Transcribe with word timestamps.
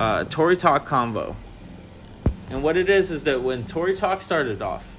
uh, 0.00 0.24
Tory 0.24 0.56
Talk 0.56 0.88
Convo. 0.88 1.36
And 2.48 2.62
what 2.64 2.76
it 2.76 2.88
is 2.88 3.10
is 3.10 3.24
that 3.24 3.42
when 3.42 3.66
Tory 3.66 3.94
Talk 3.94 4.22
started 4.22 4.62
off, 4.62 4.96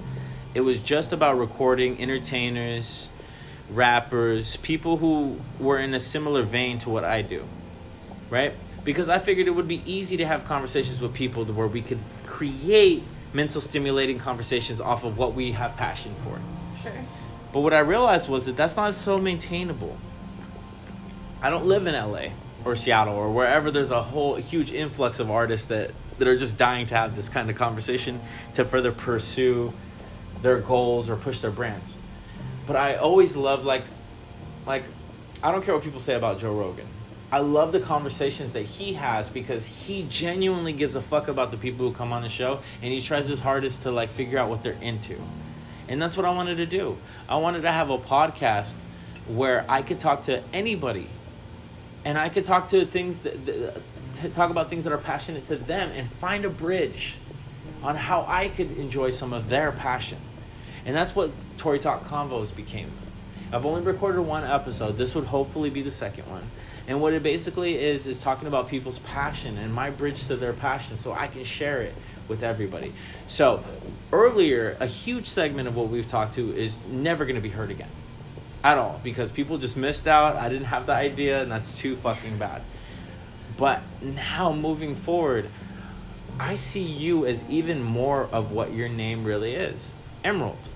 it 0.54 0.62
was 0.62 0.80
just 0.80 1.12
about 1.12 1.38
recording 1.38 2.00
entertainers, 2.00 3.10
rappers, 3.72 4.58
people 4.58 4.98
who 4.98 5.38
were 5.60 5.80
in 5.80 5.94
a 5.96 6.00
similar 6.00 6.44
vein 6.44 6.78
to 6.80 6.90
what 6.90 7.04
I 7.04 7.24
do, 7.24 7.44
right? 8.30 8.54
Because 8.84 9.10
I 9.10 9.18
figured 9.18 9.48
it 9.48 9.52
would 9.52 9.68
be 9.68 9.82
easy 9.86 10.18
to 10.18 10.26
have 10.26 10.46
conversations 10.46 11.02
with 11.02 11.14
people 11.14 11.46
where 11.46 11.68
we 11.68 11.82
could 11.82 12.00
create 12.28 13.04
mental 13.34 13.60
stimulating 13.60 14.20
conversations 14.20 14.80
off 14.80 15.04
of 15.04 15.18
what 15.18 15.34
we 15.34 15.52
have 15.54 15.76
passion 15.78 16.14
for. 16.24 16.40
Sure. 16.84 16.94
But 17.52 17.62
what 17.62 17.74
I 17.74 17.80
realized 17.80 18.30
was 18.30 18.46
that 18.46 18.56
that's 18.56 18.76
not 18.76 18.94
so 18.94 19.18
maintainable. 19.18 19.98
I 21.42 21.50
don't 21.50 21.66
live 21.66 21.88
in 21.88 21.96
LA 21.96 22.30
or 22.66 22.76
Seattle 22.76 23.16
or 23.16 23.32
wherever 23.32 23.72
there's 23.72 23.92
a 23.92 24.02
whole 24.02 24.36
huge 24.36 24.72
influx 24.72 25.20
of 25.20 25.32
artists 25.32 25.68
that, 25.68 25.92
that 26.20 26.28
are 26.28 26.38
just 26.38 26.58
dying 26.58 26.86
to 26.88 26.96
have 26.96 27.16
this 27.16 27.30
kind 27.30 27.50
of 27.50 27.56
conversation 27.56 28.20
to 28.54 28.66
further 28.66 28.92
pursue 28.92 29.74
their 30.42 30.60
goals 30.60 31.10
or 31.10 31.16
push 31.16 31.40
their 31.40 31.52
brands. 31.52 31.98
But 32.68 32.76
I 32.76 32.96
always 32.96 33.36
love 33.36 33.66
like 33.66 33.84
like 34.66 34.84
I 35.44 35.52
don't 35.52 35.64
care 35.64 35.74
what 35.74 35.84
people 35.84 36.00
say 36.00 36.14
about 36.14 36.40
Joe 36.40 36.54
Rogan. 36.54 36.86
I 37.32 37.40
love 37.40 37.72
the 37.72 37.80
conversations 37.80 38.54
that 38.54 38.64
he 38.64 38.94
has 38.94 39.30
because 39.30 39.66
he 39.66 40.04
genuinely 40.04 40.74
gives 40.74 40.96
a 40.96 41.02
fuck 41.02 41.30
about 41.30 41.50
the 41.50 41.58
people 41.58 41.88
who 41.88 41.96
come 41.96 42.12
on 42.12 42.24
the 42.24 42.30
show 42.30 42.60
and 42.82 42.92
he 42.92 43.00
tries 43.00 43.28
his 43.28 43.40
hardest 43.40 43.84
to 43.84 43.92
like 43.92 44.10
figure 44.10 44.38
out 44.38 44.50
what 44.50 44.64
they're 44.64 44.78
into. 44.82 45.20
And 45.88 46.02
that's 46.02 46.18
what 46.18 46.26
I 46.26 46.32
wanted 46.32 46.58
to 46.58 46.66
do. 46.66 46.98
I 47.30 47.38
wanted 47.38 47.62
to 47.62 47.72
have 47.72 47.90
a 47.90 47.98
podcast 47.98 48.76
where 49.28 49.66
I 49.70 49.82
could 49.82 50.00
talk 50.00 50.24
to 50.24 50.44
anybody 50.54 51.10
and 52.06 52.18
I 52.18 52.30
could 52.30 52.46
talk 52.46 52.70
to 52.70 52.86
things 52.86 53.20
that, 53.20 53.46
that 53.46 53.82
to 54.22 54.30
talk 54.30 54.50
about 54.50 54.70
things 54.70 54.84
that 54.84 54.94
are 54.94 54.98
passionate 54.98 55.48
to 55.48 55.56
them 55.56 55.92
and 55.92 56.10
find 56.10 56.46
a 56.46 56.50
bridge 56.50 57.16
on 57.84 57.96
how 57.96 58.26
I 58.28 58.50
could 58.50 58.78
enjoy 58.78 59.12
some 59.12 59.34
of 59.34 59.50
their 59.50 59.72
passion. 59.72 60.20
And 60.86 60.96
that's 60.96 61.16
what 61.16 61.32
Tory 61.58 61.80
Talk 61.80 62.04
Convos 62.04 62.56
became. 62.56 62.92
I've 63.52 63.66
only 63.66 63.82
recorded 63.82 64.22
one 64.22 64.44
episode. 64.44 64.98
This 64.98 65.14
would 65.16 65.26
hopefully 65.26 65.70
be 65.70 65.82
the 65.82 65.92
second 65.92 66.30
one. 66.30 66.44
And 66.88 67.02
what 67.02 67.14
it 67.14 67.22
basically 67.22 67.82
is 67.82 68.08
is 68.08 68.22
talking 68.22 68.48
about 68.48 68.68
people's 68.68 69.00
passion 69.00 69.58
and 69.58 69.74
my 69.74 69.90
bridge 69.90 70.28
to 70.28 70.36
their 70.36 70.54
passion 70.54 70.98
so 70.98 71.14
I 71.14 71.28
can 71.28 71.44
share 71.44 71.82
it 71.82 71.94
with 72.28 72.44
everybody. 72.44 72.94
So, 73.28 73.64
earlier, 74.12 74.78
a 74.80 74.88
huge 74.88 75.28
segment 75.28 75.68
of 75.68 75.76
what 75.76 75.90
we've 75.90 76.08
talked 76.08 76.34
to 76.34 76.56
is 76.56 76.80
never 76.88 77.26
going 77.26 77.36
to 77.36 77.42
be 77.42 77.50
heard 77.50 77.72
again. 77.72 77.90
At 78.64 78.78
all 78.78 79.00
because 79.04 79.32
people 79.32 79.58
just 79.58 79.76
missed 79.76 80.08
out. 80.08 80.36
I 80.36 80.50
didn't 80.50 80.66
have 80.66 80.86
the 80.86 80.94
idea 80.94 81.42
and 81.42 81.52
that's 81.52 81.78
too 81.78 81.96
fucking 81.96 82.38
bad. 82.38 82.62
But 83.58 83.82
now 84.02 84.54
moving 84.54 84.96
forward, 84.96 85.50
I 86.40 86.56
see 86.56 86.84
you 86.84 87.26
as 87.26 87.44
even 87.50 87.84
more 87.84 88.28
of 88.32 88.52
what 88.52 88.74
your 88.74 88.90
name 88.90 89.24
really 89.24 89.54
is. 89.56 89.96
Emerald. 90.24 90.70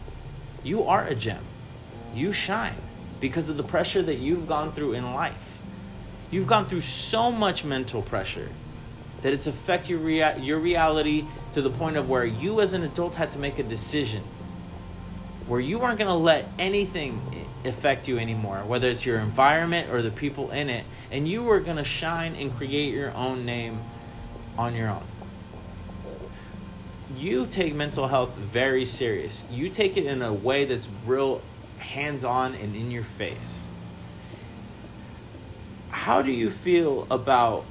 You 0.63 0.83
are 0.85 1.05
a 1.05 1.13
gem. 1.13 1.43
You 2.13 2.31
shine 2.31 2.75
because 3.19 3.49
of 3.49 3.57
the 3.57 3.63
pressure 3.63 4.01
that 4.01 4.17
you've 4.17 4.47
gone 4.47 4.71
through 4.71 4.93
in 4.93 5.13
life. 5.13 5.59
You've 6.31 6.47
gone 6.47 6.65
through 6.65 6.81
so 6.81 7.31
much 7.31 7.63
mental 7.63 8.01
pressure 8.01 8.49
that 9.21 9.31
it's 9.31 9.47
affected 9.47 9.91
your, 9.91 9.99
rea- 9.99 10.39
your 10.39 10.59
reality 10.59 11.25
to 11.53 11.61
the 11.61 11.69
point 11.69 11.97
of 11.97 12.09
where 12.09 12.25
you 12.25 12.61
as 12.61 12.73
an 12.73 12.83
adult 12.83 13.15
had 13.15 13.31
to 13.31 13.39
make 13.39 13.59
a 13.59 13.63
decision 13.63 14.23
where 15.47 15.59
you 15.59 15.79
weren't 15.79 15.99
going 15.99 16.09
to 16.09 16.13
let 16.13 16.47
anything 16.57 17.19
affect 17.65 18.07
you 18.07 18.17
anymore, 18.17 18.63
whether 18.65 18.87
it's 18.87 19.05
your 19.05 19.19
environment 19.19 19.89
or 19.89 20.01
the 20.01 20.11
people 20.11 20.51
in 20.51 20.69
it, 20.69 20.85
and 21.11 21.27
you 21.27 21.49
are 21.49 21.59
going 21.59 21.77
to 21.77 21.83
shine 21.83 22.35
and 22.35 22.55
create 22.55 22.93
your 22.93 23.13
own 23.13 23.45
name 23.45 23.79
on 24.57 24.75
your 24.75 24.89
own. 24.89 25.03
You 27.17 27.45
take 27.45 27.73
mental 27.73 28.07
health 28.07 28.35
very 28.35 28.85
serious. 28.85 29.43
You 29.49 29.69
take 29.69 29.95
it 29.97 30.05
in 30.05 30.21
a 30.21 30.33
way 30.33 30.65
that's 30.65 30.89
real 31.05 31.41
hands-on 31.77 32.55
and 32.55 32.75
in 32.75 32.91
your 32.91 33.03
face. 33.03 33.67
How 35.89 36.21
do 36.21 36.31
you 36.31 36.49
feel 36.49 37.07
about 37.09 37.65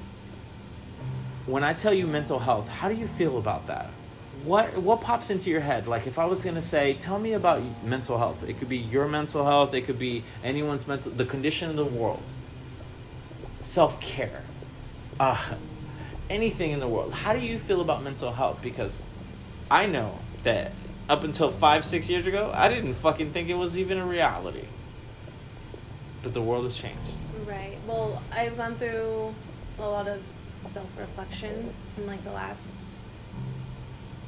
when 1.47 1.63
I 1.63 1.75
tell 1.75 1.93
you 1.93 2.07
mental 2.07 2.39
health? 2.39 2.69
How 2.69 2.89
do 2.89 2.95
you 2.95 3.07
feel 3.07 3.37
about 3.37 3.67
that? 3.67 3.91
What 4.43 4.77
what 4.77 5.01
pops 5.01 5.31
into 5.31 5.51
your 5.51 5.61
head? 5.61 5.87
Like 5.87 6.07
if 6.07 6.19
i 6.19 6.25
was 6.25 6.43
going 6.45 6.57
to 6.57 6.63
say 6.63 6.95
tell 6.95 7.19
me 7.19 7.33
about 7.33 7.63
mental 7.85 8.19
health. 8.19 8.43
It 8.43 8.59
could 8.59 8.69
be 8.69 8.79
your 8.79 9.09
mental 9.09 9.45
health. 9.45 9.75
It 9.75 9.83
could 9.83 9.99
be 9.99 10.25
anyone's 10.43 10.87
mental 10.87 11.13
the 11.13 11.25
condition 11.25 11.71
of 11.71 11.77
the 11.77 11.85
world. 11.85 12.23
Self-care. 13.63 14.43
Uh, 15.19 15.55
anything 16.29 16.73
in 16.73 16.81
the 16.81 16.89
world. 16.89 17.13
How 17.13 17.33
do 17.33 17.41
you 17.41 17.59
feel 17.59 17.81
about 17.81 18.03
mental 18.03 18.33
health? 18.33 18.61
Because 18.63 19.03
i 19.71 19.87
know 19.87 20.19
that 20.43 20.73
up 21.09 21.25
until 21.25 21.51
five 21.51 21.87
six 21.87 22.11
years 22.11 22.27
ago 22.27 22.53
i 22.55 22.69
didn't 22.69 22.93
fucking 22.93 23.33
think 23.33 23.49
it 23.49 23.55
was 23.55 23.79
even 23.79 23.99
a 23.99 24.07
reality. 24.07 24.67
But 26.23 26.33
the 26.33 26.43
world 26.43 26.65
has 26.65 26.75
changed. 26.75 27.17
Right. 27.47 27.77
Well, 27.87 28.23
I've 28.33 28.57
gone 28.57 28.77
through 28.77 29.35
a 29.79 29.83
lot 29.83 30.09
of 30.09 30.23
self-reflection 30.73 31.73
in 31.99 32.07
like 32.07 32.25
the 32.25 32.33
last, 32.33 32.67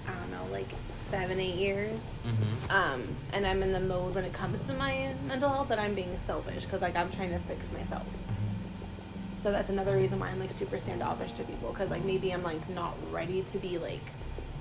I 0.06 0.12
don't 0.12 0.30
know, 0.30 0.46
like 0.52 0.68
seven, 1.10 1.38
eight 1.40 1.54
years. 1.56 2.18
mm-hmm. 2.24 2.70
Um, 2.70 3.16
and 3.32 3.46
I'm 3.46 3.62
in 3.62 3.72
the 3.72 3.80
mode 3.80 4.14
when 4.14 4.24
it 4.24 4.32
comes 4.32 4.62
to 4.62 4.74
my 4.74 5.14
mental 5.26 5.48
health 5.48 5.68
that 5.68 5.78
I'm 5.78 5.94
being 5.94 6.16
selfish 6.18 6.64
because 6.64 6.82
like 6.82 6.96
I'm 6.96 7.10
trying 7.10 7.30
to 7.30 7.38
fix 7.40 7.72
myself. 7.72 8.06
So 9.38 9.52
that's 9.52 9.68
another 9.68 9.94
reason 9.94 10.18
why 10.18 10.28
I'm 10.28 10.40
like 10.40 10.50
super 10.50 10.78
standoffish 10.78 11.32
to 11.32 11.44
people 11.44 11.70
because 11.70 11.90
like 11.90 12.04
maybe 12.04 12.32
I'm 12.32 12.42
like 12.42 12.68
not 12.70 12.96
ready 13.12 13.42
to 13.52 13.58
be 13.58 13.78
like 13.78 14.00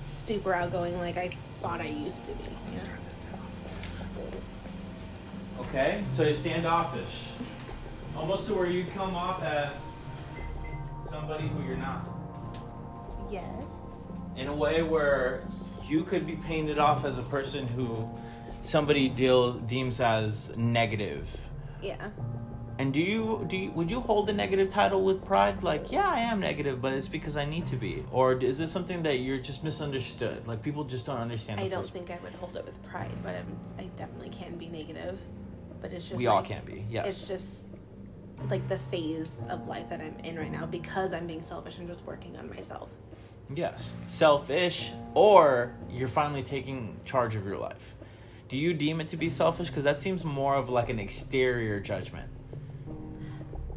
super 0.04 0.54
outgoing 0.54 0.98
like 1.00 1.18
I 1.18 1.32
thought 1.62 1.82
I 1.82 1.88
used 1.88 2.24
to 2.26 2.32
be. 2.32 2.44
You 2.44 2.78
know? 2.78 2.84
okay 5.62 6.04
so 6.12 6.24
you're 6.24 6.34
standoffish 6.34 7.30
almost 8.16 8.46
to 8.48 8.54
where 8.54 8.70
you 8.70 8.86
come 8.94 9.16
off 9.16 9.42
as 9.42 9.72
somebody 11.10 11.48
who 11.48 11.64
you're 11.64 11.78
not 11.78 12.06
Yes. 13.32 13.85
In 14.36 14.48
a 14.48 14.56
way 14.56 14.84
where 14.84 15.44
you 15.88 16.04
could 16.04 16.26
be 16.26 16.36
painted 16.36 16.80
off 16.80 17.06
as 17.06 17.18
a 17.18 17.24
person 17.24 17.68
who 17.68 18.10
somebody 18.62 19.08
deal 19.10 19.54
deems 19.54 20.02
as 20.02 20.56
negative. 20.58 21.30
Yeah. 21.82 22.10
And 22.78 22.94
do 22.94 23.00
you 23.00 23.46
do 23.48 23.56
you, 23.56 23.72
would 23.72 23.90
you 23.90 24.02
hold 24.02 24.30
a 24.30 24.34
negative 24.34 24.68
title 24.70 25.02
with 25.04 25.24
pride? 25.24 25.64
Like, 25.64 25.92
yeah, 25.94 26.10
I 26.10 26.20
am 26.20 26.42
negative, 26.42 26.82
but 26.82 26.92
it's 26.94 27.08
because 27.08 27.38
I 27.38 27.46
need 27.46 27.66
to 27.68 27.78
be. 27.78 28.04
Or 28.12 28.34
is 28.34 28.60
it 28.60 28.68
something 28.68 29.04
that 29.04 29.20
you're 29.20 29.38
just 29.38 29.64
misunderstood? 29.64 30.46
Like 30.46 30.62
people 30.62 30.84
just 30.84 31.06
don't 31.06 31.20
understand. 31.20 31.62
I 31.62 31.70
don't 31.70 31.88
think 31.88 32.10
I 32.12 32.20
would 32.22 32.34
hold 32.34 32.58
it 32.58 32.66
with 32.66 32.82
pride, 32.84 33.16
but 33.24 33.36
I'm, 33.36 33.58
I 33.78 33.84
definitely 33.96 34.30
can 34.30 34.58
be 34.58 34.68
negative. 34.68 35.20
But 35.82 35.94
it's 35.94 36.06
just 36.10 36.18
We 36.18 36.28
all 36.28 36.38
like- 36.38 36.46
can 36.46 36.66
be, 36.66 36.86
yes. 36.90 37.06
It's 37.06 37.28
just 37.28 37.62
like 38.50 38.68
the 38.68 38.78
phase 38.78 39.42
of 39.50 39.68
life 39.68 39.90
that 39.90 40.02
I'm 40.02 40.18
in 40.26 40.38
right 40.38 40.52
now 40.52 40.66
because 40.66 41.14
I'm 41.14 41.26
being 41.28 41.42
selfish 41.42 41.78
and 41.78 41.88
just 41.88 42.04
working 42.04 42.36
on 42.36 42.50
myself. 42.50 42.90
Yes, 43.54 43.96
selfish, 44.08 44.92
or 45.14 45.74
you're 45.92 46.08
finally 46.08 46.44
taking 46.44 46.98
charge 47.06 47.36
of 47.36 47.46
your 47.46 47.58
life. 47.58 47.96
Do 48.50 48.58
you 48.58 48.74
deem 48.74 49.02
it 49.02 49.10
to 49.10 49.18
be 49.18 49.30
selfish? 49.30 49.68
Because 49.68 49.84
that 49.84 49.98
seems 49.98 50.24
more 50.24 50.56
of 50.56 50.70
like 50.70 50.90
an 50.90 51.00
exterior 51.00 51.80
judgment. 51.80 52.30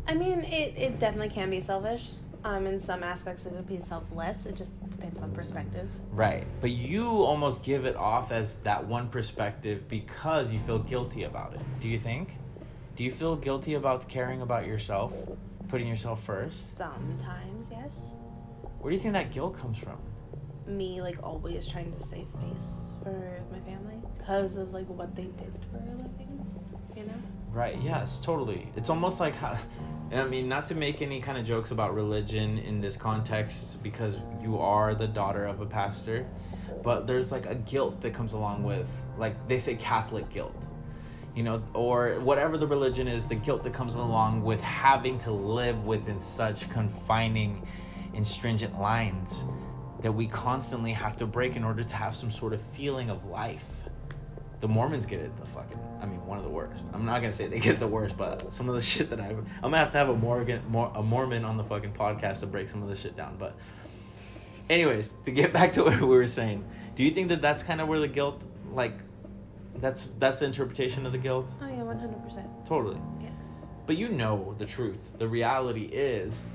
I 0.06 0.14
mean, 0.14 0.40
it, 0.40 0.74
it 0.76 0.98
definitely 0.98 1.28
can 1.28 1.50
be 1.50 1.60
selfish. 1.60 2.12
Um, 2.44 2.66
in 2.66 2.78
some 2.80 3.02
aspects, 3.02 3.46
it 3.46 3.52
would 3.52 3.66
be 3.66 3.80
selfless. 3.80 4.46
It 4.46 4.54
just 4.56 4.88
depends 4.90 5.20
on 5.22 5.32
perspective. 5.32 5.88
Right. 6.12 6.46
But 6.60 6.70
you 6.70 7.06
almost 7.06 7.62
give 7.62 7.84
it 7.84 7.96
off 7.96 8.30
as 8.30 8.56
that 8.60 8.86
one 8.86 9.08
perspective 9.08 9.88
because 9.88 10.50
you 10.50 10.60
feel 10.60 10.78
guilty 10.78 11.24
about 11.24 11.54
it. 11.54 11.60
Do 11.80 11.88
you 11.88 11.98
think? 11.98 12.36
Do 12.96 13.04
you 13.04 13.12
feel 13.12 13.36
guilty 13.36 13.74
about 13.74 14.08
caring 14.08 14.40
about 14.40 14.66
yourself, 14.66 15.14
putting 15.69 15.88
yourself 15.88 16.22
first? 16.25 16.76
Sometimes, 16.76 17.69
yes. 17.70 18.12
Where 18.80 18.90
do 18.90 18.94
you 18.96 19.00
think 19.02 19.14
that 19.14 19.32
guilt 19.32 19.58
comes 19.58 19.78
from? 19.78 19.98
Me, 20.66 21.02
like, 21.02 21.16
always 21.22 21.66
trying 21.66 21.92
to 21.92 22.00
save 22.00 22.26
face 22.40 22.92
for 23.02 23.40
my 23.50 23.58
family 23.60 23.96
because 24.16 24.56
of, 24.56 24.72
like, 24.72 24.86
what 24.88 25.16
they 25.16 25.25
did 25.25 25.52
for 25.72 25.78
a 25.78 25.96
living, 25.96 26.46
you 26.94 27.04
know? 27.04 27.14
Right, 27.50 27.76
yes, 27.82 28.20
totally. 28.20 28.70
It's 28.76 28.88
almost 28.88 29.19
like 29.19 29.34
how, 29.34 29.58
I 30.12 30.25
mean, 30.25 30.48
not 30.48 30.66
to 30.66 30.76
make 30.76 31.02
any 31.02 31.20
kind 31.20 31.38
of 31.38 31.44
jokes 31.44 31.72
about 31.72 31.92
religion 31.94 32.58
in 32.58 32.80
this 32.80 32.96
context 32.96 33.82
because 33.82 34.20
you 34.40 34.58
are 34.58 34.94
the 34.94 35.08
daughter 35.08 35.46
of 35.46 35.60
a 35.60 35.66
pastor, 35.66 36.26
but 36.84 37.06
there's 37.06 37.32
like 37.32 37.46
a 37.46 37.56
guilt 37.56 38.00
that 38.02 38.14
comes 38.14 38.32
along 38.32 38.62
with, 38.62 38.88
like, 39.16 39.48
they 39.48 39.58
say 39.58 39.74
Catholic 39.74 40.28
guilt, 40.31 40.54
you 41.34 41.42
know, 41.42 41.62
or 41.74 42.20
whatever 42.20 42.56
the 42.56 42.66
religion 42.66 43.08
is, 43.08 43.26
the 43.26 43.34
guilt 43.34 43.64
that 43.64 43.72
comes 43.72 43.96
along 43.96 44.44
with 44.44 44.60
having 44.60 45.19
to 45.20 45.32
live 45.32 45.84
within 45.84 46.19
such 46.20 46.70
confining 46.70 47.66
and 48.19 48.26
stringent 48.26 48.79
lines 48.81 49.44
that 50.03 50.12
we 50.12 50.26
constantly 50.26 50.93
have 50.93 51.17
to 51.17 51.25
break 51.25 51.55
in 51.55 51.62
order 51.62 51.85
to 51.85 51.97
have 51.97 52.15
some 52.15 52.31
sort 52.31 52.53
of 52.53 52.61
feeling 52.61 53.11
of 53.11 53.25
life. 53.26 53.65
The 54.61 54.67
Mormons 54.67 55.06
get 55.06 55.20
it 55.20 55.37
the 55.37 55.47
fucking. 55.47 55.79
I 56.03 56.06
mean, 56.06 56.26
one 56.26 56.37
of 56.37 56.43
the 56.43 56.50
worst. 56.50 56.88
I'm 56.93 57.05
not 57.05 57.20
gonna 57.20 57.32
say 57.32 57.47
they 57.47 57.61
get 57.61 57.75
it 57.75 57.81
the 57.81 57.87
worst, 57.87 58.17
but 58.17 58.53
some 58.53 58.69
of 58.69 58.75
the 58.75 58.81
shit 58.93 59.09
that 59.11 59.20
I, 59.20 59.29
I'm 59.29 59.47
gonna 59.62 59.79
have 59.79 59.93
to 59.93 59.99
have 59.99 60.09
a 60.09 60.17
Morgan, 60.17 60.62
Mor, 60.69 60.93
a 60.97 61.03
Mormon 61.03 61.44
on 61.44 61.56
the 61.56 61.62
fucking 61.62 61.93
podcast 61.93 62.41
to 62.41 62.47
break 62.47 62.69
some 62.69 62.82
of 62.82 62.88
this 62.88 63.00
shit 63.00 63.17
down. 63.17 63.37
But, 63.38 63.56
anyways, 64.69 65.15
to 65.25 65.31
get 65.31 65.53
back 65.59 65.73
to 65.73 65.85
what 65.85 66.00
we 66.00 66.06
were 66.06 66.26
saying, 66.26 66.65
do 66.97 67.05
you 67.05 67.12
think 67.12 67.29
that 67.29 67.41
that's 67.41 67.62
kind 67.62 67.81
of 67.81 67.87
where 67.87 68.00
the 68.00 68.09
guilt, 68.09 68.43
like, 68.73 68.99
that's 69.76 70.09
that's 70.19 70.41
the 70.41 70.47
interpretation 70.47 71.06
of 71.06 71.12
the 71.12 71.19
guilt? 71.19 71.53
Oh 71.62 71.69
yeah, 71.69 71.85
one 71.85 71.99
hundred 72.00 72.20
percent. 72.25 72.49
Totally. 72.67 73.00
Yeah. 73.23 73.31
But 73.87 73.97
you 73.97 74.09
know 74.09 74.56
the 74.59 74.67
truth. 74.67 74.99
The 75.19 75.29
reality 75.29 75.85
is 75.85 76.49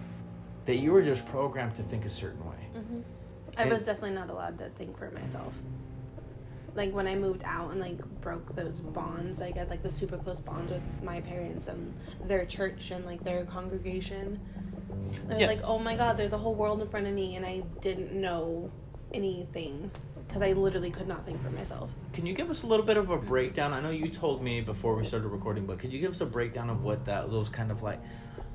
that 0.65 0.77
you 0.77 0.92
were 0.92 1.01
just 1.01 1.25
programmed 1.27 1.75
to 1.75 1.83
think 1.83 2.06
a 2.06 2.10
certain 2.10 2.44
way. 2.45 2.56
hmm 2.75 3.01
I 3.57 3.63
And- 3.63 3.71
was 3.71 3.83
definitely 3.83 4.15
not 4.15 4.30
allowed 4.30 4.57
to 4.60 4.69
think 4.69 4.98
for 4.98 5.12
myself. 5.12 5.54
Like 6.75 6.92
when 6.92 7.06
I 7.07 7.13
moved 7.15 7.44
out 7.45 7.71
and 7.71 7.80
like 7.80 8.04
broke 8.21 8.56
those 8.56 8.80
bonds, 8.81 9.42
I 9.42 9.51
guess 9.51 9.69
like 9.69 9.83
the 9.83 9.92
super 9.92 10.18
close 10.18 10.39
bonds 10.39 10.71
with 10.71 11.04
my 11.04 11.21
parents 11.21 11.68
and 11.68 11.94
their 12.25 12.45
church 12.45 12.89
and 12.89 13.06
like 13.06 13.24
their 13.24 13.45
congregation. 13.45 14.39
I 15.30 15.31
was 15.33 15.39
Yes. 15.39 15.62
like, 15.62 15.69
oh 15.69 15.77
my 15.77 15.95
god, 15.95 16.18
there's 16.18 16.33
a 16.33 16.38
whole 16.38 16.56
world 16.56 16.81
in 16.81 16.88
front 16.88 17.06
of 17.06 17.13
me, 17.13 17.36
and 17.36 17.45
I 17.45 17.62
didn't 17.81 18.12
know 18.13 18.71
anything 19.13 19.92
because 20.27 20.42
I 20.42 20.54
literally 20.54 20.89
could 20.89 21.07
not 21.07 21.25
think 21.27 21.44
for 21.44 21.51
myself. 21.51 21.92
Can 22.12 22.25
you 22.25 22.33
give 22.33 22.50
us 22.50 22.63
a 22.63 22.68
little 22.68 22.86
bit 22.86 22.98
of 22.98 23.12
a 23.12 23.18
breakdown? 23.18 23.71
I 23.74 23.80
know 23.80 23.92
you 23.92 24.10
told 24.10 24.42
me 24.42 24.62
before 24.62 24.95
we 24.95 25.06
started 25.06 25.27
recording, 25.27 25.68
but 25.68 25.77
could 25.77 25.94
you 25.94 26.00
give 26.00 26.12
us 26.12 26.21
a 26.21 26.25
breakdown 26.25 26.71
of 26.71 26.83
what 26.83 27.06
that 27.06 27.30
those 27.30 27.50
kind 27.50 27.69
of 27.69 27.83
like 27.83 28.00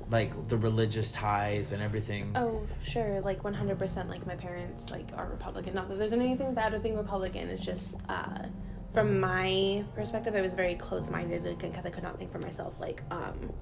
like 0.09 0.47
the 0.47 0.57
religious 0.57 1.11
ties 1.11 1.71
and 1.71 1.81
everything? 1.81 2.31
Oh, 2.35 2.67
sure, 2.83 3.21
like 3.21 3.43
100%. 3.43 4.09
Like 4.09 4.25
my 4.25 4.35
parents, 4.35 4.89
like 4.89 5.09
are 5.15 5.27
Republican. 5.27 5.73
Not 5.73 5.89
that 5.89 5.97
there's 5.97 6.13
anything 6.13 6.53
bad 6.53 6.73
with 6.73 6.83
being 6.83 6.97
Republican. 6.97 7.49
It's 7.49 7.63
just, 7.63 7.95
uh, 8.09 8.43
from 8.93 9.19
my 9.19 9.83
perspective, 9.95 10.35
I 10.35 10.41
was 10.41 10.53
very 10.53 10.75
close-minded 10.75 11.43
because 11.59 11.85
I 11.85 11.91
could 11.91 12.03
not 12.03 12.17
think 12.17 12.31
for 12.31 12.39
myself. 12.39 12.73
Like, 12.79 13.03
um, 13.11 13.53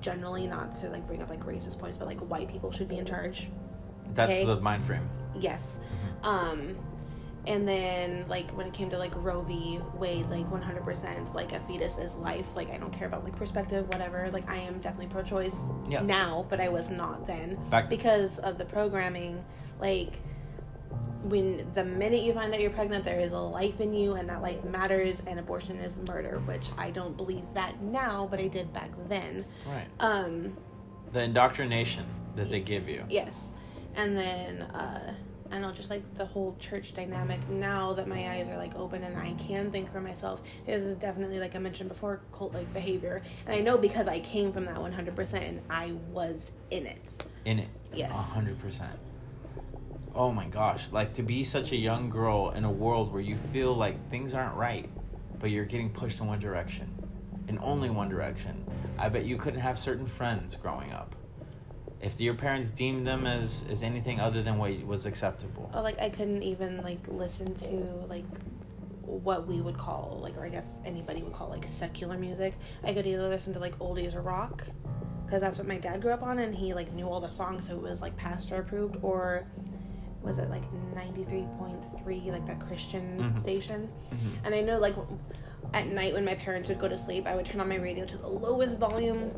generally, 0.00 0.46
not 0.46 0.76
to 0.76 0.88
like 0.90 1.06
bring 1.06 1.22
up 1.22 1.30
like 1.30 1.44
racist 1.44 1.78
points, 1.78 1.96
but 1.96 2.06
like 2.06 2.20
white 2.20 2.48
people 2.48 2.70
should 2.70 2.88
be 2.88 2.98
in 2.98 3.04
charge. 3.04 3.48
That's 4.14 4.32
okay. 4.32 4.44
the 4.44 4.60
mind 4.60 4.84
frame. 4.84 5.08
Yes. 5.38 5.78
Um, 6.22 6.76
and 7.46 7.66
then 7.66 8.26
like 8.28 8.50
when 8.52 8.66
it 8.66 8.72
came 8.72 8.90
to 8.90 8.98
like 8.98 9.12
Roe 9.16 9.42
v. 9.42 9.80
Wade, 9.94 10.28
like 10.28 10.46
100%, 10.50 11.34
like 11.34 11.52
a 11.52 11.60
fetus 11.60 11.96
is 11.98 12.14
life. 12.16 12.46
Like 12.54 12.70
I 12.70 12.76
don't 12.76 12.92
care 12.92 13.06
about 13.08 13.24
like 13.24 13.34
perspective, 13.36 13.86
whatever. 13.88 14.30
Like 14.30 14.48
I 14.50 14.56
am 14.58 14.78
definitely 14.80 15.06
pro-choice 15.12 15.56
Yes. 15.88 16.06
now, 16.06 16.46
but 16.50 16.60
I 16.60 16.68
was 16.68 16.90
not 16.90 17.26
then 17.26 17.58
Back- 17.70 17.88
because 17.88 18.38
of 18.40 18.58
the 18.58 18.64
programming. 18.64 19.42
Like 19.80 20.18
when 21.22 21.70
the 21.74 21.84
minute 21.84 22.20
you 22.22 22.32
find 22.32 22.52
out 22.52 22.60
you're 22.60 22.70
pregnant, 22.70 23.04
there 23.04 23.20
is 23.20 23.32
a 23.32 23.38
life 23.38 23.80
in 23.80 23.92
you, 23.94 24.14
and 24.14 24.28
that 24.28 24.42
life 24.42 24.62
matters, 24.64 25.22
and 25.26 25.38
abortion 25.38 25.76
is 25.78 25.94
murder. 26.08 26.40
Which 26.46 26.70
I 26.78 26.90
don't 26.90 27.16
believe 27.16 27.44
that 27.54 27.80
now, 27.82 28.26
but 28.30 28.40
I 28.40 28.48
did 28.48 28.72
back 28.72 28.90
then. 29.08 29.44
Right. 29.66 29.86
Um, 30.00 30.56
The 31.12 31.22
indoctrination 31.22 32.06
that 32.36 32.50
they 32.50 32.60
give 32.60 32.88
you. 32.88 33.04
Yes. 33.08 33.48
And 33.96 34.16
then 34.16 34.62
uh 34.62 35.14
I 35.52 35.58
know 35.58 35.72
just 35.72 35.90
like 35.90 36.02
the 36.16 36.24
whole 36.24 36.56
church 36.60 36.94
dynamic 36.94 37.40
now 37.48 37.92
that 37.94 38.06
my 38.06 38.30
eyes 38.30 38.48
are 38.48 38.56
like 38.56 38.76
open 38.76 39.02
and 39.02 39.16
I 39.18 39.32
can 39.34 39.70
think 39.70 39.92
for 39.92 40.00
myself 40.00 40.42
this 40.64 40.82
is 40.82 40.96
definitely 40.96 41.40
like 41.40 41.56
I 41.56 41.58
mentioned 41.58 41.88
before 41.88 42.20
cult 42.32 42.54
like 42.54 42.72
behavior 42.72 43.20
and 43.46 43.56
I 43.56 43.60
know 43.60 43.76
because 43.76 44.06
I 44.06 44.20
came 44.20 44.52
from 44.52 44.64
that 44.66 44.76
100% 44.76 45.34
and 45.34 45.60
I 45.68 45.92
was 46.12 46.52
in 46.70 46.86
it. 46.86 47.24
In 47.44 47.58
it. 47.58 47.68
Yes. 47.92 48.12
A 48.12 48.14
hundred 48.14 48.60
percent. 48.60 48.98
Oh 50.14 50.32
my 50.32 50.46
gosh. 50.46 50.90
Like 50.92 51.14
to 51.14 51.22
be 51.22 51.42
such 51.44 51.72
a 51.72 51.76
young 51.76 52.10
girl 52.10 52.50
in 52.50 52.64
a 52.64 52.70
world 52.70 53.12
where 53.12 53.22
you 53.22 53.36
feel 53.36 53.74
like 53.74 54.10
things 54.10 54.34
aren't 54.34 54.54
right, 54.56 54.88
but 55.38 55.50
you're 55.50 55.64
getting 55.64 55.90
pushed 55.90 56.20
in 56.20 56.26
one 56.26 56.38
direction. 56.38 56.92
In 57.48 57.58
only 57.60 57.90
one 57.90 58.08
direction. 58.08 58.64
I 58.98 59.08
bet 59.08 59.24
you 59.24 59.36
couldn't 59.36 59.60
have 59.60 59.78
certain 59.78 60.06
friends 60.06 60.54
growing 60.54 60.92
up. 60.92 61.16
If 62.00 62.20
your 62.20 62.34
parents 62.34 62.70
deemed 62.70 63.06
them 63.06 63.26
as, 63.26 63.64
as 63.70 63.82
anything 63.82 64.20
other 64.20 64.42
than 64.42 64.56
what 64.58 64.72
was 64.86 65.04
acceptable. 65.06 65.70
Or 65.74 65.82
like 65.82 66.00
I 66.00 66.08
couldn't 66.08 66.42
even 66.42 66.82
like 66.82 67.00
listen 67.08 67.54
to 67.56 67.74
like 68.08 68.24
what 69.02 69.46
we 69.46 69.60
would 69.60 69.76
call 69.76 70.18
like 70.22 70.36
or 70.38 70.44
I 70.44 70.48
guess 70.50 70.64
anybody 70.84 71.22
would 71.22 71.32
call 71.34 71.48
like 71.50 71.66
secular 71.68 72.16
music. 72.16 72.54
I 72.84 72.92
could 72.94 73.06
either 73.06 73.28
listen 73.28 73.52
to 73.54 73.58
like 73.58 73.78
oldies 73.78 74.14
or 74.14 74.22
rock 74.22 74.64
because 75.26 75.40
that's 75.42 75.58
what 75.58 75.66
my 75.66 75.76
dad 75.76 76.00
grew 76.00 76.12
up 76.12 76.22
on 76.22 76.38
and 76.38 76.54
he 76.54 76.72
like 76.74 76.92
knew 76.92 77.06
all 77.06 77.20
the 77.20 77.30
songs 77.30 77.66
so 77.66 77.74
it 77.74 77.82
was 77.82 78.00
like 78.00 78.16
pastor 78.16 78.56
approved 78.56 78.96
or 79.02 79.46
was 80.22 80.38
it 80.38 80.48
like 80.50 80.62
93.3 80.94 82.30
like 82.32 82.46
that 82.46 82.60
Christian 82.60 83.18
Mhm. 83.18 83.40
station. 83.42 83.88
Mhm. 84.10 84.16
And 84.44 84.54
I 84.54 84.60
know 84.60 84.78
like 84.78 84.94
at 85.74 85.86
night 85.88 86.14
when 86.14 86.24
my 86.24 86.34
parents 86.34 86.68
would 86.68 86.78
go 86.78 86.88
to 86.88 86.96
sleep, 86.98 87.26
I 87.26 87.36
would 87.36 87.46
turn 87.46 87.60
on 87.60 87.68
my 87.68 87.76
radio 87.76 88.04
to 88.04 88.16
the 88.16 88.26
lowest 88.28 88.78
volume 88.78 89.30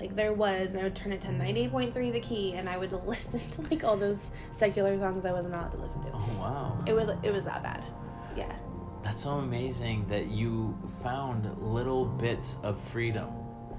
like 0.00 0.16
there 0.16 0.32
was 0.32 0.70
and 0.70 0.80
I 0.80 0.84
would 0.84 0.96
turn 0.96 1.12
it 1.12 1.20
to 1.22 1.28
98.3 1.28 2.12
the 2.12 2.20
key 2.20 2.54
and 2.54 2.68
I 2.68 2.76
would 2.76 2.92
listen 3.06 3.40
to 3.50 3.62
like 3.62 3.84
all 3.84 3.96
those 3.96 4.18
secular 4.58 4.98
songs 4.98 5.24
I 5.24 5.32
wasn't 5.32 5.54
allowed 5.54 5.72
to 5.72 5.78
listen 5.78 6.02
to. 6.02 6.10
Oh 6.12 6.36
wow. 6.38 6.84
It 6.86 6.94
was 6.94 7.10
it 7.22 7.32
was 7.32 7.44
that 7.44 7.62
bad. 7.62 7.84
Yeah. 8.36 8.52
That's 9.04 9.22
so 9.22 9.30
amazing 9.30 10.06
that 10.08 10.26
you 10.28 10.76
found 11.02 11.50
little 11.62 12.04
bits 12.04 12.56
of 12.62 12.80
freedom 12.80 13.26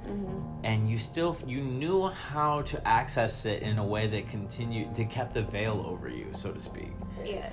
hmm 0.05 0.39
and 0.63 0.87
you 0.89 0.97
still 0.99 1.35
you 1.45 1.61
knew 1.61 2.07
how 2.07 2.61
to 2.63 2.87
access 2.87 3.45
it 3.45 3.63
in 3.63 3.79
a 3.79 3.85
way 3.85 4.05
that 4.07 4.27
continued 4.29 4.95
that 4.95 5.09
kept 5.09 5.33
the 5.33 5.41
veil 5.41 5.83
over 5.87 6.07
you 6.07 6.27
so 6.33 6.51
to 6.51 6.59
speak 6.59 6.91
Yeah. 7.23 7.49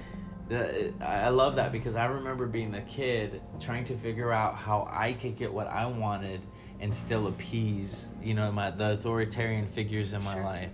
I 1.02 1.28
love 1.28 1.56
that 1.56 1.72
because 1.72 1.94
i 1.94 2.06
remember 2.06 2.46
being 2.46 2.74
a 2.74 2.82
kid 2.82 3.40
trying 3.60 3.84
to 3.84 3.96
figure 3.96 4.32
out 4.32 4.56
how 4.56 4.88
i 4.90 5.12
could 5.12 5.36
get 5.36 5.52
what 5.52 5.68
i 5.68 5.86
wanted 5.86 6.40
and 6.80 6.94
still 6.94 7.26
appease 7.26 8.08
you 8.22 8.34
know 8.34 8.50
my 8.52 8.70
the 8.70 8.92
authoritarian 8.92 9.66
figures 9.66 10.12
in 10.12 10.22
my 10.22 10.34
Sure. 10.34 10.44
life. 10.44 10.70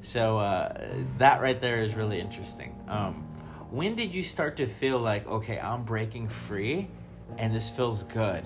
So 0.00 0.38
uh, 0.38 0.86
that 1.18 1.40
right 1.40 1.60
there 1.60 1.82
is 1.82 1.94
really 1.94 2.20
interesting. 2.20 2.74
Um, 2.88 3.14
when 3.70 3.96
did 3.96 4.14
you 4.14 4.22
start 4.24 4.56
to 4.56 4.66
feel 4.66 4.98
like 4.98 5.26
okay 5.28 5.58
i'm 5.58 5.84
breaking 5.84 6.28
free 6.28 6.88
and 7.36 7.54
this 7.54 7.68
feels 7.68 8.02
good 8.04 8.42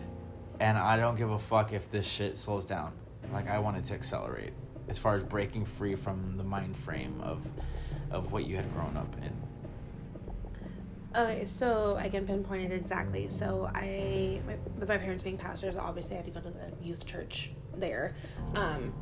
and 0.58 0.76
i 0.76 0.96
don't 0.96 1.14
give 1.16 1.30
a 1.30 1.38
fuck 1.38 1.72
if 1.72 1.90
this 1.90 2.06
shit 2.06 2.36
slows 2.36 2.64
down? 2.64 2.92
Like 3.32 3.48
i 3.48 3.58
wanted 3.58 3.84
to 3.86 3.94
accelerate 3.94 4.52
as 4.88 4.98
far 4.98 5.14
as 5.14 5.22
breaking 5.22 5.64
free 5.64 5.94
from 5.94 6.36
the 6.36 6.44
mind 6.44 6.76
frame 6.76 7.20
of 7.22 7.38
of 8.10 8.32
what 8.32 8.44
you 8.44 8.56
had 8.56 8.70
grown 8.74 8.96
up 8.96 9.14
in 9.22 9.32
Okay, 11.14 11.44
so 11.44 11.96
I 12.00 12.08
can 12.08 12.26
pinpoint 12.26 12.72
it 12.72 12.74
exactly. 12.74 13.28
So 13.28 13.70
I, 13.74 14.40
my, 14.46 14.56
with 14.78 14.88
my 14.88 14.96
parents 14.98 15.22
being 15.22 15.36
pastors, 15.36 15.76
obviously 15.76 16.14
I 16.14 16.16
had 16.16 16.24
to 16.26 16.30
go 16.30 16.40
to 16.40 16.50
the 16.50 16.72
youth 16.84 17.04
church 17.04 17.50
there. 17.76 18.14
Um, 18.56 18.94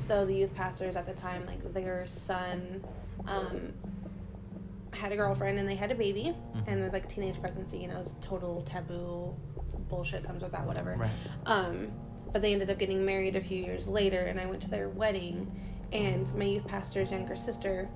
so 0.00 0.24
the 0.26 0.34
youth 0.34 0.54
pastors 0.54 0.96
at 0.96 1.06
the 1.06 1.12
time, 1.12 1.46
like 1.46 1.72
their 1.72 2.06
son, 2.06 2.84
um, 3.28 3.72
had 4.92 5.12
a 5.12 5.16
girlfriend 5.16 5.58
and 5.58 5.68
they 5.68 5.74
had 5.74 5.90
a 5.90 5.94
baby, 5.94 6.34
Mhm. 6.54 6.64
and 6.68 6.92
like 6.92 7.08
teenage 7.08 7.40
pregnancy, 7.40 7.78
you 7.78 7.88
know, 7.88 7.98
is 8.00 8.14
total 8.20 8.62
taboo, 8.62 9.34
bullshit 9.88 10.24
comes 10.24 10.42
with 10.42 10.52
that, 10.52 10.64
whatever. 10.66 10.94
right 10.96 11.10
Um, 11.46 11.90
but 12.32 12.42
they 12.42 12.52
ended 12.52 12.70
up 12.70 12.78
getting 12.78 13.04
married 13.04 13.36
a 13.36 13.40
few 13.40 13.62
years 13.62 13.86
later, 13.86 14.20
and 14.20 14.40
I 14.40 14.46
went 14.46 14.60
to 14.62 14.70
their 14.70 14.88
wedding. 14.88 15.50
And 15.92 16.32
my 16.34 16.44
youth 16.46 16.66
pastor's 16.66 17.12
younger 17.12 17.36
sister, 17.36 17.88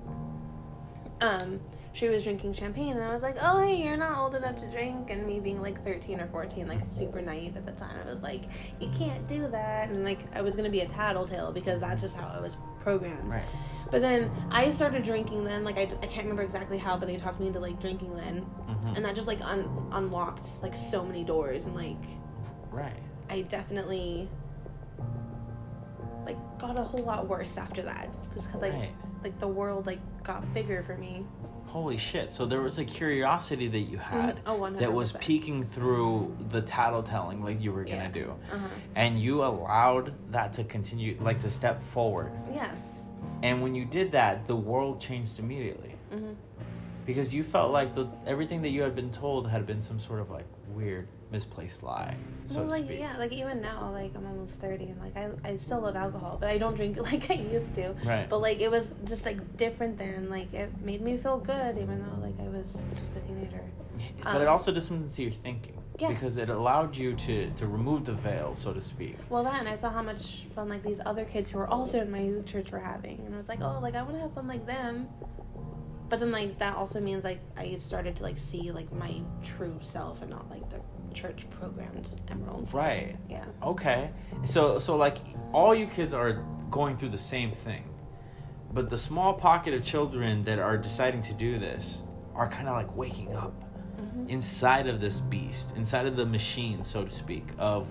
um, 1.19 1.59
she 1.99 2.07
was 2.07 2.23
drinking 2.23 2.53
champagne, 2.53 2.95
and 2.95 3.03
I 3.03 3.11
was 3.11 3.21
like, 3.21 3.35
"Oh, 3.41 3.59
hey, 3.59 3.75
you're 3.83 3.97
not 3.97 4.17
old 4.17 4.33
enough 4.33 4.55
to 4.61 4.71
drink." 4.71 5.09
And 5.09 5.27
me 5.27 5.41
being 5.41 5.61
like 5.61 5.83
13 5.83 6.21
or 6.21 6.27
14, 6.27 6.65
like 6.65 6.79
super 6.89 7.21
naive 7.21 7.57
at 7.57 7.65
the 7.65 7.73
time, 7.73 7.93
I 8.05 8.09
was 8.09 8.21
like, 8.23 8.43
"You 8.79 8.87
can't 8.97 9.27
do 9.27 9.47
that." 9.49 9.89
And 9.89 10.05
like, 10.05 10.19
I 10.33 10.41
was 10.41 10.55
gonna 10.55 10.69
be 10.69 10.79
a 10.79 10.85
tattletale 10.87 11.51
because 11.51 11.81
that's 11.81 12.01
just 12.01 12.15
how 12.15 12.27
I 12.33 12.39
was 12.39 12.55
programmed. 12.79 13.29
right 13.29 13.43
But 13.91 14.01
then 14.01 14.31
I 14.49 14.69
started 14.69 15.03
drinking 15.03 15.43
then. 15.43 15.65
Like 15.65 15.77
I, 15.77 15.81
I 15.81 16.05
can't 16.07 16.23
remember 16.23 16.43
exactly 16.43 16.77
how, 16.77 16.95
but 16.95 17.07
they 17.09 17.17
talked 17.17 17.41
me 17.41 17.47
into 17.47 17.59
like 17.59 17.81
drinking 17.81 18.15
then, 18.15 18.45
Mhm. 18.69 18.95
and 18.95 19.03
that 19.05 19.13
just 19.15 19.27
like 19.27 19.41
un- 19.41 19.89
unlocked 19.91 20.47
like 20.63 20.77
so 20.77 21.03
many 21.03 21.25
doors 21.25 21.65
and 21.65 21.75
like 21.75 22.01
right 22.71 22.97
I 23.29 23.41
definitely 23.41 24.29
like 26.25 26.37
got 26.59 26.79
a 26.79 26.83
whole 26.83 27.03
lot 27.03 27.27
worse 27.27 27.57
after 27.57 27.81
that 27.81 28.09
just 28.33 28.47
because 28.47 28.61
like 28.61 28.73
Right. 28.73 28.91
like 29.23 29.37
the 29.39 29.47
world 29.47 29.85
like 29.87 29.99
got 30.23 30.53
bigger 30.53 30.83
for 30.83 30.95
me 30.97 31.25
holy 31.69 31.97
shit. 31.97 32.31
So 32.33 32.45
there 32.45 32.61
was 32.61 32.79
a 32.79 32.83
curiosity 32.85 33.67
that 33.67 33.79
you 33.91 33.97
had 33.97 34.37
Mhm. 34.37 34.39
Oh, 34.47 34.69
that 34.71 34.91
was 34.91 35.11
peeking 35.13 35.63
through 35.63 36.35
the 36.49 36.61
tattletelling 36.61 37.43
like 37.43 37.61
you 37.61 37.71
were 37.71 37.83
gonna 37.83 37.95
Yeah. 38.03 38.11
do. 38.11 38.35
Uh-huh. 38.51 38.67
And 38.95 39.19
you 39.19 39.43
allowed 39.43 40.13
that 40.31 40.51
to 40.53 40.63
continue 40.63 41.15
like 41.21 41.39
to 41.41 41.49
step 41.49 41.79
forward. 41.81 42.31
Yeah. 42.53 42.71
And 43.43 43.61
when 43.61 43.75
you 43.75 43.85
did 43.85 44.11
that 44.13 44.47
the 44.47 44.55
world 44.55 44.99
changed 44.99 45.39
immediately. 45.39 45.95
Hmm 46.11 46.33
because 47.09 47.33
you 47.33 47.43
felt 47.43 47.71
like 47.71 47.95
the 47.95 48.07
everything 48.27 48.61
that 48.61 48.69
you 48.69 48.83
had 48.83 48.93
been 48.93 49.09
told 49.09 49.49
had 49.49 49.65
been 49.65 49.81
some 49.81 49.99
sort 49.99 50.19
of 50.19 50.29
like 50.29 50.45
weird 50.75 51.07
misplaced 51.31 51.81
lie 51.81 52.15
so 52.45 52.59
well, 52.59 52.69
like 52.69 52.83
speak 52.83 52.99
yeah 52.99 53.17
like 53.17 53.33
even 53.33 53.59
now 53.59 53.89
like 53.91 54.11
i'm 54.15 54.27
almost 54.27 54.61
30 54.61 54.83
and 54.85 54.99
like 55.01 55.17
I, 55.17 55.31
I 55.43 55.57
still 55.57 55.81
love 55.81 55.95
alcohol 55.95 56.37
but 56.39 56.49
i 56.49 56.59
don't 56.59 56.75
drink 56.75 56.97
it 56.97 57.03
like 57.11 57.31
i 57.31 57.33
used 57.33 57.73
to 57.75 57.95
Right. 58.05 58.29
but 58.29 58.41
like 58.41 58.59
it 58.61 58.69
was 58.69 58.93
just 59.05 59.25
like 59.25 59.57
different 59.57 59.97
than 59.97 60.29
like 60.29 60.53
it 60.53 60.69
made 60.83 61.01
me 61.01 61.17
feel 61.17 61.39
good 61.39 61.79
even 61.79 61.99
though 61.99 62.21
like 62.21 62.39
i 62.39 62.47
was 62.47 62.77
just 62.99 63.15
a 63.15 63.21
teenager 63.21 63.63
but 64.23 64.41
it 64.41 64.47
um, 64.47 64.53
also 64.53 64.71
did 64.71 64.83
something 64.83 65.09
to 65.09 65.21
your 65.23 65.31
thinking 65.31 65.81
Yeah. 65.97 66.09
because 66.09 66.37
it 66.37 66.49
allowed 66.49 66.95
you 66.95 67.15
to 67.25 67.49
to 67.57 67.67
remove 67.67 68.05
the 68.05 68.13
veil, 68.13 68.55
so 68.55 68.71
to 68.73 68.79
speak. 68.79 69.17
Well, 69.29 69.43
then 69.43 69.67
I 69.67 69.75
saw 69.75 69.89
how 69.89 70.01
much 70.01 70.45
fun 70.55 70.69
like 70.69 70.83
these 70.83 71.01
other 71.05 71.25
kids 71.25 71.51
who 71.51 71.57
were 71.57 71.67
also 71.67 71.99
in 71.99 72.09
my 72.09 72.41
church 72.45 72.71
were 72.71 72.79
having, 72.79 73.17
and 73.25 73.33
I 73.35 73.37
was 73.37 73.49
like, 73.49 73.61
oh, 73.61 73.79
like 73.81 73.95
I 73.95 74.01
want 74.03 74.15
to 74.15 74.21
have 74.21 74.33
fun 74.33 74.47
like 74.47 74.65
them. 74.65 75.09
But 76.09 76.19
then 76.19 76.31
like 76.31 76.57
that 76.59 76.75
also 76.75 76.99
means 76.99 77.23
like 77.23 77.39
I 77.55 77.75
started 77.75 78.15
to 78.17 78.23
like 78.23 78.39
see 78.39 78.71
like 78.71 78.91
my 78.91 79.21
true 79.43 79.77
self 79.81 80.21
and 80.21 80.31
not 80.31 80.49
like 80.49 80.67
the 80.69 80.79
church 81.13 81.45
programmed 81.49 82.09
emerald. 82.29 82.73
Right. 82.73 83.15
Yeah. 83.29 83.45
Okay. 83.63 84.09
So 84.45 84.79
so 84.79 84.95
like 84.97 85.17
all 85.53 85.75
you 85.75 85.85
kids 85.87 86.13
are 86.13 86.43
going 86.71 86.97
through 86.97 87.09
the 87.09 87.17
same 87.17 87.51
thing. 87.51 87.83
But 88.73 88.89
the 88.89 88.97
small 88.97 89.33
pocket 89.33 89.73
of 89.73 89.83
children 89.83 90.43
that 90.43 90.59
are 90.59 90.77
deciding 90.77 91.21
to 91.23 91.33
do 91.33 91.57
this 91.59 92.03
are 92.35 92.47
kind 92.47 92.67
of 92.67 92.75
like 92.75 92.95
waking 92.95 93.35
up 93.35 93.53
Mhm. 93.99 94.29
inside 94.29 94.87
of 94.87 95.01
this 95.01 95.19
beast, 95.21 95.75
inside 95.75 96.05
of 96.05 96.15
the 96.15 96.25
machine, 96.25 96.83
so 96.83 97.03
to 97.03 97.11
speak. 97.11 97.49
Of, 97.57 97.87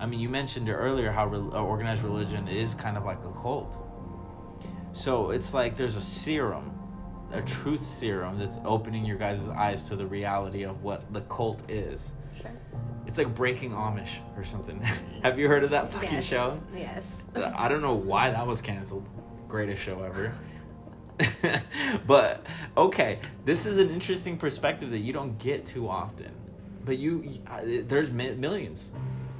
I 0.00 0.06
mean, 0.06 0.18
you 0.20 0.28
mentioned 0.30 0.68
earlier 0.70 1.10
how 1.12 1.26
re- 1.26 1.38
uh, 1.52 1.62
organized 1.62 2.02
religion 2.02 2.48
is 2.48 2.74
kind 2.74 2.96
of 2.96 3.04
like 3.04 3.22
a 3.24 3.30
cult. 3.42 3.76
So 4.92 5.30
it's 5.30 5.52
like 5.52 5.76
there's 5.76 5.96
a 5.96 6.00
serum, 6.00 6.70
a 7.34 7.42
truth 7.42 7.82
serum 7.82 8.38
that's 8.38 8.60
opening 8.64 9.04
your 9.04 9.16
guys' 9.18 9.48
eyes 9.48 9.82
to 9.84 9.96
the 9.96 10.06
reality 10.06 10.62
of 10.64 10.82
what 10.82 11.12
the 11.12 11.20
cult 11.22 11.68
is. 11.70 12.12
Sure. 12.40 12.50
It's 13.06 13.18
like 13.18 13.34
Breaking 13.34 13.70
Amish 13.72 14.16
or 14.36 14.44
something. 14.44 14.80
Have 15.22 15.38
you 15.38 15.48
heard 15.48 15.64
of 15.64 15.70
that 15.70 15.92
fucking 15.92 16.12
Yes. 16.12 16.24
show? 16.24 16.60
Yes. 16.76 17.22
I 17.56 17.68
don't 17.68 17.82
know 17.82 17.94
why 17.94 18.30
that 18.30 18.46
was 18.46 18.60
canceled. 18.60 19.06
Greatest 19.48 19.82
show 19.82 20.02
ever. 20.02 20.32
but 22.06 22.44
okay, 22.76 23.20
this 23.44 23.66
is 23.66 23.78
an 23.78 23.90
interesting 23.90 24.36
perspective 24.36 24.90
that 24.90 24.98
you 24.98 25.12
don't 25.12 25.38
get 25.38 25.64
too 25.64 25.88
often. 25.88 26.32
But 26.84 26.98
you, 26.98 27.40
uh, 27.46 27.60
there's 27.86 28.10
mi- 28.10 28.32
millions. 28.34 28.90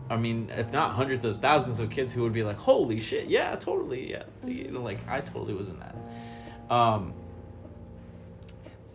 I 0.08 0.16
mean, 0.16 0.50
if 0.56 0.70
not 0.72 0.92
hundreds 0.92 1.24
of 1.24 1.36
thousands 1.38 1.80
of 1.80 1.90
kids 1.90 2.12
who 2.12 2.22
would 2.22 2.32
be 2.32 2.42
like, 2.42 2.56
"Holy 2.56 3.00
shit, 3.00 3.26
yeah, 3.26 3.56
totally, 3.56 4.10
yeah." 4.10 4.22
You 4.46 4.70
know, 4.70 4.82
like 4.82 4.98
I 5.08 5.20
totally 5.20 5.54
was 5.54 5.68
in 5.68 5.78
that. 5.80 5.96
Um, 6.72 7.12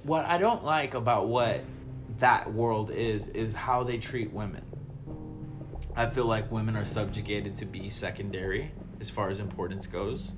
what 0.04 0.26
I 0.26 0.38
don't 0.38 0.64
like 0.64 0.94
about 0.94 1.28
what 1.28 1.64
that 2.20 2.52
world 2.52 2.92
is 2.92 3.28
is 3.30 3.54
how 3.54 3.84
they 3.84 3.98
treat 3.98 4.32
women. 4.32 4.64
I 5.96 6.06
feel 6.06 6.26
like 6.26 6.52
women 6.52 6.76
are 6.78 6.86
subjugated 6.86 7.58
to 7.58 7.66
be 7.66 7.90
secondary 7.90 8.72
as 9.00 9.10
far 9.10 9.30
as 9.30 9.40
importance 9.40 9.88
goes. 9.88 10.34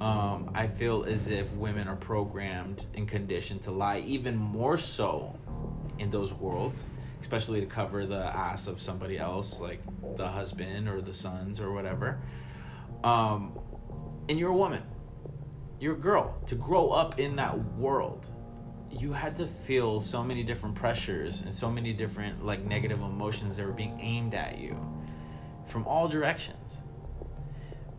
Um, 0.00 0.50
I 0.54 0.66
feel 0.66 1.04
as 1.04 1.28
if 1.28 1.50
women 1.52 1.88
are 1.88 1.96
programmed 1.96 2.84
and 2.94 3.08
conditioned 3.08 3.62
to 3.62 3.70
lie 3.70 4.00
even 4.00 4.36
more 4.36 4.76
so 4.76 5.38
in 5.98 6.10
those 6.10 6.32
worlds, 6.32 6.84
especially 7.20 7.60
to 7.60 7.66
cover 7.66 8.04
the 8.04 8.24
ass 8.24 8.66
of 8.66 8.82
somebody 8.82 9.18
else, 9.18 9.60
like 9.60 9.80
the 10.16 10.26
husband 10.26 10.88
or 10.88 11.00
the 11.00 11.14
sons 11.14 11.60
or 11.60 11.72
whatever. 11.72 12.20
Um, 13.04 13.58
and 14.28 14.38
you're 14.38 14.50
a 14.50 14.56
woman, 14.56 14.82
you're 15.78 15.94
a 15.94 15.98
girl. 15.98 16.36
To 16.46 16.54
grow 16.54 16.90
up 16.90 17.20
in 17.20 17.36
that 17.36 17.56
world, 17.76 18.28
you 18.98 19.12
had 19.12 19.36
to 19.36 19.46
feel 19.46 20.00
so 20.00 20.22
many 20.22 20.42
different 20.42 20.74
pressures 20.74 21.40
and 21.40 21.52
so 21.52 21.70
many 21.70 21.92
different 21.92 22.44
like 22.44 22.64
negative 22.64 22.98
emotions 22.98 23.56
that 23.56 23.66
were 23.66 23.72
being 23.72 23.98
aimed 24.00 24.34
at 24.34 24.58
you 24.58 24.76
from 25.66 25.86
all 25.86 26.08
directions. 26.08 26.82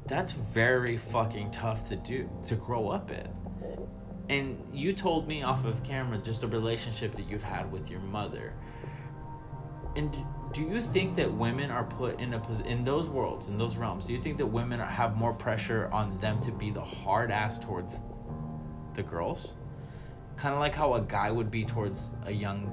That's 0.07 0.31
very 0.31 0.97
fucking 0.97 1.51
tough 1.51 1.87
to 1.89 1.95
do 1.95 2.29
to 2.47 2.55
grow 2.55 2.89
up 2.89 3.11
in. 3.11 3.27
And 4.29 4.61
you 4.73 4.93
told 4.93 5.27
me 5.27 5.43
off 5.43 5.65
of 5.65 5.83
camera 5.83 6.17
just 6.17 6.43
a 6.43 6.47
relationship 6.47 7.15
that 7.15 7.29
you've 7.29 7.43
had 7.43 7.71
with 7.71 7.89
your 7.89 7.99
mother. 7.99 8.53
And 9.95 10.15
do 10.53 10.61
you 10.61 10.81
think 10.81 11.15
that 11.15 11.31
women 11.31 11.71
are 11.71 11.83
put 11.83 12.19
in 12.19 12.33
a 12.33 12.61
in 12.61 12.83
those 12.83 13.07
worlds, 13.09 13.49
in 13.49 13.57
those 13.57 13.75
realms? 13.75 14.05
Do 14.05 14.13
you 14.13 14.21
think 14.21 14.37
that 14.37 14.45
women 14.45 14.79
are, 14.79 14.87
have 14.87 15.17
more 15.17 15.33
pressure 15.33 15.89
on 15.91 16.17
them 16.19 16.41
to 16.41 16.51
be 16.51 16.69
the 16.69 16.81
hard 16.81 17.31
ass 17.31 17.59
towards 17.59 18.01
the 18.93 19.03
girls? 19.03 19.55
Kind 20.37 20.53
of 20.53 20.59
like 20.59 20.75
how 20.75 20.93
a 20.95 21.01
guy 21.01 21.31
would 21.31 21.49
be 21.49 21.63
towards 21.65 22.11
a 22.25 22.31
young 22.31 22.71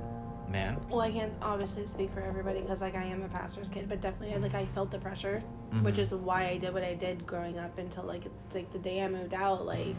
man. 0.49 0.78
Well, 0.90 1.00
I 1.00 1.11
can't 1.11 1.33
obviously 1.40 1.85
speak 1.85 2.12
for 2.12 2.21
everybody 2.21 2.61
because 2.61 2.81
like 2.81 2.95
I 2.95 3.04
am 3.04 3.23
a 3.23 3.28
pastor's 3.28 3.69
kid, 3.69 3.88
but 3.88 4.00
definitely 4.00 4.37
like 4.38 4.54
I 4.54 4.66
felt 4.66 4.90
the 4.90 4.99
pressure, 4.99 5.42
which 5.83 5.95
Mhm. 5.95 5.99
is 5.99 6.12
why 6.14 6.47
I 6.49 6.59
did 6.59 6.75
what 6.75 6.83
I 6.83 6.95
did 6.95 7.26
growing 7.26 7.59
up 7.59 7.78
until 7.78 8.04
like 8.04 8.25
like 8.54 8.71
the 8.73 8.78
day 8.78 9.02
I 9.02 9.09
moved 9.09 9.33
out. 9.35 9.64
Like 9.64 9.97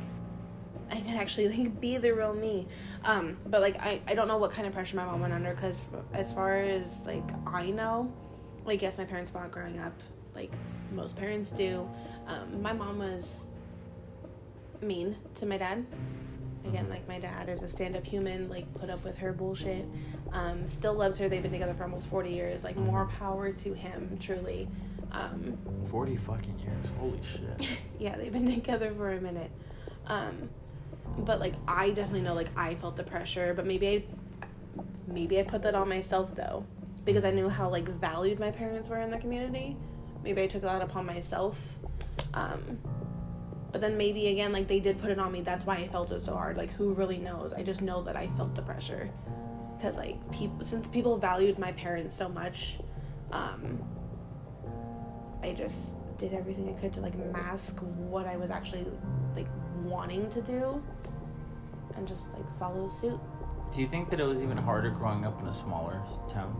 I 0.91 0.98
could 0.98 1.15
actually 1.15 1.50
like 1.50 1.79
be 1.79 1.98
the 1.98 2.12
real 2.13 2.34
me. 2.34 2.67
Um, 3.05 3.38
but 3.48 3.62
like 3.62 3.77
I 3.79 4.01
I 4.08 4.13
don't 4.13 4.27
know 4.27 4.38
what 4.38 4.51
kind 4.51 4.67
of 4.67 4.74
pressure 4.74 4.98
my 4.98 5.05
mom 5.05 5.22
went 5.22 5.34
under 5.34 5.53
because 5.53 5.82
as 6.13 6.32
far 6.32 6.58
as 6.58 7.05
like 7.08 7.24
I 7.48 7.72
know, 7.72 8.12
like 8.65 8.82
yes, 8.82 8.98
my 8.98 9.05
parents 9.05 9.32
fought 9.32 9.51
growing 9.51 9.79
up, 9.79 9.93
like 10.36 10.51
most 10.93 11.15
parents 11.15 11.50
do. 11.50 11.89
Um, 12.27 12.62
my 12.62 12.74
mom 12.74 13.00
was 13.00 13.48
mean 14.82 15.15
to 15.36 15.46
my 15.46 15.58
dad. 15.58 15.86
Again, 16.65 16.89
like 16.89 17.08
my 17.08 17.20
dad 17.20 17.50
is 17.50 17.62
a 17.62 17.67
stand-up 17.67 18.05
human, 18.05 18.50
like 18.50 18.72
put 18.75 18.89
up 18.89 19.03
with 19.03 19.17
her 19.17 19.34
bullshit. 19.34 19.86
Um, 20.32 20.67
still 20.67 20.93
loves 20.93 21.17
her. 21.17 21.27
They've 21.27 21.43
been 21.43 21.51
together 21.51 21.74
for 21.74 21.84
almost 21.84 22.10
forty 22.10 22.29
years. 22.29 22.63
Like 22.63 22.77
more 22.77 23.05
power 23.20 23.51
to 23.51 23.74
him, 23.74 24.17
truly. 24.20 24.67
Um, 25.13 25.58
40 25.91 26.17
fucking 26.17 26.60
years. 26.60 26.86
Holy 27.00 27.20
shit. 27.22 27.70
yeah, 28.00 28.15
they've 28.15 28.32
been 28.32 28.51
together 28.51 28.93
for 28.96 29.12
a 29.12 29.22
minute. 29.22 29.51
Um, 30.08 30.50
but 31.20 31.39
like 31.39 31.53
I 31.67 31.89
definitely 31.89 32.22
know 32.22 32.34
like 32.34 32.50
I 32.58 32.75
felt 32.75 32.96
the 32.96 33.03
pressure, 33.03 33.53
but 33.53 33.65
maybe 33.65 33.88
I 33.88 34.03
maybe 35.08 35.39
I 35.39 35.43
put 35.43 35.62
that 35.63 35.75
on 35.75 35.88
myself 35.88 36.34
though 36.36 36.65
because 37.05 37.24
I 37.24 37.32
knew 37.32 37.50
how 37.50 37.70
like 37.70 37.88
valued 37.88 38.39
my 38.39 38.51
parents 38.51 38.89
were 38.89 39.00
in 39.01 39.12
the 39.12 39.17
community. 39.17 39.77
Maybe 40.24 40.41
I 40.41 40.48
took 40.48 40.62
that 40.63 40.82
upon 40.82 41.05
myself. 41.05 41.60
Um, 42.34 42.79
but 43.74 43.82
then 43.82 43.98
maybe 43.98 44.27
again 44.27 44.53
like 44.53 44.68
they 44.68 44.80
did 44.80 45.01
put 45.01 45.10
it 45.10 45.20
on 45.20 45.32
me. 45.32 45.42
That's 45.42 45.65
why 45.65 45.77
I 45.77 45.88
felt 45.88 46.12
it 46.12 46.22
so 46.22 46.36
hard. 46.36 46.56
Like 46.56 46.72
who 46.72 46.94
really 46.94 47.18
knows? 47.18 47.51
I 47.51 47.63
just 47.63 47.82
know 47.82 48.03
that 48.03 48.15
I 48.15 48.27
felt 48.38 48.56
the 48.56 48.62
pressure 48.62 49.10
because 49.75 49.96
like 49.96 50.32
people 50.32 50.63
since 50.63 50.88
people 50.88 51.18
valued 51.18 51.58
my 51.58 51.72
parents 51.74 52.15
so 52.15 52.30
much, 52.30 52.77
um, 53.32 53.84
I 55.42 55.53
just 55.53 55.96
did 56.20 56.34
everything 56.34 56.70
I 56.70 56.80
could 56.80 56.94
to 56.94 57.01
like 57.01 57.18
mask 57.34 57.80
what 57.80 58.27
I 58.27 58.38
was 58.38 58.51
actually 58.51 58.86
like 59.36 59.48
wanting 59.84 60.30
to 60.30 60.42
do 60.42 60.82
and 61.98 62.08
just 62.08 62.34
like 62.34 62.46
follow 62.60 62.88
suit. 62.88 63.20
Do 63.74 63.82
you 63.82 63.88
think 63.88 64.12
that 64.12 64.20
it 64.20 64.24
was 64.24 64.44
even 64.44 64.56
harder 64.56 64.92
growing 64.92 65.25
up 65.25 65.42
in 65.42 65.48
a 65.48 65.51
smaller 65.51 66.00
town? 66.30 66.56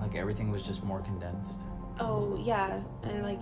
Like 0.00 0.16
everything 0.16 0.50
was 0.50 0.62
just 0.62 0.82
more 0.82 1.00
condensed? 1.02 1.60
Oh 2.00 2.38
yeah, 2.42 2.80
and 3.02 3.22
like 3.22 3.38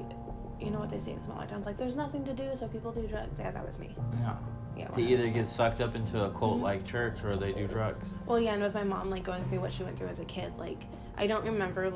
you 0.60 0.70
know 0.70 0.78
what 0.78 0.90
they 0.90 1.00
say 1.00 1.12
in 1.12 1.22
smaller 1.22 1.46
towns, 1.46 1.66
like 1.66 1.76
there's 1.76 1.96
nothing 1.96 2.24
to 2.24 2.32
do, 2.32 2.50
so 2.54 2.68
people 2.68 2.92
do 2.92 3.06
drugs. 3.06 3.38
Yeah, 3.38 3.50
that 3.50 3.64
was 3.66 3.78
me. 3.78 3.94
Yeah. 4.20 4.36
Yeah. 4.76 4.88
They 4.94 5.02
either 5.02 5.28
get 5.28 5.46
sucked 5.46 5.80
up 5.80 5.94
into 5.94 6.24
a 6.24 6.30
cult 6.30 6.58
like 6.60 6.86
church 6.86 7.22
or 7.24 7.36
they 7.36 7.52
do 7.52 7.66
drugs. 7.66 8.14
Well, 8.26 8.38
yeah, 8.40 8.54
and 8.54 8.62
with 8.62 8.74
my 8.74 8.84
mom, 8.84 9.10
like 9.10 9.24
going 9.24 9.44
through 9.46 9.60
what 9.60 9.72
she 9.72 9.82
went 9.82 9.98
through 9.98 10.08
as 10.08 10.20
a 10.20 10.24
kid, 10.24 10.52
like 10.58 10.84
I 11.16 11.26
don't 11.26 11.44
remember. 11.44 11.92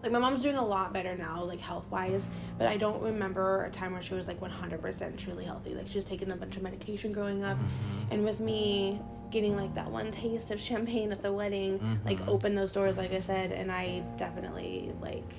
Like 0.00 0.12
my 0.12 0.20
mom's 0.20 0.42
doing 0.42 0.56
a 0.56 0.64
lot 0.64 0.92
better 0.92 1.16
now, 1.16 1.42
like 1.42 1.58
health 1.58 1.84
wise, 1.90 2.24
but 2.56 2.68
I 2.68 2.76
don't 2.76 3.02
remember 3.02 3.64
a 3.64 3.70
time 3.70 3.92
where 3.94 4.00
she 4.00 4.14
was 4.14 4.28
like 4.28 4.40
100% 4.40 5.16
truly 5.18 5.44
healthy. 5.44 5.74
Like 5.74 5.88
she's 5.88 6.04
taking 6.04 6.30
a 6.30 6.36
bunch 6.36 6.56
of 6.56 6.62
medication 6.62 7.10
growing 7.12 7.42
up, 7.42 7.56
Mhm. 7.58 8.12
and 8.12 8.24
with 8.24 8.38
me 8.38 9.00
getting 9.30 9.56
like 9.56 9.74
that 9.74 9.90
one 9.90 10.12
taste 10.12 10.50
of 10.52 10.60
champagne 10.68 11.10
at 11.10 11.20
the 11.20 11.32
wedding, 11.32 12.00
like 12.04 12.20
Mhm. 12.20 12.28
opened 12.28 12.56
those 12.56 12.70
doors, 12.70 12.96
like 12.96 13.12
I 13.12 13.18
said, 13.20 13.50
and 13.50 13.72
I 13.72 14.04
definitely 14.16 14.92
like 15.02 15.34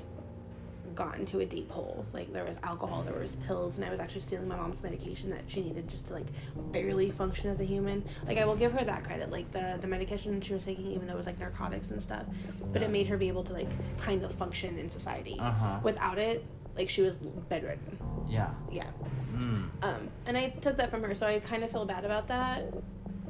got 0.99 1.17
into 1.17 1.39
a 1.39 1.45
deep 1.45 1.71
hole. 1.71 2.05
Like 2.11 2.31
there 2.33 2.43
was 2.43 2.57
alcohol, 2.61 3.03
there 3.03 3.17
was 3.17 3.37
pills, 3.47 3.77
and 3.77 3.85
I 3.85 3.89
was 3.89 4.01
actually 4.01 4.19
stealing 4.19 4.49
my 4.49 4.57
mom's 4.57 4.83
medication 4.83 5.29
that 5.29 5.43
she 5.47 5.61
needed 5.61 5.87
just 5.87 6.07
to 6.07 6.13
like 6.13 6.27
barely 6.73 7.09
function 7.09 7.49
as 7.49 7.61
a 7.61 7.63
human. 7.63 8.03
Like 8.27 8.37
I 8.37 8.45
will 8.45 8.57
give 8.57 8.73
her 8.73 8.83
that 8.83 9.05
credit. 9.05 9.31
Like 9.31 9.49
the 9.51 9.77
the 9.79 9.87
medication 9.87 10.41
she 10.41 10.53
was 10.53 10.65
taking, 10.65 10.87
even 10.87 11.07
though 11.07 11.13
it 11.13 11.17
was 11.17 11.25
like 11.25 11.39
narcotics 11.39 11.89
and 11.89 12.01
stuff, 12.01 12.25
but 12.73 12.83
it 12.83 12.89
made 12.89 13.07
her 13.07 13.17
be 13.17 13.29
able 13.29 13.45
to 13.45 13.53
like 13.53 13.69
kind 13.97 14.23
of 14.23 14.33
function 14.33 14.77
in 14.77 14.89
society. 14.89 15.37
Uh-huh. 15.39 15.79
Without 15.83 16.17
it, 16.17 16.45
like 16.75 16.89
she 16.89 17.01
was 17.01 17.15
bedridden. 17.15 17.97
Yeah. 18.27 18.53
Yeah. 18.69 18.83
Mm. 19.33 19.69
Um, 19.81 20.09
and 20.25 20.37
I 20.37 20.49
took 20.49 20.75
that 20.77 20.91
from 20.91 21.01
her, 21.03 21.15
so 21.15 21.25
I 21.25 21.39
kind 21.39 21.63
of 21.63 21.71
feel 21.71 21.85
bad 21.85 22.03
about 22.03 22.27
that. 22.27 22.65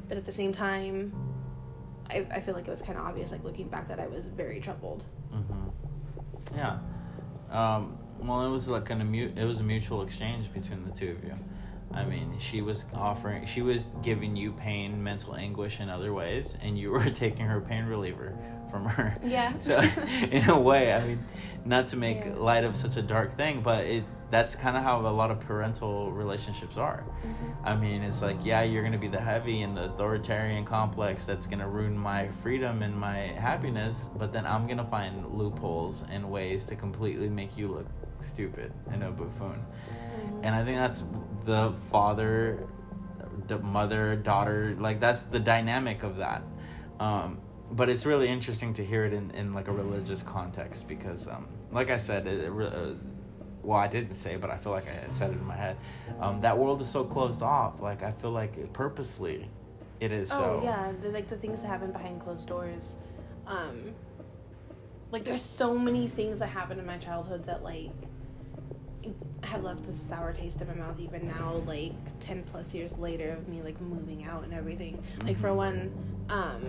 But 0.08 0.18
at 0.18 0.26
the 0.26 0.32
same 0.32 0.52
time, 0.52 1.12
I, 2.10 2.26
I 2.32 2.40
feel 2.40 2.54
like 2.54 2.66
it 2.66 2.70
was 2.72 2.82
kind 2.82 2.98
of 2.98 3.04
obvious, 3.04 3.30
like 3.30 3.44
looking 3.44 3.68
back, 3.68 3.86
that 3.86 4.00
I 4.00 4.08
was 4.08 4.26
very 4.26 4.58
troubled. 4.58 5.04
Mm-hmm. 5.32 6.56
Yeah. 6.56 6.80
Um, 7.50 7.98
well, 8.20 8.46
it 8.46 8.50
was 8.50 8.68
like 8.68 8.90
an 8.90 9.14
it 9.14 9.44
was 9.44 9.60
a 9.60 9.62
mutual 9.62 10.02
exchange 10.02 10.52
between 10.52 10.84
the 10.84 10.92
two 10.92 11.10
of 11.10 11.24
you. 11.24 11.34
I 11.92 12.04
mean, 12.04 12.38
she 12.38 12.62
was 12.62 12.84
offering, 12.94 13.46
she 13.46 13.62
was 13.62 13.86
giving 14.02 14.36
you 14.36 14.52
pain, 14.52 15.02
mental 15.02 15.34
anguish 15.34 15.80
in 15.80 15.88
other 15.88 16.12
ways, 16.12 16.56
and 16.62 16.78
you 16.78 16.90
were 16.90 17.10
taking 17.10 17.46
her 17.46 17.60
pain 17.60 17.84
reliever 17.86 18.36
from 18.70 18.84
her. 18.84 19.16
Yeah. 19.24 19.52
So, 19.58 19.80
in 20.30 20.48
a 20.48 20.58
way, 20.58 20.92
I 20.92 21.04
mean, 21.06 21.24
not 21.64 21.88
to 21.88 21.96
make 21.96 22.24
Yeah. 22.24 22.34
light 22.36 22.64
of 22.64 22.76
such 22.76 22.96
a 22.96 23.02
dark 23.02 23.32
thing, 23.36 23.60
but 23.60 23.84
it 23.86 24.04
that's 24.30 24.54
kind 24.54 24.76
of 24.76 24.84
how 24.84 25.00
a 25.00 25.08
lot 25.10 25.32
of 25.32 25.40
parental 25.40 26.12
relationships 26.12 26.76
are. 26.76 27.02
Mm-hmm. 27.02 27.66
I 27.66 27.74
mean, 27.76 28.02
it's 28.02 28.22
like, 28.22 28.36
yeah, 28.44 28.62
you're 28.62 28.82
going 28.82 28.92
to 28.92 28.98
be 28.98 29.08
the 29.08 29.20
heavy 29.20 29.62
and 29.62 29.76
the 29.76 29.86
authoritarian 29.86 30.64
complex 30.64 31.24
that's 31.24 31.48
going 31.48 31.58
to 31.58 31.66
ruin 31.66 31.98
my 31.98 32.28
freedom 32.40 32.82
and 32.82 32.94
my 32.94 33.16
happiness, 33.16 34.08
but 34.16 34.32
then 34.32 34.46
I'm 34.46 34.66
going 34.66 34.78
to 34.78 34.84
find 34.84 35.26
loopholes 35.34 36.04
and 36.12 36.30
ways 36.30 36.62
to 36.66 36.76
completely 36.76 37.28
make 37.28 37.58
you 37.58 37.66
look 37.66 37.86
stupid 38.20 38.72
and 38.92 39.02
a 39.02 39.10
buffoon. 39.10 39.64
And 40.44 40.54
I 40.54 40.62
think 40.62 40.78
that's 40.78 41.02
the 41.44 41.72
father, 41.90 42.66
the 43.46 43.58
mother, 43.58 44.16
daughter, 44.16 44.76
like 44.78 45.00
that's 45.00 45.22
the 45.22 45.40
dynamic 45.40 46.02
of 46.02 46.16
that. 46.16 46.42
Um, 46.98 47.38
but 47.72 47.88
it's 47.88 48.04
really 48.04 48.28
interesting 48.28 48.72
to 48.74 48.84
hear 48.84 49.04
it 49.04 49.12
in, 49.12 49.30
in 49.32 49.54
like 49.54 49.68
a 49.68 49.72
religious 49.72 50.22
context 50.22 50.88
because, 50.88 51.28
um, 51.28 51.46
like 51.72 51.90
I 51.90 51.96
said, 51.96 52.26
it, 52.26 52.44
it, 52.44 52.50
uh, 52.50 52.94
well, 53.62 53.78
I 53.78 53.86
didn't 53.86 54.14
say, 54.14 54.36
but 54.36 54.50
I 54.50 54.56
feel 54.56 54.72
like 54.72 54.86
I 54.88 55.12
said 55.12 55.30
it 55.30 55.34
in 55.34 55.46
my 55.46 55.56
head. 55.56 55.76
Um, 56.20 56.40
that 56.40 56.56
world 56.56 56.80
is 56.80 56.88
so 56.88 57.04
closed 57.04 57.42
off. 57.42 57.80
Like 57.80 58.02
I 58.02 58.12
feel 58.12 58.32
like 58.32 58.56
it, 58.56 58.72
purposely, 58.72 59.48
it 60.00 60.12
is 60.12 60.30
so. 60.30 60.60
Oh 60.60 60.64
yeah, 60.64 60.92
the, 61.00 61.10
like 61.10 61.28
the 61.28 61.36
things 61.36 61.62
that 61.62 61.68
happen 61.68 61.92
behind 61.92 62.20
closed 62.20 62.48
doors. 62.48 62.96
Um, 63.46 63.94
like 65.12 65.24
there's 65.24 65.42
so 65.42 65.76
many 65.76 66.08
things 66.08 66.38
that 66.38 66.48
happened 66.48 66.80
in 66.80 66.86
my 66.86 66.98
childhood 66.98 67.44
that 67.46 67.62
like 67.62 67.90
have 69.44 69.62
left 69.64 69.88
a 69.88 69.92
sour 69.92 70.32
taste 70.32 70.60
in 70.60 70.68
my 70.68 70.74
mouth 70.74 70.98
even 71.00 71.26
now 71.26 71.62
like 71.66 71.92
10 72.20 72.42
plus 72.44 72.74
years 72.74 72.96
later 72.98 73.30
of 73.32 73.48
me 73.48 73.62
like 73.62 73.80
moving 73.80 74.24
out 74.24 74.44
and 74.44 74.52
everything 74.54 75.02
like 75.24 75.38
for 75.38 75.48
Mhm. 75.48 75.56
one 75.56 75.90
um 76.28 76.62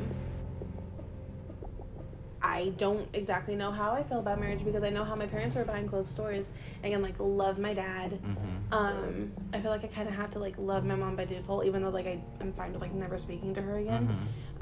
I 2.43 2.69
don't 2.77 3.07
exactly 3.13 3.55
know 3.55 3.71
how 3.71 3.91
I 3.91 4.01
feel 4.01 4.17
about 4.19 4.39
marriage 4.39 4.65
because 4.65 4.83
I 4.83 4.89
know 4.89 5.03
how 5.03 5.13
my 5.15 5.27
parents 5.27 5.55
were 5.55 5.63
behind 5.63 5.89
closed 5.89 6.17
doors. 6.17 6.49
and 6.83 7.03
like 7.03 7.13
love 7.19 7.59
my 7.59 7.73
dad. 7.75 8.13
Mm-hmm. 8.13 8.73
Um, 8.73 9.31
I 9.53 9.59
feel 9.61 9.69
like 9.69 9.83
I 9.83 9.87
kind 9.87 10.07
of 10.09 10.15
have 10.15 10.31
to 10.31 10.39
like 10.39 10.55
love 10.57 10.83
my 10.83 10.95
mom 10.95 11.15
by 11.15 11.25
default, 11.25 11.65
even 11.65 11.83
though 11.83 11.89
like 11.89 12.07
I 12.07 12.19
am 12.39 12.51
fine 12.53 12.71
with 12.73 12.81
like 12.81 12.93
never 12.95 13.19
speaking 13.19 13.53
to 13.53 13.61
her 13.61 13.77
again. 13.77 14.07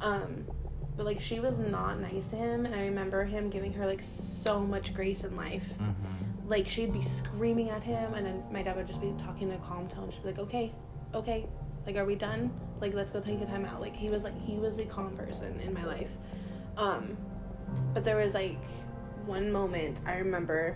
Mhm. 0.01 0.03
Um, 0.05 0.45
but 0.97 1.05
like 1.05 1.21
she 1.21 1.39
was 1.39 1.57
not 1.57 2.01
nice 2.01 2.27
to 2.31 2.35
him, 2.35 2.65
and 2.65 2.75
I 2.75 2.81
remember 2.81 3.23
him 3.23 3.49
giving 3.49 3.71
her 3.73 3.85
like 3.85 4.01
so 4.03 4.59
much 4.59 4.93
grace 4.93 5.23
in 5.23 5.37
life. 5.37 5.63
Mm-hmm. 5.79 6.25
Like 6.49 6.67
she'd 6.67 6.91
be 6.91 7.01
screaming 7.01 7.69
at 7.69 7.83
him, 7.83 8.15
and 8.15 8.25
then 8.25 8.43
my 8.51 8.63
dad 8.63 8.75
would 8.75 8.87
just 8.87 8.99
be 8.99 9.13
talking 9.23 9.49
in 9.49 9.55
a 9.55 9.59
calm 9.59 9.87
tone. 9.87 10.09
She'd 10.11 10.23
be 10.23 10.29
like, 10.29 10.39
"Okay, 10.39 10.73
okay, 11.13 11.45
like 11.85 11.95
are 11.95 12.05
we 12.05 12.15
done? 12.15 12.51
Like 12.81 12.93
let's 12.93 13.11
go 13.11 13.21
take 13.21 13.39
a 13.39 13.45
time 13.45 13.65
out." 13.65 13.79
Like 13.79 13.95
he 13.95 14.09
was 14.09 14.23
like 14.23 14.37
he 14.41 14.57
was 14.57 14.75
the 14.75 14.85
calm 14.85 15.15
person 15.15 15.59
in 15.59 15.73
my 15.73 15.85
life. 15.85 16.11
Um, 16.75 17.15
but 17.93 18.03
there 18.03 18.17
was 18.17 18.33
like 18.33 18.57
one 19.25 19.51
moment 19.51 19.99
I 20.07 20.15
remember 20.17 20.75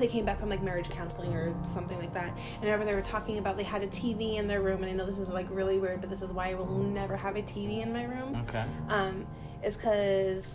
they 0.00 0.08
came 0.08 0.24
back 0.24 0.40
from 0.40 0.48
like 0.48 0.62
marriage 0.62 0.88
counseling 0.90 1.32
or 1.32 1.54
something 1.66 1.98
like 1.98 2.12
that. 2.12 2.36
And 2.54 2.64
remember 2.64 2.84
they 2.84 2.94
were 2.94 3.02
talking 3.02 3.38
about 3.38 3.56
they 3.56 3.62
had 3.62 3.82
a 3.82 3.86
TV 3.86 4.36
in 4.36 4.46
their 4.48 4.60
room, 4.60 4.82
and 4.82 4.90
I 4.90 4.94
know 4.94 5.06
this 5.06 5.18
is 5.18 5.28
like 5.28 5.46
really 5.50 5.78
weird, 5.78 6.00
but 6.00 6.10
this 6.10 6.22
is 6.22 6.32
why 6.32 6.50
I 6.50 6.54
will 6.54 6.66
never 6.66 7.16
have 7.16 7.36
a 7.36 7.42
TV 7.42 7.82
in 7.82 7.92
my 7.92 8.04
room. 8.04 8.36
Okay. 8.48 8.64
Um, 8.88 9.26
is 9.62 9.76
because 9.76 10.50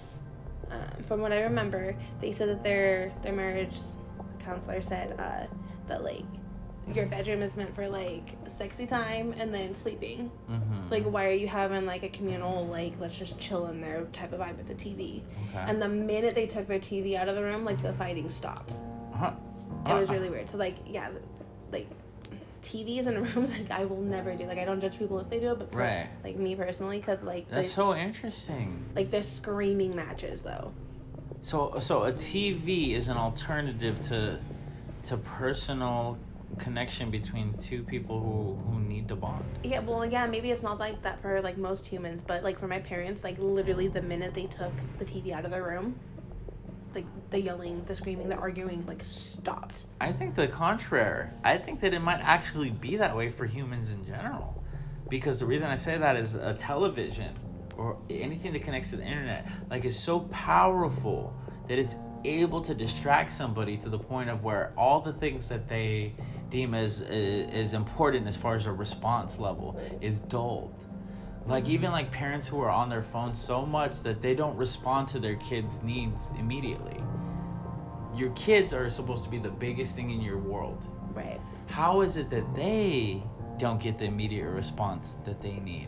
um, 0.69 1.03
from 1.03 1.21
what 1.21 1.31
I 1.31 1.41
remember, 1.43 1.95
they 2.19 2.31
said 2.31 2.49
that 2.49 2.63
their 2.63 3.11
their 3.23 3.33
marriage 3.33 3.77
counselor 4.41 4.81
said 4.81 5.19
uh, 5.19 5.47
that 5.87 6.03
like 6.03 6.23
your 6.93 7.05
bedroom 7.05 7.41
is 7.41 7.55
meant 7.55 7.73
for 7.75 7.87
like 7.87 8.35
sexy 8.47 8.85
time 8.87 9.33
and 9.37 9.53
then 9.53 9.73
sleeping. 9.75 10.31
Mm-hmm. 10.49 10.89
Like, 10.89 11.03
why 11.03 11.25
are 11.27 11.31
you 11.33 11.47
having 11.47 11.85
like 11.85 12.03
a 12.03 12.09
communal 12.09 12.65
like 12.67 12.93
let's 12.99 13.17
just 13.17 13.39
chill 13.39 13.67
in 13.67 13.79
there 13.79 14.05
type 14.13 14.33
of 14.33 14.39
vibe 14.39 14.57
with 14.57 14.67
the 14.67 14.73
TV? 14.73 15.21
okay. 15.49 15.63
And 15.67 15.81
the 15.81 15.87
minute 15.87 16.35
they 16.35 16.47
took 16.47 16.67
their 16.67 16.79
TV 16.79 17.15
out 17.15 17.27
of 17.29 17.35
the 17.35 17.43
room, 17.43 17.63
like 17.65 17.81
the 17.81 17.93
fighting 17.93 18.29
stopped. 18.29 18.73
Huh. 19.13 19.31
It 19.87 19.93
was 19.93 20.09
Uh, 20.09 20.13
really 20.13 20.29
weird. 20.29 20.49
So 20.49 20.57
like 20.57 20.77
yeah, 20.87 21.09
like 21.71 21.87
TVs 22.63 23.07
in 23.07 23.21
rooms 23.35 23.51
like 23.51 23.69
I 23.71 23.85
will 23.85 24.01
never 24.01 24.33
do. 24.35 24.45
Like 24.45 24.57
I 24.57 24.65
don't 24.65 24.81
judge 24.81 24.97
people 24.97 25.19
if 25.19 25.29
they 25.29 25.39
do 25.39 25.51
it, 25.51 25.59
but 25.59 25.73
Right. 25.75 26.07
like 26.23 26.35
me 26.35 26.55
personally, 26.55 26.97
because 26.97 27.21
like 27.23 27.47
That's 27.49 27.71
so 27.71 27.95
interesting. 27.95 28.85
like 28.95 29.11
they're 29.11 29.23
screaming 29.23 29.95
matches 29.95 30.41
though. 30.41 30.73
So 31.43 31.79
so 31.79 32.03
a 32.03 32.13
TV 32.13 32.93
is 32.93 33.07
an 33.07 33.17
alternative 33.17 34.01
to 34.03 34.39
to 35.05 35.17
personal 35.17 36.17
connection 36.59 37.09
between 37.09 37.57
two 37.57 37.83
people 37.83 38.19
who 38.19 38.71
who 38.71 38.79
need 38.79 39.07
to 39.07 39.15
bond. 39.15 39.43
Yeah, 39.63 39.79
well, 39.79 40.05
yeah, 40.05 40.27
maybe 40.27 40.51
it's 40.51 40.61
not 40.61 40.79
like 40.79 41.01
that 41.01 41.19
for 41.21 41.41
like 41.41 41.57
most 41.57 41.87
humans, 41.87 42.21
but 42.25 42.43
like 42.43 42.59
for 42.59 42.67
my 42.67 42.79
parents, 42.79 43.23
like 43.23 43.37
literally 43.39 43.87
the 43.87 44.01
minute 44.01 44.33
they 44.33 44.45
took 44.45 44.73
the 44.99 45.05
TV 45.05 45.31
out 45.31 45.45
of 45.45 45.51
their 45.51 45.63
room, 45.63 45.95
like 46.93 47.05
the 47.31 47.41
yelling, 47.41 47.83
the 47.85 47.95
screaming, 47.95 48.29
the 48.29 48.35
arguing, 48.35 48.85
like 48.85 49.03
stopped. 49.03 49.87
I 49.99 50.11
think 50.11 50.35
the 50.35 50.47
contrary. 50.47 51.27
I 51.43 51.57
think 51.57 51.79
that 51.79 51.93
it 51.93 52.01
might 52.01 52.19
actually 52.21 52.69
be 52.69 52.97
that 52.97 53.17
way 53.17 53.29
for 53.29 53.47
humans 53.47 53.89
in 53.89 54.05
general. 54.05 54.63
Because 55.09 55.39
the 55.39 55.45
reason 55.45 55.67
I 55.67 55.75
say 55.75 55.97
that 55.97 56.15
is 56.15 56.35
a 56.35 56.53
television 56.53 57.33
or 57.81 57.97
anything 58.09 58.53
that 58.53 58.63
connects 58.63 58.91
to 58.91 58.97
the 58.97 59.03
internet 59.03 59.47
like 59.69 59.85
is 59.85 59.97
so 59.97 60.21
powerful 60.31 61.33
that 61.67 61.79
it's 61.79 61.95
able 62.23 62.61
to 62.61 62.73
distract 62.75 63.33
somebody 63.33 63.77
to 63.77 63.89
the 63.89 63.97
point 63.97 64.29
of 64.29 64.43
where 64.43 64.71
all 64.77 65.01
the 65.01 65.13
things 65.13 65.49
that 65.49 65.67
they 65.67 66.13
deem 66.49 66.73
as 66.73 67.01
as 67.01 67.73
important 67.73 68.27
as 68.27 68.37
far 68.37 68.55
as 68.55 68.65
a 68.65 68.71
response 68.71 69.39
level 69.39 69.79
is 70.01 70.19
dulled. 70.19 70.85
Like 71.47 71.67
even 71.67 71.91
like 71.91 72.11
parents 72.11 72.47
who 72.47 72.61
are 72.61 72.69
on 72.69 72.89
their 72.89 73.01
phones 73.01 73.39
so 73.39 73.65
much 73.65 74.01
that 74.03 74.21
they 74.21 74.35
don't 74.35 74.55
respond 74.55 75.07
to 75.09 75.19
their 75.19 75.35
kids' 75.37 75.81
needs 75.81 76.29
immediately. 76.37 77.01
Your 78.15 78.29
kids 78.31 78.73
are 78.73 78.89
supposed 78.89 79.23
to 79.23 79.29
be 79.29 79.39
the 79.39 79.49
biggest 79.49 79.95
thing 79.95 80.11
in 80.11 80.21
your 80.21 80.37
world. 80.37 80.87
Right. 81.13 81.41
How 81.67 82.01
is 82.01 82.17
it 82.17 82.29
that 82.29 82.53
they 82.53 83.23
don't 83.57 83.79
get 83.79 83.97
the 83.97 84.05
immediate 84.05 84.49
response 84.49 85.15
that 85.25 85.41
they 85.41 85.59
need? 85.59 85.87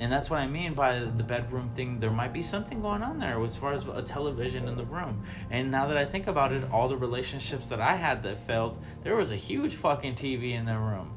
And 0.00 0.10
that's 0.10 0.30
what 0.30 0.40
I 0.40 0.46
mean 0.46 0.72
by 0.72 0.98
the 1.00 1.22
bedroom 1.22 1.68
thing. 1.68 2.00
There 2.00 2.10
might 2.10 2.32
be 2.32 2.40
something 2.40 2.80
going 2.80 3.02
on 3.02 3.18
there 3.18 3.40
as 3.44 3.56
far 3.56 3.74
as 3.74 3.84
a 3.86 4.00
television 4.02 4.66
in 4.66 4.76
the 4.76 4.84
room. 4.86 5.24
And 5.50 5.70
now 5.70 5.86
that 5.88 5.96
I 5.98 6.06
think 6.06 6.26
about 6.26 6.52
it, 6.52 6.64
all 6.72 6.88
the 6.88 6.96
relationships 6.96 7.68
that 7.68 7.80
I 7.82 7.96
had 7.96 8.22
that 8.22 8.38
failed, 8.38 8.82
there 9.04 9.14
was 9.14 9.30
a 9.30 9.36
huge 9.36 9.74
fucking 9.74 10.14
TV 10.14 10.52
in 10.54 10.64
their 10.64 10.78
room. 10.80 11.12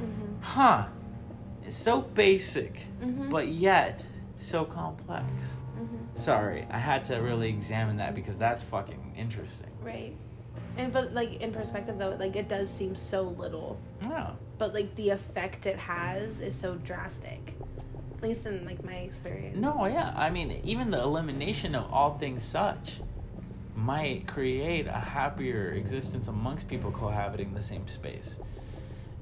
Mm-hmm. 0.00 0.40
Huh. 0.42 0.86
It's 1.66 1.76
so 1.76 2.00
basic, 2.00 2.86
Mhm. 3.02 3.28
but 3.28 3.48
yet 3.48 4.04
so 4.38 4.64
complex. 4.64 5.24
Mm-hmm. 5.76 5.96
Sorry, 6.14 6.66
I 6.70 6.78
had 6.78 7.04
to 7.06 7.16
really 7.16 7.48
examine 7.48 7.96
that 7.96 8.14
because 8.14 8.38
that's 8.38 8.62
fucking 8.62 9.14
interesting. 9.16 9.68
Right. 9.82 10.16
And 10.76 10.92
but 10.92 11.12
like 11.12 11.42
in 11.42 11.52
perspective 11.52 11.98
though, 11.98 12.16
like 12.18 12.36
it 12.36 12.48
does 12.48 12.70
seem 12.70 12.94
so 12.94 13.22
little, 13.22 13.78
Yeah. 14.02 14.30
but 14.58 14.72
like 14.74 14.94
the 14.94 15.10
effect 15.10 15.66
it 15.66 15.76
has 15.78 16.38
is 16.40 16.54
so 16.54 16.76
drastic. 16.76 17.54
At 18.22 18.28
least 18.28 18.46
in 18.46 18.66
like 18.66 18.84
my 18.84 18.96
experience. 18.96 19.56
No, 19.56 19.86
yeah. 19.86 20.12
I 20.14 20.28
mean, 20.28 20.60
even 20.62 20.90
the 20.90 21.00
elimination 21.00 21.74
of 21.74 21.90
all 21.90 22.18
things 22.18 22.42
such 22.42 23.00
might 23.74 24.26
create 24.26 24.86
a 24.86 24.92
happier 24.92 25.70
existence 25.72 26.28
amongst 26.28 26.68
people 26.68 26.90
cohabiting 26.90 27.54
the 27.54 27.62
same 27.62 27.88
space. 27.88 28.38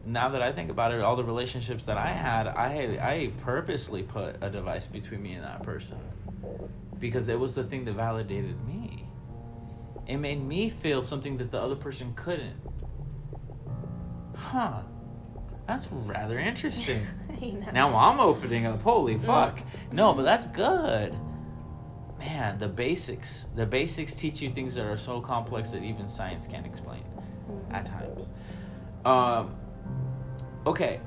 Now 0.04 0.30
that 0.30 0.42
I 0.42 0.50
think 0.50 0.70
about 0.70 0.92
it, 0.92 1.00
all 1.00 1.14
the 1.14 1.22
relationships 1.22 1.84
that 1.84 1.96
I 1.96 2.08
had, 2.08 2.48
I 2.48 2.98
I 3.00 3.32
purposely 3.42 4.02
put 4.02 4.36
a 4.40 4.50
device 4.50 4.86
between 4.88 5.22
me 5.22 5.34
and 5.34 5.44
that 5.44 5.62
person 5.62 5.98
because 6.98 7.28
it 7.28 7.38
was 7.38 7.54
the 7.54 7.62
thing 7.62 7.84
that 7.84 7.92
validated 7.92 8.56
me. 8.66 9.04
It 10.08 10.16
made 10.16 10.42
me 10.42 10.70
feel 10.70 11.02
something 11.02 11.36
that 11.36 11.52
the 11.52 11.60
other 11.60 11.76
person 11.76 12.14
couldn't. 12.16 12.56
Huh. 14.34 14.80
That's 15.68 15.92
rather 15.92 16.38
interesting. 16.38 17.06
Now 17.72 17.94
I'm 17.94 18.18
opening 18.18 18.66
up. 18.66 18.82
Holy 18.82 19.16
fuck. 19.16 19.60
No, 19.92 20.12
but 20.12 20.24
that's 20.24 20.46
good. 20.46 21.14
Man, 22.18 22.58
the 22.58 22.66
basics. 22.66 23.46
The 23.54 23.64
basics 23.64 24.12
teach 24.12 24.40
you 24.40 24.50
things 24.50 24.74
that 24.74 24.86
are 24.86 24.96
so 24.96 25.20
complex 25.20 25.70
that 25.70 25.84
even 25.84 26.08
science 26.08 26.48
can't 26.48 26.66
explain 26.66 27.04
at 27.70 27.86
times. 27.86 28.28
Um, 29.04 29.54
okay, 30.66 31.00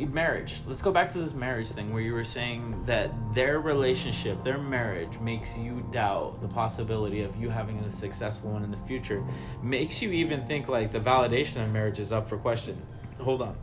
marriage. 0.00 0.60
Let's 0.66 0.82
go 0.82 0.90
back 0.90 1.12
to 1.12 1.18
this 1.18 1.34
marriage 1.34 1.68
thing 1.68 1.92
where 1.92 2.02
you 2.02 2.14
were 2.14 2.24
saying 2.24 2.84
that 2.86 3.12
their 3.32 3.60
relationship, 3.60 4.42
their 4.42 4.58
marriage, 4.58 5.20
makes 5.20 5.56
you 5.56 5.86
doubt 5.92 6.42
the 6.42 6.48
possibility 6.48 7.22
of 7.22 7.36
you 7.36 7.48
having 7.48 7.78
a 7.78 7.90
successful 7.90 8.50
one 8.50 8.64
in 8.64 8.72
the 8.72 8.80
future. 8.88 9.24
Makes 9.62 10.02
you 10.02 10.10
even 10.10 10.44
think 10.48 10.66
like 10.66 10.90
the 10.90 11.00
validation 11.00 11.64
of 11.64 11.70
marriage 11.70 12.00
is 12.00 12.10
up 12.10 12.28
for 12.28 12.38
question. 12.38 12.82
Hold 13.20 13.42
on. 13.42 13.56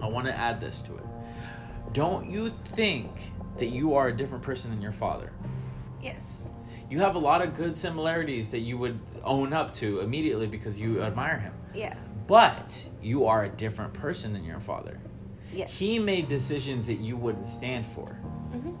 I 0.00 0.06
want 0.08 0.26
to 0.26 0.34
add 0.36 0.60
this 0.60 0.80
to 0.82 0.94
it. 0.96 1.04
Don't 1.92 2.30
you 2.30 2.52
think 2.74 3.10
that 3.58 3.66
you 3.66 3.94
are 3.94 4.08
a 4.08 4.16
different 4.16 4.42
person 4.44 4.70
than 4.70 4.82
your 4.82 4.92
father? 4.92 5.32
Yes. 6.02 6.42
You 6.90 7.00
have 7.00 7.14
a 7.14 7.18
lot 7.18 7.42
of 7.42 7.56
good 7.56 7.76
similarities 7.76 8.50
that 8.50 8.60
you 8.60 8.78
would 8.78 8.98
own 9.24 9.52
up 9.52 9.74
to 9.76 10.00
immediately 10.00 10.46
because 10.46 10.78
you 10.78 11.02
admire 11.02 11.38
him. 11.38 11.52
Yeah. 11.74 11.96
but 12.26 12.82
you 13.02 13.26
are 13.26 13.44
a 13.44 13.48
different 13.48 13.92
person 13.94 14.32
than 14.32 14.44
your 14.44 14.60
father. 14.60 14.98
Yes. 15.52 15.78
He 15.78 15.98
made 15.98 16.28
decisions 16.28 16.86
that 16.86 16.98
you 17.00 17.16
wouldn't 17.16 17.46
stand 17.48 17.86
for, 17.86 18.06
hmm 18.52 18.74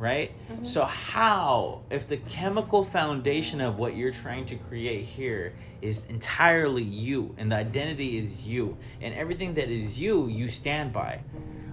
right? 0.00 0.32
Mhm. 0.50 0.66
So, 0.66 0.84
how, 0.84 1.82
if 1.90 2.08
the 2.08 2.16
chemical 2.16 2.84
foundation 2.84 3.60
of 3.60 3.78
what 3.78 3.94
you're 3.94 4.10
trying 4.10 4.46
to 4.46 4.56
create 4.56 5.04
here 5.04 5.52
is 5.82 6.06
entirely 6.06 6.82
you, 6.82 7.34
and 7.36 7.52
the 7.52 7.56
identity 7.56 8.18
is 8.18 8.40
you, 8.40 8.78
and 9.02 9.14
everything 9.14 9.54
that 9.54 9.68
is 9.68 9.98
you, 9.98 10.26
you 10.26 10.48
stand 10.48 10.92
by, 10.92 11.20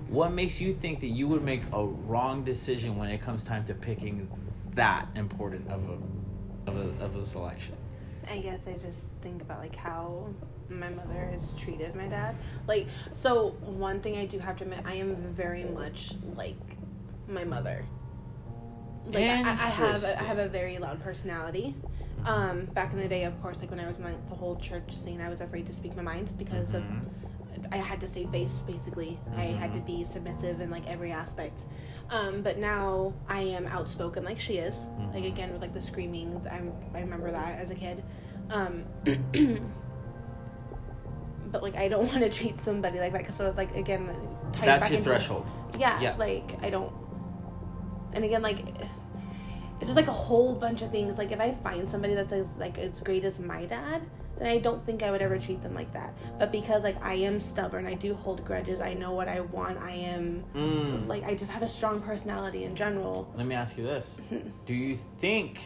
what 0.09 0.33
makes 0.33 0.59
you 0.59 0.73
think 0.73 0.99
that 0.99 1.07
you 1.07 1.27
would 1.29 1.43
make 1.43 1.61
a 1.71 1.85
wrong 1.85 2.43
decision 2.43 2.97
when 2.97 3.09
it 3.09 3.21
comes 3.21 3.43
time 3.43 3.63
to 3.65 3.73
picking 3.73 4.29
that 4.75 5.07
important 5.15 5.67
of 5.69 5.81
a, 5.89 6.69
of 6.69 6.77
a, 6.77 7.03
of 7.05 7.15
a 7.15 7.23
selection? 7.23 7.75
I 8.29 8.39
guess 8.39 8.67
I 8.67 8.73
just 8.73 9.11
think 9.21 9.41
about 9.41 9.59
like 9.59 9.75
how 9.75 10.27
my 10.69 10.89
mother 10.89 11.25
has 11.31 11.53
treated 11.53 11.95
my 11.95 12.07
dad. 12.07 12.35
Like, 12.67 12.87
so 13.13 13.51
one 13.61 14.01
thing 14.01 14.17
I 14.17 14.25
do 14.25 14.37
have 14.39 14.57
to 14.57 14.65
admit, 14.65 14.81
I 14.85 14.95
am 14.95 15.15
very 15.33 15.63
much 15.63 16.13
like 16.35 16.57
my 17.27 17.45
mother. 17.45 17.85
Like 19.07 19.23
I, 19.23 19.39
I 19.51 19.55
have 19.55 20.03
a, 20.03 20.19
I 20.19 20.23
have 20.23 20.37
a 20.39 20.47
very 20.47 20.77
loud 20.77 21.01
personality. 21.01 21.75
Um, 22.25 22.65
back 22.65 22.91
in 22.93 22.99
the 22.99 23.07
day, 23.07 23.23
of 23.23 23.39
course, 23.41 23.59
like 23.61 23.69
when 23.71 23.79
I 23.79 23.87
was 23.87 23.99
in 23.99 24.03
like 24.05 24.27
the 24.27 24.35
whole 24.35 24.55
church 24.57 24.95
scene, 24.95 25.21
I 25.21 25.29
was 25.29 25.39
afraid 25.41 25.65
to 25.67 25.73
speak 25.73 25.95
my 25.95 26.01
mind 26.03 26.33
because 26.37 26.69
Mhm. 26.69 26.75
of 26.75 26.83
I 27.71 27.77
had 27.77 27.99
to 28.01 28.07
save 28.07 28.29
face 28.29 28.61
basically. 28.67 29.19
I 29.35 29.41
had 29.45 29.73
to 29.73 29.79
Mhm. 29.79 29.85
be 29.85 30.03
submissive 30.03 30.61
in 30.61 30.69
like 30.69 30.85
every 30.87 31.11
aspect. 31.11 31.65
Um, 32.11 32.41
but 32.41 32.57
now 32.59 33.13
I 33.27 33.41
am 33.41 33.65
outspoken 33.67 34.23
like 34.23 34.39
she 34.39 34.57
is. 34.57 34.75
Like 35.13 35.23
Mhm. 35.23 35.27
again 35.27 35.51
with 35.53 35.61
like 35.61 35.73
the 35.73 35.81
screaming, 35.81 36.41
I 36.51 36.61
I 36.97 37.01
remember 37.01 37.31
that 37.31 37.59
as 37.59 37.71
a 37.71 37.75
kid. 37.75 38.03
Um, 38.49 38.83
but 41.51 41.63
like 41.63 41.75
I 41.75 41.87
don't 41.87 42.07
want 42.11 42.19
to 42.19 42.29
treat 42.29 42.59
somebody 42.61 42.99
like 42.99 43.11
that 43.13 43.19
because 43.23 43.35
so 43.35 43.53
like 43.55 43.75
again, 43.75 44.09
ties 44.51 44.65
That's 44.65 44.81
back 44.81 44.89
your 44.91 44.97
into- 44.99 45.09
threshold. 45.09 45.49
Yeah, 45.77 45.99
Yes. 46.01 46.19
like 46.19 46.57
I 46.61 46.69
don't. 46.69 46.93
And 48.13 48.23
again, 48.25 48.41
like 48.41 48.59
it's 49.79 49.85
just 49.85 49.95
like 49.95 50.07
a 50.07 50.11
whole 50.11 50.53
bunch 50.55 50.81
of 50.81 50.91
things. 50.91 51.17
Like 51.17 51.31
if 51.31 51.39
I 51.39 51.51
find 51.51 51.89
somebody 51.89 52.13
that's 52.15 52.33
as 52.33 52.57
like 52.57 52.77
as 52.77 52.99
great 53.01 53.23
as 53.23 53.39
my 53.39 53.65
dad, 53.65 54.01
then 54.37 54.47
I 54.47 54.57
don't 54.57 54.85
think 54.85 55.03
I 55.03 55.11
would 55.11 55.21
ever 55.21 55.37
treat 55.39 55.61
them 55.63 55.73
like 55.73 55.91
that. 55.93 56.13
But 56.39 56.51
because 56.51 56.83
like 56.83 57.03
I 57.03 57.13
am 57.15 57.39
stubborn, 57.39 57.85
I 57.85 57.93
do 57.93 58.13
hold 58.13 58.43
grudges. 58.45 58.81
I 58.81 58.93
know 58.93 59.11
what 59.13 59.27
I 59.27 59.41
want. 59.41 59.77
I 59.79 59.91
am 59.91 60.43
Mm. 60.55 61.07
like 61.07 61.23
I 61.25 61.35
just 61.35 61.51
have 61.51 61.63
a 61.63 61.67
strong 61.67 62.01
personality 62.01 62.63
in 62.63 62.75
general. 62.75 63.31
Let 63.35 63.45
me 63.45 63.55
ask 63.55 63.77
you 63.77 63.83
this: 63.83 64.21
Do 64.65 64.73
you 64.73 64.97
think 65.19 65.59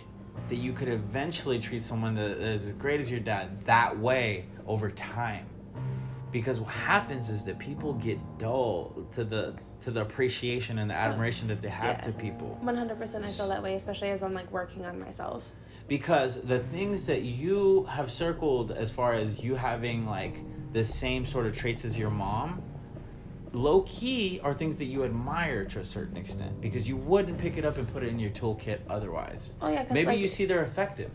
that 0.50 0.56
you 0.56 0.74
could 0.74 0.88
eventually 0.90 1.60
treat 1.60 1.84
someone 1.84 2.16
that 2.16 2.32
is 2.32 2.68
as 2.68 2.74
great 2.74 3.00
as 3.00 3.10
your 3.12 3.20
dad 3.20 3.66
that 3.66 3.98
way 3.98 4.46
over 4.68 4.90
time? 4.92 5.46
Because 6.32 6.60
what 6.60 6.74
happens 6.74 7.30
is 7.30 7.44
that 7.46 7.60
people 7.60 7.94
get 7.94 8.18
dull 8.38 8.94
to 9.14 9.24
the 9.24 9.56
to 9.82 9.90
the 9.92 10.02
appreciation 10.02 10.78
and 10.78 10.90
the 10.92 10.94
admiration 10.94 11.48
that 11.48 11.62
they 11.62 11.70
have 11.70 11.98
Yeah. 11.98 12.06
to 12.06 12.12
people. 12.12 12.58
One 12.62 12.76
hundred 12.78 13.00
percent, 13.00 13.26
I 13.26 13.30
feel 13.30 13.48
that 13.50 13.64
way, 13.64 13.74
especially 13.76 14.10
as 14.12 14.22
I'm 14.22 14.34
like 14.34 14.52
working 14.52 14.86
on 14.86 15.00
myself. 15.00 15.44
because 15.88 16.40
the 16.42 16.60
things 16.60 17.06
that 17.08 17.24
you 17.24 17.84
have 17.90 18.12
circled 18.12 18.72
as 18.72 18.92
far 18.92 19.14
as 19.14 19.40
you 19.44 19.56
having 19.56 20.06
like 20.06 20.36
the 20.72 20.84
same 20.84 21.26
sort 21.26 21.46
of 21.48 21.58
traits 21.58 21.84
as 21.84 21.98
your 21.98 22.10
mom 22.12 22.62
low 23.52 23.82
key 23.82 24.40
are 24.44 24.54
things 24.54 24.78
that 24.78 24.86
you 24.86 25.04
admire 25.04 25.66
to 25.66 25.80
a 25.80 25.84
certain 25.84 26.16
extent 26.16 26.62
because 26.62 26.88
you 26.88 26.96
wouldn't 26.96 27.38
pick 27.38 27.58
it 27.58 27.66
up 27.66 27.78
and 27.78 27.92
put 27.92 28.04
it 28.04 28.08
in 28.08 28.20
your 28.20 28.30
toolkit 28.30 28.80
otherwise 28.90 29.54
Oh 29.62 29.68
yeah, 29.68 29.86
maybe 29.92 30.12
like, 30.12 30.20
you 30.20 30.30
see 30.30 30.46
they're 30.46 30.64
effective 30.64 31.12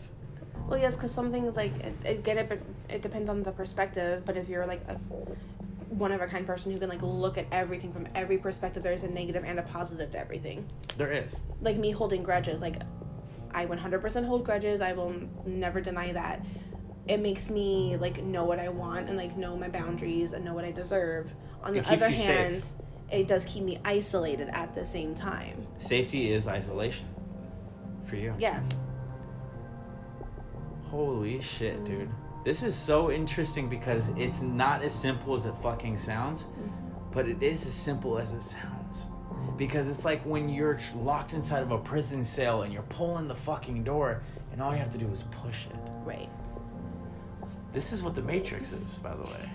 Well, 0.67 0.79
yes, 0.79 0.95
because 0.95 1.11
some 1.11 1.31
things 1.31 1.55
like 1.55 1.73
it, 1.77 1.95
again, 2.05 2.37
it, 2.37 2.61
it 2.89 3.01
depends 3.01 3.29
on 3.29 3.41
the 3.43 3.51
perspective. 3.51 4.23
But 4.25 4.37
if 4.37 4.49
you're 4.49 4.65
like 4.65 4.81
a 4.89 4.95
one 5.89 6.11
of 6.11 6.21
a 6.21 6.27
kind 6.27 6.45
person 6.45 6.71
who 6.71 6.77
can 6.77 6.89
like 6.89 7.01
look 7.01 7.37
at 7.37 7.47
everything 7.51 7.93
from 7.93 8.07
every 8.13 8.37
perspective, 8.37 8.83
there's 8.83 9.03
a 9.03 9.07
negative 9.07 9.43
and 9.45 9.59
a 9.59 9.63
positive 9.63 10.11
to 10.11 10.19
everything. 10.19 10.65
there 10.97 11.11
is 11.11 11.43
Like 11.61 11.77
me 11.77 11.91
holding 11.91 12.21
grudges, 12.21 12.61
like 12.61 12.81
I 13.51 13.65
100% 13.65 14.25
hold 14.25 14.43
grudges. 14.43 14.81
I 14.81 14.93
will 14.93 15.15
never 15.45 15.81
deny 15.81 16.11
that. 16.11 16.45
It 17.07 17.21
makes 17.21 17.49
me 17.49 17.95
like 17.95 18.21
know 18.21 18.43
what 18.43 18.59
I 18.59 18.67
want 18.67 19.07
and 19.07 19.17
like 19.17 19.37
know 19.37 19.55
my 19.55 19.69
boundaries 19.69 20.33
and 20.33 20.43
know 20.43 20.53
what 20.53 20.65
I 20.65 20.71
deserve. 20.71 21.33
On 21.63 21.73
the 21.73 21.89
other 21.89 22.09
you 22.09 22.17
safe. 22.17 22.25
hand, 22.25 22.63
it 23.09 23.27
does 23.27 23.45
keep 23.45 23.63
me 23.63 23.79
isolated 23.85 24.49
at 24.49 24.75
the 24.75 24.85
same 24.85 25.15
time. 25.15 25.65
safety 25.77 26.31
is 26.31 26.47
isolation 26.47 27.07
for 28.05 28.17
you 28.17 28.33
Yeah. 28.37 28.61
Holy 30.89 31.41
shit 31.41 31.83
mm. 31.83 31.85
dude. 31.85 32.09
This 32.43 32.63
is 32.63 32.75
so 32.75 33.11
interesting 33.11 33.67
because 33.67 34.09
it's 34.17 34.41
not 34.41 34.81
as 34.81 34.93
simple 34.93 35.33
as 35.33 35.45
it 35.45 35.55
fucking 35.61 35.97
sounds 35.97 36.45
mm. 36.45 36.71
but 37.11 37.27
it 37.27 37.41
is 37.41 37.65
as 37.65 37.73
simple 37.73 38.17
as 38.17 38.33
it 38.33 38.41
sounds. 38.41 39.07
Because 39.57 39.87
it's 39.87 40.05
like 40.05 40.21
when 40.23 40.49
you're 40.49 40.79
locked 40.95 41.33
inside 41.33 41.63
of 41.63 41.71
a 41.71 41.79
prison 41.79 42.23
cell 42.23 42.61
and 42.61 42.71
you're 42.71 42.83
pulling 42.83 43.27
the 43.27 43.35
fucking 43.35 43.83
door 43.83 44.21
and 44.51 44.61
all 44.61 44.71
you 44.71 44.77
have 44.77 44.91
to 44.91 44.97
do 44.97 45.07
is 45.07 45.23
push 45.43 45.65
it. 45.67 45.75
Right. 46.05 46.29
this 47.73 47.91
is 47.91 48.01
what 48.01 48.15
the 48.15 48.21
matrix 48.21 48.71
is 48.71 48.99
by 48.99 49.15
the 49.15 49.23
way. 49.23 49.49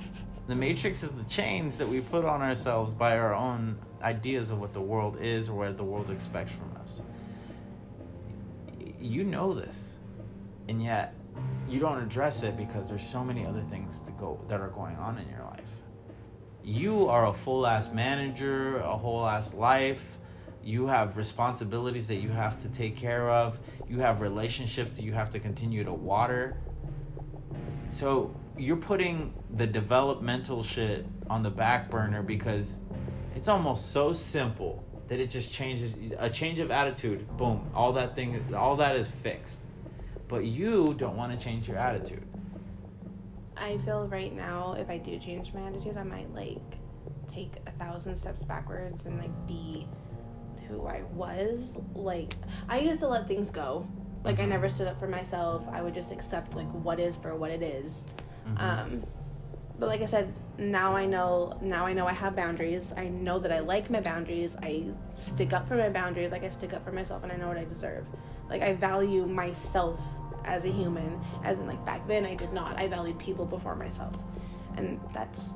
The 0.48 0.56
matrix 0.56 1.02
is 1.02 1.12
the 1.12 1.24
chains 1.24 1.78
that 1.78 1.88
we 1.88 2.00
put 2.00 2.24
on 2.24 2.42
ourselves 2.42 2.92
by 2.92 3.16
our 3.16 3.32
own 3.32 3.78
ideas 4.02 4.50
of 4.50 4.60
what 4.60 4.72
the 4.72 4.80
world 4.80 5.18
is 5.20 5.48
or 5.48 5.56
what 5.56 5.76
the 5.76 5.84
world 5.84 6.10
expects 6.10 6.52
from 6.52 6.76
us. 6.82 7.00
You 9.00 9.24
know 9.24 9.54
this 9.54 10.00
and 10.68 10.82
yet 10.82 11.14
you 11.72 11.80
don't 11.80 11.98
address 11.98 12.42
it 12.42 12.56
because 12.56 12.88
there's 12.88 13.06
so 13.06 13.24
many 13.24 13.46
other 13.46 13.62
things 13.62 13.98
to 14.00 14.12
go 14.12 14.44
that 14.48 14.60
are 14.60 14.68
going 14.68 14.96
on 14.96 15.18
in 15.18 15.28
your 15.28 15.44
life 15.44 15.82
you 16.64 17.08
are 17.08 17.26
a 17.26 17.32
full 17.32 17.66
ass 17.66 17.92
manager, 17.92 18.78
a 18.78 18.96
whole 18.96 19.26
ass 19.26 19.52
life. 19.54 20.18
You 20.62 20.86
have 20.86 21.16
responsibilities 21.16 22.06
that 22.08 22.16
you 22.16 22.28
have 22.28 22.60
to 22.62 22.68
take 22.68 22.96
care 22.96 23.28
of. 23.30 23.58
You 23.88 23.98
have 23.98 24.20
relationships 24.20 24.96
that 24.96 25.02
you 25.02 25.12
have 25.12 25.30
to 25.30 25.40
continue 25.40 25.82
to 25.84 25.92
water. 25.92 26.56
So 27.90 28.34
you're 28.56 28.76
putting 28.76 29.34
the 29.50 29.66
developmental 29.66 30.62
shit 30.62 31.04
on 31.28 31.42
the 31.42 31.50
back 31.50 31.90
burner 31.90 32.22
because 32.22 32.76
it's 33.34 33.48
almost 33.48 33.90
so 33.90 34.12
simple 34.12 34.84
that 35.08 35.18
it 35.18 35.30
just 35.30 35.52
changes 35.52 35.94
a 36.18 36.30
change 36.30 36.60
of 36.60 36.70
attitude. 36.70 37.36
Boom, 37.36 37.68
all 37.74 37.92
that 37.94 38.14
thing, 38.14 38.54
all 38.54 38.76
that 38.76 38.94
is 38.94 39.08
fixed. 39.08 39.66
But 40.28 40.44
you 40.44 40.94
don't 40.94 41.16
want 41.16 41.38
to 41.38 41.42
change 41.42 41.68
your 41.68 41.76
attitude. 41.76 42.26
I 43.56 43.78
feel 43.78 44.06
right 44.08 44.34
now, 44.34 44.74
if 44.78 44.88
I 44.88 44.98
do 44.98 45.18
change 45.18 45.52
my 45.52 45.62
attitude, 45.62 45.96
I 45.96 46.02
might 46.02 46.32
like 46.34 46.78
take 47.28 47.54
a 47.66 47.70
thousand 47.72 48.16
steps 48.16 48.44
backwards 48.44 49.06
and 49.06 49.18
like 49.18 49.46
be 49.46 49.86
who 50.68 50.86
I 50.86 51.02
was. 51.14 51.76
Like 51.94 52.34
I 52.68 52.78
used 52.80 53.00
to 53.00 53.08
let 53.08 53.28
things 53.28 53.50
go. 53.50 53.86
Like 54.24 54.40
I 54.40 54.44
Mhm. 54.44 54.48
never 54.50 54.68
stood 54.68 54.88
up 54.88 54.98
for 54.98 55.08
myself. 55.08 55.62
I 55.70 55.82
would 55.82 55.94
just 55.94 56.12
accept 56.12 56.54
like 56.54 56.68
what 56.70 56.98
is 56.98 57.16
for 57.16 57.34
what 57.36 57.50
it 57.50 57.62
is. 57.62 58.04
Mhm. 58.48 58.60
Um, 58.60 59.02
but 59.78 59.88
like 59.88 60.00
I 60.00 60.06
said, 60.06 60.32
now 60.58 60.94
I 60.94 61.06
know. 61.06 61.58
Now 61.60 61.86
I 61.86 61.92
know 61.92 62.06
I 62.06 62.12
have 62.12 62.36
boundaries. 62.36 62.92
I 62.96 63.08
know 63.08 63.38
that 63.40 63.52
I 63.52 63.58
like 63.60 63.90
my 63.90 64.00
boundaries. 64.00 64.56
I 64.62 64.84
stick 65.16 65.52
up 65.52 65.66
for 65.68 65.76
my 65.76 65.88
boundaries. 65.88 66.30
Like 66.32 66.44
I 66.44 66.50
stick 66.50 66.72
up 66.72 66.84
for 66.84 66.92
myself, 66.92 67.22
and 67.22 67.32
I 67.32 67.36
know 67.36 67.48
what 67.48 67.58
I 67.58 67.64
deserve. 67.64 68.06
Like 68.52 68.62
I 68.62 68.74
value 68.74 69.24
myself 69.26 69.98
as 70.44 70.66
a 70.66 70.68
human. 70.68 71.18
As 71.42 71.58
in, 71.58 71.66
like 71.66 71.82
back 71.86 72.06
then, 72.06 72.26
I 72.26 72.34
did 72.34 72.52
not. 72.52 72.78
I 72.78 72.86
valued 72.86 73.18
people 73.18 73.46
before 73.46 73.74
myself, 73.74 74.14
and 74.76 75.00
that's 75.14 75.54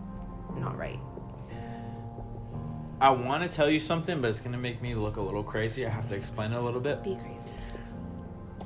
not 0.56 0.78
right. 0.78 0.98
I 2.98 3.10
want 3.10 3.42
to 3.42 3.54
tell 3.54 3.68
you 3.68 3.78
something, 3.78 4.22
but 4.22 4.30
it's 4.30 4.40
going 4.40 4.52
to 4.52 4.58
make 4.58 4.80
me 4.80 4.94
look 4.94 5.16
a 5.16 5.20
little 5.20 5.42
crazy. 5.42 5.84
I 5.84 5.90
have 5.90 6.08
to 6.08 6.14
explain 6.14 6.52
it 6.52 6.56
a 6.56 6.60
little 6.62 6.80
bit. 6.80 7.04
Be 7.04 7.14
crazy. 7.16 7.50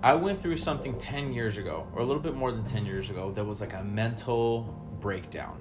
I 0.04 0.14
went 0.14 0.40
through 0.40 0.58
something 0.58 0.96
10 0.96 1.32
years 1.32 1.58
ago, 1.58 1.88
or 1.92 2.00
a 2.00 2.04
little 2.04 2.22
bit 2.22 2.36
more 2.36 2.52
than 2.52 2.64
10 2.64 2.86
years 2.86 3.10
ago, 3.10 3.32
that 3.32 3.44
was 3.44 3.60
like 3.60 3.74
a 3.74 3.82
mental 3.82 4.62
breakdown. 5.00 5.60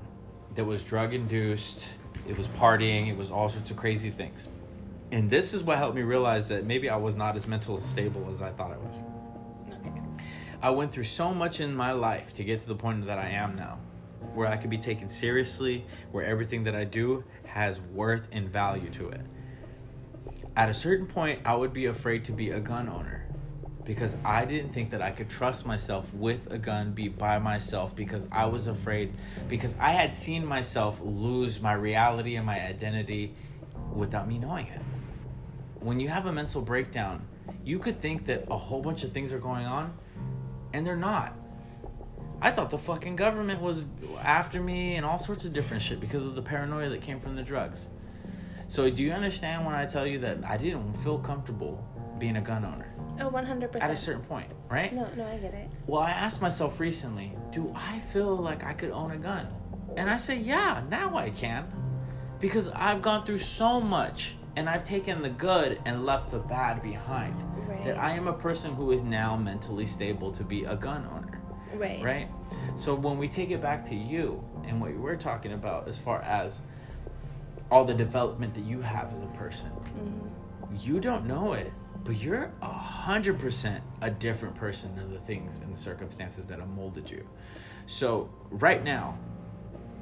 That 0.53 0.65
was 0.65 0.83
drug 0.83 1.15
induced, 1.15 1.89
it 2.27 2.37
was 2.37 2.47
partying, 2.47 3.07
it 3.07 3.17
was 3.17 3.31
all 3.31 3.49
sorts 3.49 3.71
of 3.71 3.77
crazy 3.77 4.11
things. 4.11 4.47
And 5.11 5.29
this 5.29 5.53
is 5.53 5.63
what 5.63 5.77
helped 5.77 5.95
me 5.95 6.03
realize 6.03 6.47
that 6.49 6.65
maybe 6.65 6.89
I 6.89 6.95
was 6.95 7.15
not 7.15 7.35
as 7.35 7.47
mentally 7.47 7.81
stable 7.81 8.29
as 8.31 8.41
I 8.41 8.51
thought 8.51 8.71
I 8.71 8.77
was. 8.77 8.99
Okay. 9.79 10.01
I 10.61 10.69
went 10.69 10.91
through 10.91 11.05
so 11.05 11.33
much 11.33 11.59
in 11.61 11.73
my 11.73 11.93
life 11.93 12.33
to 12.33 12.43
get 12.43 12.61
to 12.61 12.67
the 12.67 12.75
point 12.75 13.05
that 13.07 13.17
I 13.17 13.29
am 13.29 13.55
now, 13.55 13.79
where 14.33 14.47
I 14.47 14.55
could 14.55 14.69
be 14.69 14.77
taken 14.77 15.09
seriously, 15.09 15.85
where 16.11 16.23
everything 16.23 16.63
that 16.65 16.75
I 16.75 16.83
do 16.83 17.23
has 17.45 17.79
worth 17.81 18.27
and 18.31 18.47
value 18.47 18.89
to 18.91 19.09
it. 19.09 19.21
At 20.55 20.69
a 20.69 20.73
certain 20.73 21.07
point, 21.07 21.39
I 21.45 21.55
would 21.55 21.73
be 21.73 21.85
afraid 21.85 22.23
to 22.25 22.31
be 22.31 22.51
a 22.51 22.59
gun 22.59 22.87
owner 22.87 23.25
because 23.85 24.15
I 24.23 24.45
didn't 24.45 24.71
think 24.71 24.91
that 24.91 25.01
I 25.01 25.09
could 25.09 25.29
trust 25.29 25.65
myself 25.65 26.13
with 26.13 26.51
a 26.51 26.59
gun, 26.59 26.91
be 26.91 27.07
by 27.07 27.39
myself, 27.39 27.95
because 27.95 28.27
I 28.31 28.45
was 28.45 28.67
afraid, 28.67 29.11
because 29.47 29.75
I 29.79 29.93
had 29.93 30.13
seen 30.13 30.45
myself 30.45 31.01
lose 31.03 31.59
my 31.59 31.73
reality 31.73 32.35
and 32.35 32.45
my 32.45 32.61
identity 32.61 33.33
without 33.91 34.27
me 34.27 34.37
knowing 34.37 34.67
it. 34.67 34.81
When 35.79 35.99
you 35.99 36.09
have 36.09 36.25
a 36.25 36.31
mental 36.31 36.61
breakdown, 36.61 37.25
you 37.63 37.79
could 37.79 38.01
think 38.01 38.25
that 38.25 38.45
a 38.51 38.57
whole 38.57 38.81
bunch 38.81 39.03
of 39.03 39.11
things 39.11 39.31
are 39.31 39.39
going 39.39 39.65
on, 39.65 39.93
and 40.73 40.85
they're 40.85 40.95
not. 40.95 41.33
I 42.41 42.51
thought 42.51 42.69
the 42.69 42.77
fucking 42.77 43.15
government 43.15 43.61
was 43.61 43.85
after 44.21 44.61
me 44.61 44.95
and 44.95 45.05
all 45.05 45.19
sorts 45.19 45.45
of 45.45 45.53
different 45.53 45.81
shit 45.83 45.99
because 45.99 46.25
of 46.25 46.35
the 46.35 46.41
paranoia 46.41 46.89
that 46.89 47.01
came 47.01 47.19
from 47.19 47.35
the 47.35 47.43
drugs. 47.43 47.89
So 48.67 48.89
do 48.89 49.01
you 49.03 49.11
understand 49.11 49.65
when 49.65 49.75
I 49.75 49.85
tell 49.85 50.05
you 50.05 50.19
that 50.19 50.37
I 50.45 50.55
didn't 50.55 50.93
feel 50.95 51.17
comfortable 51.19 51.83
being 52.17 52.37
a 52.37 52.41
gun 52.41 52.63
owner 52.65 52.93
Oh, 53.19 53.29
100%. 53.29 53.81
at 53.81 53.91
a 53.91 53.95
certain 53.95 54.21
point, 54.23 54.47
right? 54.69 54.93
No, 54.93 55.07
no, 55.17 55.25
I 55.25 55.37
get 55.37 55.53
it. 55.53 55.69
Well, 55.87 56.01
I 56.01 56.11
asked 56.11 56.41
myself 56.41 56.79
recently, 56.79 57.35
do 57.51 57.73
I 57.75 57.99
feel 57.99 58.35
like 58.37 58.63
I 58.63 58.73
could 58.73 58.91
own 58.91 59.11
a 59.11 59.17
gun? 59.17 59.47
And 59.97 60.09
I 60.09 60.17
say, 60.17 60.37
yeah, 60.37 60.81
now 60.89 61.17
I 61.17 61.31
can. 61.31 61.65
Because 62.39 62.69
I've 62.69 63.01
gone 63.01 63.25
through 63.25 63.39
so 63.39 63.81
much 63.81 64.35
and 64.59 64.67
I've 64.69 64.83
taken 64.83 65.21
the 65.21 65.29
good 65.29 65.79
and 65.85 66.05
left 66.05 66.31
the 66.31 66.39
bad 66.39 66.83
behind. 66.83 67.33
Right. 67.65 67.85
That 67.85 67.97
I 67.97 68.11
am 68.11 68.27
a 68.27 68.33
person 68.33 68.73
who 68.73 68.91
is 68.91 69.01
now 69.01 69.37
mentally 69.37 69.85
stable 69.85 70.33
to 70.33 70.43
be 70.43 70.65
a 70.65 70.75
gun 70.75 71.07
owner, 71.15 71.39
Right. 71.73 72.03
right? 72.03 72.27
So 72.75 72.93
when 72.93 73.17
we 73.17 73.29
take 73.29 73.51
it 73.51 73.61
back 73.61 73.85
to 73.85 73.95
you 73.95 74.43
and 74.65 74.81
what 74.81 74.91
you 74.91 74.99
were 74.99 75.15
talking 75.15 75.53
about 75.53 75.87
as 75.87 75.97
far 75.97 76.21
as 76.23 76.63
all 77.71 77.85
the 77.85 77.93
development 77.93 78.53
that 78.55 78.65
you 78.65 78.81
have 78.81 79.13
as 79.13 79.21
a 79.23 79.27
person, 79.27 79.71
Mhm. 79.71 80.85
you 80.85 80.99
don't 80.99 81.25
know 81.25 81.53
it, 81.53 81.71
but 82.03 82.17
you're 82.17 82.51
a 82.61 82.65
hundred 82.65 83.39
percent 83.39 83.81
a 84.01 84.11
different 84.11 84.55
person 84.55 84.93
than 84.97 85.09
the 85.13 85.19
things 85.19 85.61
and 85.61 85.71
the 85.71 85.79
circumstances 85.79 86.45
that 86.47 86.59
have 86.59 86.69
molded 86.69 87.09
you. 87.09 87.25
So 87.85 88.27
right 88.49 88.83
now, 88.83 89.17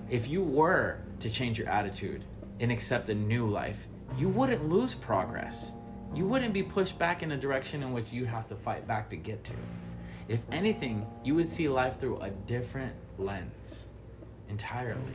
if 0.10 0.28
you 0.28 0.42
were 0.42 1.02
to 1.20 1.30
change 1.30 1.60
your 1.60 1.70
attitude 1.70 2.24
and 2.60 2.72
accept 2.72 3.10
a 3.10 3.14
new 3.14 3.46
life, 3.46 3.88
you 4.16 4.30
wouldn't 4.30 4.70
lose 4.70 4.94
progress. 4.94 5.74
You 6.16 6.26
wouldn't 6.26 6.54
be 6.54 6.64
pushed 6.64 6.98
back 6.98 7.24
in 7.24 7.32
a 7.32 7.38
direction 7.38 7.84
in 7.84 7.92
which 7.92 8.12
you 8.12 8.26
have 8.26 8.48
to 8.48 8.56
fight 8.56 8.88
back 8.88 9.10
to 9.10 9.16
get 9.16 9.44
to. 9.46 9.54
If 10.28 10.42
anything, 10.52 11.06
you 11.24 11.36
would 11.36 11.50
see 11.50 11.68
life 11.68 12.00
through 12.00 12.20
a 12.22 12.30
different 12.30 12.94
lens 13.18 13.88
entirely. 14.50 15.14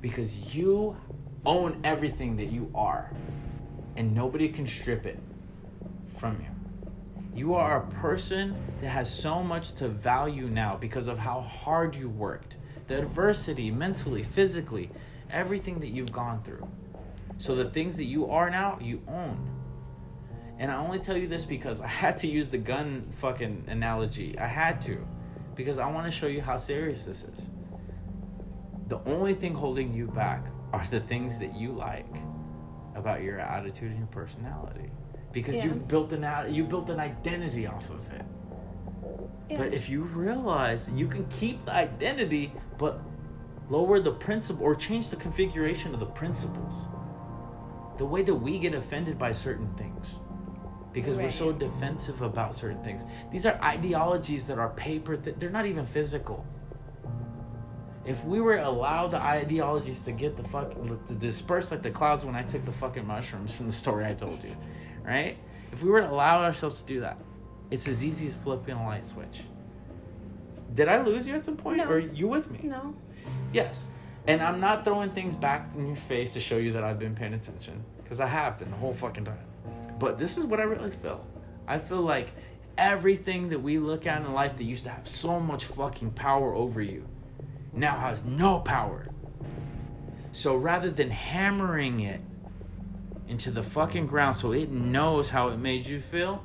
Because 0.00 0.54
you 0.54 0.96
own 1.46 1.80
everything 1.84 2.36
that 2.36 2.46
you 2.46 2.70
are, 2.74 3.10
and 3.96 4.14
nobody 4.14 4.48
can 4.48 4.66
strip 4.66 5.06
it 5.06 5.18
from 6.16 6.40
you. 6.40 6.48
You 7.34 7.54
are 7.54 7.82
a 7.82 7.86
person 7.94 8.56
that 8.80 8.88
has 8.88 9.12
so 9.12 9.42
much 9.42 9.72
to 9.74 9.88
value 9.88 10.48
now 10.48 10.76
because 10.76 11.08
of 11.08 11.18
how 11.18 11.40
hard 11.40 11.94
you 11.96 12.08
worked, 12.08 12.56
the 12.86 12.98
adversity, 12.98 13.70
mentally, 13.70 14.22
physically, 14.22 14.90
everything 15.30 15.80
that 15.80 15.88
you've 15.88 16.12
gone 16.12 16.42
through. 16.42 16.68
So 17.38 17.54
the 17.54 17.70
things 17.70 17.96
that 17.96 18.04
you 18.04 18.30
are 18.30 18.50
now, 18.50 18.78
you 18.80 19.02
own. 19.08 19.50
And 20.58 20.70
I 20.70 20.76
only 20.76 21.00
tell 21.00 21.16
you 21.16 21.26
this 21.26 21.44
because 21.44 21.80
I 21.80 21.88
had 21.88 22.16
to 22.18 22.28
use 22.28 22.48
the 22.48 22.58
gun 22.58 23.08
fucking 23.18 23.64
analogy. 23.68 24.38
I 24.38 24.46
had 24.46 24.80
to. 24.82 25.04
Because 25.54 25.78
I 25.78 25.90
want 25.90 26.06
to 26.06 26.12
show 26.12 26.26
you 26.26 26.40
how 26.40 26.56
serious 26.56 27.04
this 27.04 27.24
is. 27.24 27.50
The 28.88 29.00
only 29.06 29.34
thing 29.34 29.54
holding 29.54 29.92
you 29.92 30.06
back 30.06 30.46
are 30.72 30.84
the 30.90 31.00
things 31.00 31.38
that 31.38 31.56
you 31.56 31.72
like 31.72 32.06
about 32.94 33.22
your 33.22 33.38
attitude 33.40 33.90
and 33.90 33.98
your 33.98 34.08
personality. 34.08 34.90
Because 35.32 35.56
Yeah. 35.56 35.64
you've 35.66 35.88
built 35.88 36.12
an 36.12 36.52
you 36.52 36.64
built 36.64 36.90
an 36.90 37.00
identity 37.00 37.66
off 37.66 37.90
of 37.90 38.12
it. 38.12 38.24
Yeah. 39.50 39.58
But 39.58 39.74
if 39.74 39.88
you 39.88 40.02
realize 40.02 40.88
you 40.94 41.08
can 41.08 41.26
keep 41.26 41.64
the 41.64 41.72
identity, 41.72 42.52
but 42.78 43.00
lower 43.68 43.98
the 44.00 44.12
principle 44.12 44.64
or 44.64 44.74
change 44.74 45.10
the 45.10 45.16
configuration 45.16 45.92
of 45.94 46.00
the 46.00 46.06
principles, 46.06 46.88
the 47.98 48.04
way 48.04 48.22
that 48.22 48.34
we 48.34 48.58
get 48.58 48.74
offended 48.74 49.18
by 49.18 49.32
certain 49.32 49.72
things, 49.74 50.18
because 50.92 51.16
we're 51.16 51.30
so 51.30 51.52
defensive 51.52 52.22
about 52.22 52.54
certain 52.54 52.82
things. 52.82 53.04
These 53.30 53.46
are 53.46 53.58
ideologies 53.62 54.46
that 54.46 54.58
are 54.58 54.70
paper, 54.70 55.16
that 55.16 55.38
they're 55.40 55.50
not 55.50 55.66
even 55.66 55.86
physical. 55.86 56.44
If 58.04 58.22
we 58.24 58.40
were 58.40 58.56
to 58.56 58.68
allow 58.68 59.06
the 59.06 59.20
ideologies 59.20 60.00
to 60.00 60.12
get 60.12 60.36
the 60.36 60.44
fuck 60.44 60.74
to 60.74 61.14
disperse 61.14 61.70
like 61.70 61.82
the 61.82 61.90
clouds 61.90 62.24
when 62.24 62.34
I 62.36 62.42
took 62.42 62.64
the 62.66 62.72
fucking 62.72 63.06
mushrooms 63.06 63.54
from 63.54 63.66
the 63.66 63.72
story 63.72 64.04
I 64.04 64.12
told 64.14 64.42
you, 64.44 64.54
right? 65.04 65.38
If 65.72 65.82
we 65.82 65.88
were 65.88 66.02
to 66.02 66.10
allow 66.10 66.42
ourselves 66.42 66.82
to 66.82 66.86
do 66.86 67.00
that, 67.00 67.18
it's 67.70 67.88
as 67.88 68.04
easy 68.04 68.26
as 68.26 68.36
flipping 68.36 68.74
a 68.76 68.84
light 68.86 69.06
switch. 69.06 69.40
Did 70.74 70.88
I 70.88 71.02
lose 71.02 71.26
you 71.26 71.34
at 71.34 71.44
some 71.44 71.56
point, 71.56 71.78
No. 71.78 71.84
or 71.84 71.94
are 71.94 71.98
you 71.98 72.28
with 72.28 72.50
me? 72.50 72.60
no. 72.64 72.94
Yes. 73.52 73.88
And 74.26 74.40
I'm 74.40 74.60
not 74.60 74.84
throwing 74.84 75.10
things 75.10 75.34
back 75.34 75.70
in 75.76 75.86
your 75.86 75.96
face 75.96 76.32
to 76.32 76.40
show 76.40 76.56
you 76.56 76.72
that 76.72 76.84
I've 76.84 76.98
been 76.98 77.14
paying 77.14 77.34
attention. 77.34 77.84
Because 78.02 78.20
I 78.20 78.26
have 78.26 78.58
been 78.58 78.70
the 78.70 78.76
whole 78.76 78.94
fucking 78.94 79.24
time. 79.24 79.38
But 79.98 80.18
this 80.18 80.38
is 80.38 80.44
what 80.44 80.60
I 80.60 80.64
really 80.64 80.90
feel. 80.90 81.24
I 81.66 81.78
feel 81.78 82.00
like 82.00 82.28
everything 82.76 83.48
that 83.50 83.58
we 83.58 83.78
look 83.78 84.06
at 84.06 84.22
in 84.22 84.32
life 84.32 84.56
that 84.56 84.64
used 84.64 84.84
to 84.84 84.90
have 84.90 85.06
so 85.06 85.38
much 85.38 85.64
fucking 85.66 86.12
power 86.12 86.54
over 86.54 86.80
you 86.82 87.06
now 87.72 87.96
has 87.98 88.22
no 88.24 88.58
power. 88.60 89.06
So 90.32 90.56
rather 90.56 90.90
than 90.90 91.10
hammering 91.10 92.00
it 92.00 92.20
into 93.28 93.50
the 93.50 93.62
fucking 93.62 94.06
ground 94.06 94.36
so 94.36 94.52
it 94.52 94.70
knows 94.70 95.30
how 95.30 95.48
it 95.48 95.58
made 95.58 95.86
you 95.86 96.00
feel, 96.00 96.44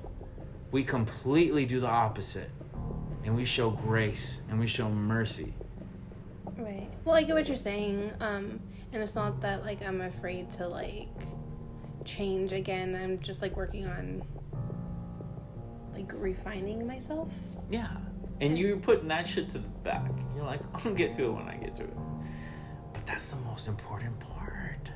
we 0.72 0.84
completely 0.84 1.66
do 1.66 1.80
the 1.80 1.88
opposite. 1.88 2.52
And 3.26 3.36
we 3.36 3.46
show 3.46 3.70
grace 3.70 4.42
and 4.50 4.60
we 4.60 4.68
show 4.68 4.90
mercy. 4.90 5.54
Right. 6.60 6.90
Well, 7.06 7.16
I 7.16 7.24
get 7.24 7.36
what 7.36 7.48
you're 7.48 7.58
saying. 7.58 8.12
Um, 8.20 8.60
and 8.92 9.02
it's 9.02 9.16
not 9.16 9.42
that 9.42 9.64
like 9.64 9.86
I'm 9.86 10.02
afraid 10.02 10.52
to 10.52 10.68
like 10.68 11.08
change 12.06 12.54
again. 12.54 12.96
I'm 12.96 13.20
just 13.20 13.42
like 13.42 13.56
working 13.56 13.88
on 13.88 14.24
like 15.94 16.12
refining 16.16 16.86
myself. 16.86 17.30
Yeah. 17.70 17.90
And 18.42 18.58
you're 18.58 18.78
putting 18.78 19.08
that 19.10 19.28
shit 19.28 19.50
to 19.50 19.60
the 19.60 19.68
back. 19.84 20.12
You're 20.36 20.46
like, 20.46 20.62
I'll 20.86 20.94
get 20.94 21.14
to 21.16 21.26
it 21.26 21.32
when 21.32 21.48
I 21.48 21.56
get 21.56 21.76
to 21.78 21.84
it. 21.84 21.98
But 22.94 23.06
that's 23.06 23.30
the 23.30 23.38
most 23.38 23.68
important 23.68 24.20
part. 24.20 24.90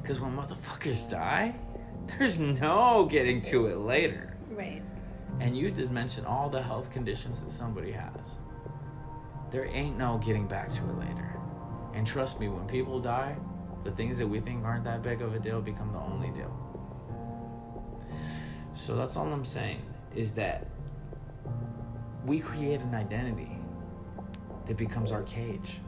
Because 0.00 0.20
when 0.20 0.36
motherfuckers 0.36 1.08
die, 1.10 1.54
there's 2.06 2.38
no 2.38 3.06
getting 3.10 3.42
to 3.42 3.66
it 3.66 3.78
later. 3.78 4.36
Right. 4.50 4.82
And 5.40 5.56
you 5.56 5.70
just 5.70 5.90
mentioned 5.90 6.26
all 6.26 6.48
the 6.48 6.62
health 6.62 6.90
conditions 6.90 7.42
that 7.42 7.52
somebody 7.52 7.92
has. 7.92 8.36
There 9.50 9.66
ain't 9.66 9.96
no 9.96 10.18
getting 10.18 10.46
back 10.46 10.70
to 10.72 10.78
it 10.78 10.98
later. 10.98 11.38
And 11.94 12.06
trust 12.06 12.40
me, 12.40 12.48
when 12.48 12.66
people 12.66 13.00
die, 13.00 13.36
the 13.84 13.90
things 13.92 14.18
that 14.18 14.26
we 14.26 14.40
think 14.40 14.64
aren't 14.64 14.84
that 14.84 15.02
big 15.02 15.22
of 15.22 15.34
a 15.34 15.38
deal 15.38 15.60
become 15.60 15.92
the 15.92 15.98
only 15.98 16.30
deal. 16.30 16.54
So 18.74 18.96
that's 18.96 19.16
all 19.16 19.26
I'm 19.26 19.44
saying 19.44 19.82
is 20.14 20.32
that 20.32 20.66
we 22.24 22.40
create 22.40 22.80
an 22.80 22.94
identity 22.94 23.56
that 24.66 24.76
becomes 24.76 25.12
our 25.12 25.22
cage. 25.22 25.78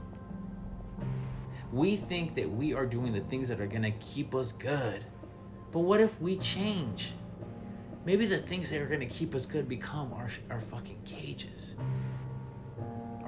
We 1.73 1.97
think 1.97 2.35
that 2.37 2.49
we 2.49 2.73
are 2.73 2.87
doing 2.87 3.13
the 3.13 3.21
things 3.21 3.49
that 3.49 3.61
are 3.61 3.67
going 3.67 3.83
to 3.83 3.91
keep 3.93 4.35
us 4.35 4.53
good. 4.53 5.05
But 5.73 5.81
what 5.81 6.01
if 6.01 6.19
we 6.21 6.39
change? 6.39 7.13
Maybe 8.05 8.25
the 8.25 8.39
things 8.39 8.71
that 8.71 8.81
are 8.81 8.87
going 8.87 9.01
to 9.01 9.07
keep 9.07 9.35
us 9.35 9.45
good 9.45 9.69
become 9.69 10.13
our, 10.15 10.29
our 10.51 10.61
fucking 10.61 11.03
cages. 11.05 11.75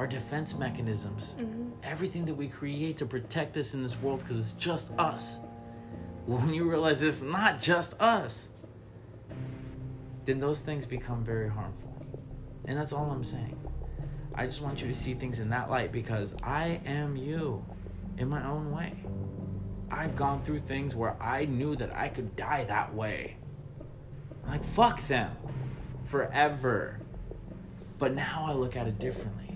Our 0.01 0.07
defense 0.07 0.57
mechanisms. 0.57 1.37
Mhm. 1.39 1.73
Everything 1.83 2.25
that 2.25 2.35
we 2.35 2.49
create 2.49 2.97
to 2.97 3.05
protect 3.05 3.59
us 3.59 3.75
in 3.75 3.83
this 3.83 4.01
world 4.01 4.21
because 4.21 4.39
it's 4.39 4.53
just 4.53 4.91
us. 4.99 5.39
When 6.27 6.55
you 6.55 6.71
realize 6.71 7.03
it's 7.03 7.21
not 7.21 7.61
just 7.61 8.01
us, 8.01 8.49
then 10.25 10.41
those 10.41 10.61
things 10.61 10.87
become 10.87 11.23
very 11.23 11.51
harmful. 11.51 11.93
And 12.65 12.79
that's 12.79 12.95
all 12.95 13.11
I'm 13.11 13.23
saying. 13.23 13.59
I 14.35 14.47
just 14.47 14.63
want 14.63 14.81
you 14.81 14.89
to 14.89 14.95
see 14.95 15.13
things 15.13 15.39
in 15.39 15.51
that 15.51 15.69
light 15.69 15.93
because 15.93 16.33
I 16.43 16.81
am 16.87 17.15
you 17.15 17.63
in 18.17 18.31
my 18.31 18.43
own 18.47 18.73
way. 18.73 18.95
I've 19.91 20.17
gone 20.17 20.43
through 20.45 20.61
things 20.61 20.97
where 20.97 21.15
I 21.21 21.45
knew 21.45 21.77
that 21.77 21.95
I 21.95 22.09
could 22.09 22.37
die 22.37 22.65
that 22.65 22.95
way. 22.95 23.37
Like, 24.47 24.65
fuck 24.65 25.07
them 25.09 25.37
forever. 26.05 27.01
But 27.99 28.15
now 28.15 28.47
I 28.49 28.55
look 28.55 28.77
at 28.77 28.87
it 28.87 28.99
differently 28.99 29.50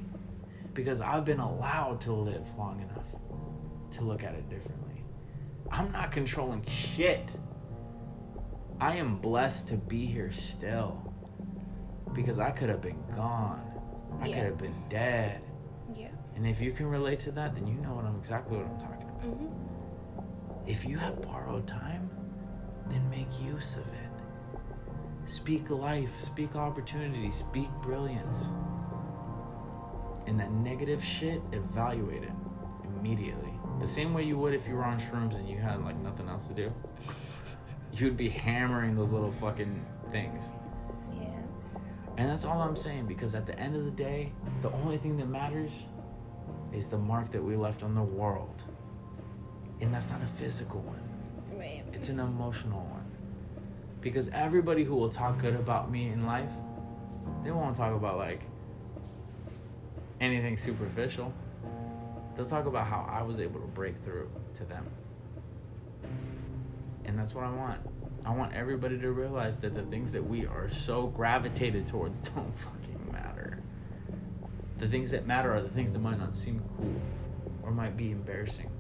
because 0.74 1.00
I've 1.00 1.24
been 1.24 1.40
allowed 1.40 2.00
to 2.02 2.12
live 2.12 2.46
long 2.58 2.80
enough 2.80 3.14
to 3.92 4.04
look 4.04 4.22
at 4.24 4.34
it 4.34 4.48
differently. 4.50 5.04
I'm 5.70 5.90
not 5.92 6.10
controlling 6.12 6.64
shit. 6.64 7.28
I 8.80 8.96
am 8.96 9.16
blessed 9.18 9.68
to 9.68 9.76
be 9.76 10.04
here 10.04 10.32
still 10.32 11.12
because 12.12 12.38
I 12.38 12.50
could 12.50 12.68
have 12.68 12.82
been 12.82 13.02
gone. 13.14 13.62
I 14.20 14.26
Yeah. 14.28 14.34
could 14.34 14.44
have 14.44 14.58
been 14.58 14.82
dead. 14.88 15.42
Yeah. 15.94 16.08
And 16.36 16.46
if 16.46 16.60
you 16.60 16.72
can 16.72 16.86
relate 16.86 17.20
to 17.20 17.32
that, 17.32 17.54
then 17.54 17.66
you 17.66 17.74
know 17.74 17.94
what 17.94 18.04
I'm 18.04 18.16
exactly 18.16 18.58
what 18.58 18.66
I'm 18.66 18.78
talking 18.78 19.08
about. 19.08 19.22
Mhm. 19.22 20.68
If 20.68 20.84
you 20.84 20.98
have 20.98 21.22
borrowed 21.22 21.66
time, 21.66 22.10
then 22.88 23.08
make 23.10 23.28
use 23.40 23.76
of 23.76 23.86
it. 23.86 24.10
Speak 25.26 25.70
life, 25.70 26.20
speak 26.20 26.54
opportunity, 26.56 27.30
speak 27.30 27.70
brilliance. 27.80 28.50
And 30.26 30.38
that 30.40 30.50
negative 30.52 31.02
shit, 31.04 31.42
evaluate 31.52 32.22
it 32.22 32.32
immediately. 32.84 33.52
The 33.80 33.86
same 33.86 34.14
way 34.14 34.22
you 34.22 34.38
would 34.38 34.54
if 34.54 34.66
you 34.66 34.74
were 34.74 34.84
on 34.84 34.98
shrooms 35.00 35.34
and 35.36 35.48
you 35.48 35.58
had 35.58 35.84
like 35.84 35.96
nothing 35.98 36.28
else 36.28 36.46
to 36.48 36.54
do. 36.54 36.72
You'd 37.92 38.16
be 38.16 38.28
hammering 38.28 38.96
those 38.96 39.12
little 39.12 39.32
fucking 39.32 39.84
things. 40.10 40.52
Yeah. 41.12 41.28
And 42.16 42.28
that's 42.28 42.44
all 42.44 42.60
I'm 42.62 42.76
saying 42.76 43.06
because 43.06 43.34
at 43.34 43.46
the 43.46 43.58
end 43.58 43.76
of 43.76 43.84
the 43.84 43.90
day, 43.90 44.32
the 44.62 44.70
only 44.72 44.96
thing 44.96 45.16
that 45.18 45.28
matters 45.28 45.84
is 46.72 46.88
the 46.88 46.98
mark 46.98 47.30
that 47.30 47.42
we 47.42 47.56
left 47.56 47.82
on 47.82 47.94
the 47.94 48.02
world. 48.02 48.62
And 49.80 49.92
that's 49.92 50.10
not 50.10 50.22
a 50.22 50.26
physical 50.26 50.80
one, 50.80 51.58
Right. 51.58 51.82
it's 51.92 52.08
an 52.08 52.20
emotional 52.20 52.80
one. 52.80 53.04
Because 54.00 54.28
everybody 54.28 54.84
who 54.84 54.94
will 54.94 55.08
talk 55.10 55.38
good 55.38 55.54
about 55.54 55.90
me 55.90 56.08
in 56.08 56.26
life, 56.26 56.50
they 57.42 57.50
won't 57.50 57.76
talk 57.76 57.94
about 57.94 58.16
like 58.18 58.40
anything 60.20 60.56
superficial. 60.56 61.32
They'll 62.36 62.46
talk 62.46 62.66
about 62.66 62.86
how 62.86 63.06
I 63.08 63.22
was 63.22 63.38
able 63.38 63.60
to 63.60 63.66
break 63.66 64.02
through 64.02 64.30
to 64.54 64.64
them. 64.64 64.86
And 67.04 67.18
that's 67.18 67.34
what 67.34 67.44
I 67.44 67.50
want. 67.50 67.80
I 68.24 68.30
want 68.30 68.54
everybody 68.54 68.98
to 68.98 69.12
realize 69.12 69.58
that 69.60 69.74
the 69.74 69.82
things 69.82 70.10
that 70.12 70.26
we 70.26 70.46
are 70.46 70.70
so 70.70 71.08
gravitated 71.08 71.86
towards 71.86 72.18
don't 72.30 72.58
fucking 72.58 73.12
matter. 73.12 73.58
The 74.78 74.88
things 74.88 75.10
that 75.10 75.26
matter 75.26 75.52
are 75.54 75.60
the 75.60 75.68
things 75.68 75.92
that 75.92 76.00
might 76.00 76.18
not 76.18 76.36
seem 76.36 76.62
cool 76.76 77.00
or 77.62 77.70
might 77.70 77.96
be 77.96 78.10
embarrassing, 78.10 78.70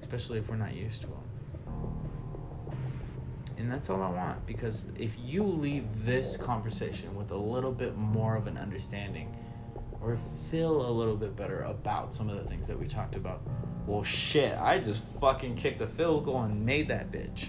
especially 0.00 0.38
if 0.38 0.48
we're 0.48 0.56
not 0.56 0.74
used 0.74 1.00
to 1.02 1.06
them. 1.06 1.16
And 3.56 3.70
that's 3.70 3.88
all 3.88 4.02
I 4.02 4.10
want 4.10 4.44
because 4.46 4.88
if 4.98 5.16
you 5.24 5.44
leave 5.44 6.04
this 6.04 6.36
conversation 6.36 7.14
with 7.14 7.30
a 7.30 7.36
little 7.36 7.72
bit 7.72 7.96
more 7.96 8.36
of 8.36 8.46
an 8.46 8.58
understanding 8.58 9.34
or 10.04 10.18
feel 10.50 10.86
a 10.86 10.90
little 10.90 11.16
bit 11.16 11.34
better 11.34 11.62
about 11.62 12.12
some 12.12 12.28
of 12.28 12.36
the 12.36 12.44
things 12.44 12.68
that 12.68 12.78
we 12.78 12.86
talked 12.86 13.16
about, 13.16 13.40
well, 13.86 14.02
shit, 14.02 14.56
I 14.58 14.78
just 14.78 15.02
fucking 15.20 15.56
kicked 15.56 15.80
a 15.80 15.86
field 15.86 16.24
goal 16.24 16.42
and 16.42 16.64
made 16.64 16.88
that 16.88 17.10
bitch. 17.10 17.46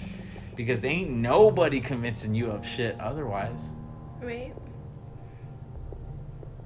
Because 0.56 0.80
there 0.80 0.92
ain't 0.92 1.12
nobody 1.12 1.82
convincing 1.82 2.34
you 2.34 2.50
of 2.50 2.66
shit 2.66 2.98
otherwise. 3.00 3.72
Right. 4.22 4.54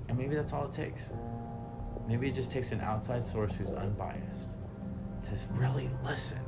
And 0.07 0.17
maybe 0.17 0.35
that's 0.35 0.53
all 0.53 0.65
it 0.65 0.73
takes. 0.73 1.11
Maybe 2.07 2.27
it 2.27 2.35
just 2.35 2.51
takes 2.51 2.71
an 2.71 2.81
outside 2.81 3.23
source 3.23 3.55
who's 3.55 3.71
unbiased 3.71 4.51
to 5.23 5.31
really 5.53 5.89
listen 6.03 6.39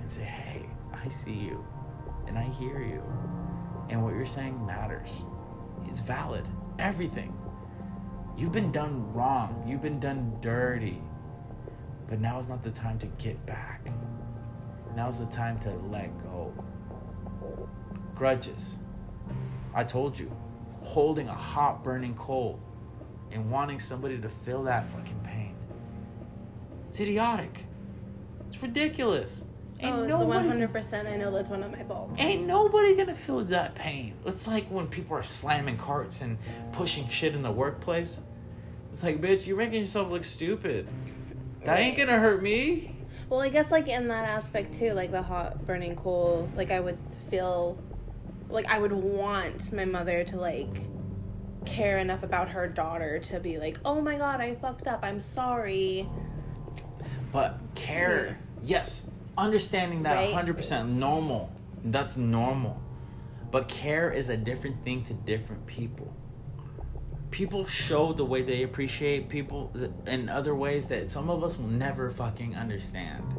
and 0.00 0.12
say, 0.12 0.22
hey, 0.22 0.66
I 0.92 1.08
see 1.08 1.32
you 1.32 1.64
and 2.26 2.38
I 2.38 2.44
hear 2.44 2.80
you. 2.80 3.02
And 3.90 4.02
what 4.02 4.14
you're 4.14 4.26
saying 4.26 4.64
matters. 4.66 5.10
It's 5.86 6.00
valid. 6.00 6.46
Everything. 6.78 7.34
You've 8.38 8.52
been 8.52 8.70
done 8.70 9.12
wrong. 9.12 9.64
You've 9.66 9.82
been 9.82 9.98
done 9.98 10.38
dirty. 10.40 11.02
But 12.06 12.20
now 12.20 12.38
is 12.38 12.48
not 12.48 12.62
the 12.62 12.70
time 12.70 12.96
to 13.00 13.06
get 13.18 13.44
back. 13.46 13.90
Now 14.94 15.08
is 15.08 15.18
the 15.18 15.26
time 15.26 15.58
to 15.60 15.70
let 15.90 16.16
go. 16.22 16.54
Grudges. 18.14 18.78
I 19.74 19.82
told 19.82 20.16
you, 20.16 20.30
holding 20.82 21.28
a 21.28 21.34
hot 21.34 21.82
burning 21.82 22.14
coal 22.14 22.60
and 23.32 23.50
wanting 23.50 23.80
somebody 23.80 24.18
to 24.20 24.28
feel 24.28 24.62
that 24.62 24.88
fucking 24.88 25.20
pain. 25.24 25.56
It's 26.90 27.00
idiotic. 27.00 27.64
It's 28.48 28.62
ridiculous. 28.62 29.46
Ain't 29.80 29.96
oh, 29.96 30.06
the 30.06 30.16
one 30.16 30.46
hundred 30.46 30.72
percent. 30.72 31.06
I 31.06 31.16
know 31.16 31.30
that's 31.30 31.50
one 31.50 31.62
of 31.62 31.70
my 31.70 31.82
faults. 31.84 32.20
Ain't 32.20 32.46
nobody 32.46 32.96
gonna 32.96 33.14
feel 33.14 33.44
that 33.44 33.74
pain. 33.74 34.14
It's 34.26 34.46
like 34.46 34.66
when 34.68 34.86
people 34.88 35.16
are 35.16 35.22
slamming 35.22 35.76
carts 35.76 36.20
and 36.20 36.38
pushing 36.72 37.08
shit 37.08 37.34
in 37.34 37.42
the 37.42 37.52
workplace. 37.52 38.20
It's 38.90 39.02
like, 39.02 39.20
bitch, 39.20 39.46
you're 39.46 39.56
making 39.56 39.80
yourself 39.80 40.10
look 40.10 40.24
stupid. 40.24 40.88
That 41.64 41.80
ain't 41.80 41.96
gonna 41.96 42.18
hurt 42.18 42.42
me. 42.42 42.96
Well, 43.28 43.40
I 43.40 43.50
guess 43.50 43.70
like 43.70 43.88
in 43.88 44.08
that 44.08 44.28
aspect 44.28 44.74
too, 44.74 44.92
like 44.92 45.10
the 45.10 45.22
hot 45.22 45.66
burning 45.66 45.96
coal, 45.96 46.48
like 46.56 46.70
I 46.70 46.80
would 46.80 46.98
feel 47.30 47.78
like 48.48 48.66
I 48.72 48.78
would 48.78 48.92
want 48.92 49.72
my 49.72 49.84
mother 49.84 50.24
to 50.24 50.36
like 50.36 50.82
care 51.66 51.98
enough 51.98 52.22
about 52.22 52.48
her 52.50 52.66
daughter 52.66 53.18
to 53.18 53.40
be 53.40 53.58
like, 53.58 53.78
"Oh 53.84 54.00
my 54.00 54.16
god, 54.16 54.40
I 54.40 54.54
fucked 54.54 54.86
up. 54.86 55.00
I'm 55.02 55.20
sorry." 55.20 56.08
But 57.32 57.58
care, 57.74 58.38
yes, 58.62 59.10
understanding 59.36 60.04
that 60.04 60.14
Right. 60.14 60.34
100% 60.34 60.88
normal. 60.98 61.50
That's 61.84 62.16
normal. 62.16 62.80
But 63.50 63.68
care 63.68 64.10
is 64.10 64.30
a 64.30 64.36
different 64.36 64.82
thing 64.84 65.04
to 65.04 65.12
different 65.12 65.66
people. 65.66 66.14
People 67.30 67.66
show 67.66 68.12
the 68.12 68.24
way 68.24 68.42
they 68.42 68.62
appreciate 68.62 69.28
people 69.28 69.70
in 70.06 70.28
other 70.28 70.54
ways 70.54 70.86
that 70.88 71.10
some 71.10 71.28
of 71.28 71.44
us 71.44 71.58
will 71.58 71.68
never 71.68 72.10
fucking 72.10 72.56
understand. 72.56 73.34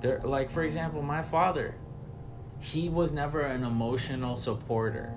There, 0.00 0.20
like 0.24 0.50
for 0.50 0.64
example, 0.64 1.02
my 1.02 1.22
father, 1.22 1.74
he 2.58 2.88
was 2.88 3.12
never 3.12 3.42
an 3.42 3.64
emotional 3.64 4.36
supporter. 4.36 5.14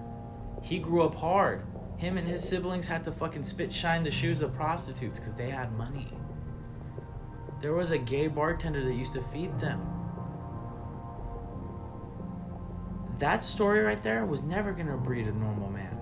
He 0.61 0.77
grew 0.79 1.03
up 1.03 1.15
hard. 1.15 1.65
Him 1.97 2.17
and 2.17 2.27
his 2.27 2.47
siblings 2.47 2.87
had 2.87 3.03
to 3.05 3.11
fucking 3.11 3.43
spit 3.43 3.73
shine 3.73 4.03
the 4.03 4.11
shoes 4.11 4.41
of 4.41 4.53
prostitutes 4.55 5.19
because 5.19 5.35
they 5.35 5.49
had 5.49 5.75
money. 5.77 6.11
There 7.61 7.73
was 7.73 7.91
a 7.91 7.97
gay 7.97 8.27
bartender 8.27 8.83
that 8.83 8.93
used 8.93 9.13
to 9.13 9.21
feed 9.21 9.59
them. 9.59 9.81
That 13.19 13.43
story 13.43 13.81
right 13.81 14.01
there 14.01 14.25
was 14.25 14.41
never 14.41 14.71
gonna 14.71 14.97
breed 14.97 15.27
a 15.27 15.31
normal 15.31 15.69
man. 15.69 16.00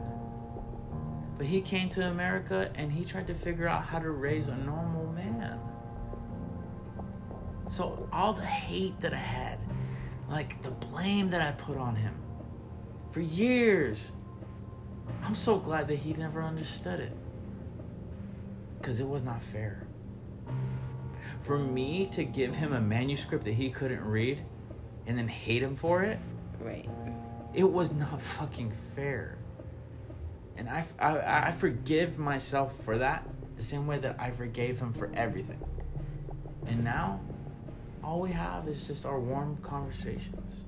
But 1.39 1.47
he 1.47 1.61
came 1.61 1.89
to 1.91 2.07
America 2.07 2.69
and 2.75 2.91
he 2.91 3.03
tried 3.03 3.25
to 3.27 3.33
figure 3.33 3.67
out 3.67 3.83
how 3.83 3.97
to 3.97 4.11
raise 4.11 4.47
a 4.49 4.55
normal 4.57 5.11
man. 5.13 5.59
So 7.67 8.07
all 8.13 8.33
the 8.33 8.45
hate 8.45 8.99
that 8.99 9.13
I 9.13 9.17
had, 9.17 9.57
like 10.29 10.61
the 10.61 10.69
blame 10.71 11.31
that 11.31 11.41
I 11.41 11.53
put 11.53 11.77
on 11.77 11.95
him 11.95 12.13
for 13.11 13.21
years, 13.21 14.11
I'm 15.23 15.33
so 15.33 15.57
glad 15.57 15.87
that 15.87 15.95
he 15.95 16.13
never 16.13 16.43
understood 16.43 16.99
it. 16.99 17.13
Because 18.77 18.99
it 18.99 19.07
was 19.07 19.23
not 19.23 19.41
fair 19.41 19.87
for 21.41 21.57
me 21.57 22.05
to 22.05 22.23
give 22.23 22.55
him 22.55 22.73
a 22.73 22.79
manuscript 22.79 23.45
that 23.45 23.53
he 23.53 23.69
couldn't 23.69 24.03
read 24.03 24.39
and 25.07 25.17
then 25.17 25.27
hate 25.27 25.63
him 25.63 25.75
for 25.75 26.03
it, 26.03 26.19
Right. 26.59 26.87
it 27.53 27.63
was 27.63 27.91
not 27.93 28.21
fucking 28.37 28.71
fair. 28.95 29.37
And 30.59 30.67
I, 30.67 30.83
I, 30.99 31.47
I 31.47 31.51
forgive 31.51 32.19
myself 32.19 32.83
for 32.83 32.97
that 32.97 33.25
the 33.55 33.63
same 33.63 33.87
way 33.87 33.97
that 33.99 34.17
I 34.19 34.31
forgave 34.31 34.77
him 34.77 34.91
for 34.91 35.09
everything. 35.13 35.63
And 36.67 36.83
now, 36.83 37.21
all 38.03 38.19
we 38.19 38.31
have 38.31 38.67
is 38.67 38.85
just 38.85 39.05
our 39.05 39.21
warm 39.21 39.55
conversations. 39.61 40.65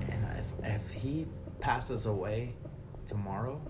And 0.00 0.26
if, 0.38 0.64
if 0.64 0.90
he 0.90 1.26
passes 1.60 2.06
away 2.06 2.54
tomorrow, 3.06 3.60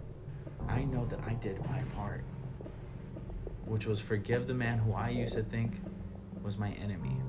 I 0.69 0.85
know 0.85 1.07
that 1.07 1.19
I 1.27 1.33
did 1.35 1.59
my 1.69 1.83
part 1.97 2.25
which 3.65 3.85
was 3.85 4.01
forgive 4.01 4.47
the 4.47 4.55
man 4.55 4.79
who 4.79 4.95
I 4.95 5.11
used 5.11 5.35
to 5.35 5.43
think 5.43 5.73
was 6.43 6.57
my 6.57 6.71
enemy. 6.73 7.21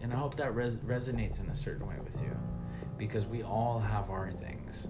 And 0.00 0.12
I 0.12 0.16
hope 0.16 0.36
that 0.36 0.54
res- 0.54 0.78
resonates 0.78 1.40
in 1.40 1.50
a 1.50 1.54
certain 1.54 1.86
way 1.86 1.96
with 2.02 2.22
you 2.22 2.34
because 2.96 3.26
we 3.26 3.42
all 3.42 3.78
have 3.78 4.10
our 4.10 4.30
things, 4.30 4.88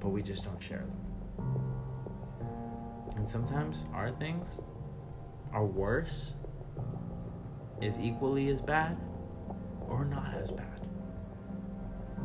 but 0.00 0.08
we 0.08 0.22
just 0.22 0.44
don't 0.44 0.60
share 0.60 0.78
them. 0.78 0.96
And 3.16 3.28
sometimes 3.28 3.86
our 3.92 4.12
things 4.12 4.60
are 5.52 5.64
worse, 5.64 6.34
is 7.80 7.98
equally 7.98 8.48
as 8.48 8.60
bad, 8.60 8.96
or 9.88 10.04
not 10.04 10.34
as 10.34 10.50
bad. 10.50 10.86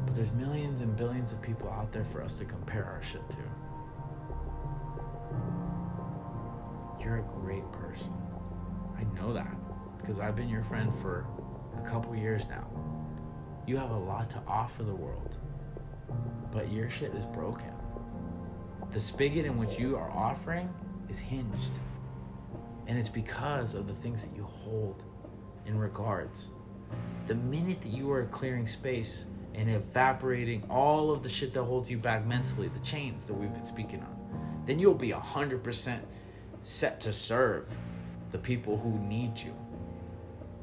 But 0.05 0.15
there's 0.15 0.31
millions 0.33 0.81
and 0.81 0.95
billions 0.95 1.33
of 1.33 1.41
people 1.41 1.69
out 1.69 1.91
there 1.91 2.03
for 2.03 2.21
us 2.21 2.35
to 2.35 2.45
compare 2.45 2.85
our 2.85 3.01
shit 3.01 3.27
to. 3.31 3.37
You're 7.03 7.17
a 7.17 7.39
great 7.41 7.69
person. 7.71 8.13
I 8.97 9.03
know 9.15 9.33
that 9.33 9.55
because 9.99 10.19
I've 10.19 10.35
been 10.35 10.49
your 10.49 10.63
friend 10.63 10.91
for 11.01 11.25
a 11.77 11.89
couple 11.89 12.15
years 12.15 12.45
now. 12.47 12.67
You 13.65 13.77
have 13.77 13.91
a 13.91 13.97
lot 13.97 14.29
to 14.31 14.41
offer 14.45 14.83
the 14.83 14.93
world, 14.93 15.37
but 16.51 16.69
your 16.69 16.89
shit 16.89 17.13
is 17.15 17.23
broken. 17.25 17.71
The 18.91 18.99
spigot 18.99 19.45
in 19.45 19.57
which 19.57 19.79
you 19.79 19.95
are 19.95 20.11
offering 20.11 20.69
is 21.07 21.17
hinged, 21.17 21.71
and 22.87 22.99
it's 22.99 23.07
because 23.07 23.73
of 23.73 23.87
the 23.87 23.93
things 23.93 24.21
that 24.23 24.35
you 24.35 24.43
hold 24.43 25.03
in 25.65 25.79
regards. 25.79 26.51
The 27.27 27.35
minute 27.35 27.81
that 27.81 27.93
you 27.93 28.11
are 28.11 28.25
clearing 28.25 28.67
space 28.67 29.27
and 29.53 29.69
evaporating 29.69 30.63
all 30.69 31.09
of 31.09 31.23
the 31.23 31.29
shit 31.29 31.53
that 31.53 31.63
holds 31.63 31.89
you 31.89 31.97
back 31.97 32.25
mentally, 32.25 32.67
the 32.67 32.79
chains 32.79 33.25
that 33.27 33.33
we've 33.33 33.53
been 33.53 33.65
speaking 33.65 34.01
on, 34.01 34.63
then 34.65 34.77
you'll 34.77 34.93
be 34.93 35.11
100% 35.11 35.99
set 36.63 36.99
to 36.99 37.13
serve 37.13 37.69
the 38.31 38.37
people 38.37 38.77
who 38.77 38.99
need 39.07 39.39
you. 39.39 39.55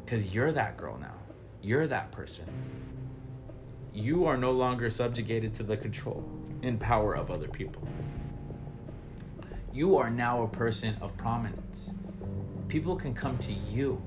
Because 0.00 0.34
you're 0.34 0.52
that 0.52 0.76
girl 0.76 0.98
now. 0.98 1.14
You're 1.62 1.86
that 1.88 2.10
person. 2.12 2.46
You 3.92 4.26
are 4.26 4.36
no 4.36 4.52
longer 4.52 4.88
subjugated 4.90 5.54
to 5.56 5.62
the 5.62 5.76
control 5.76 6.24
and 6.62 6.80
power 6.80 7.14
of 7.14 7.30
other 7.30 7.48
people. 7.48 7.86
You 9.72 9.96
are 9.98 10.10
now 10.10 10.42
a 10.42 10.48
person 10.48 10.96
of 11.00 11.16
prominence. 11.16 11.90
People 12.68 12.96
can 12.96 13.14
come 13.14 13.36
to 13.38 13.52
you 13.52 14.00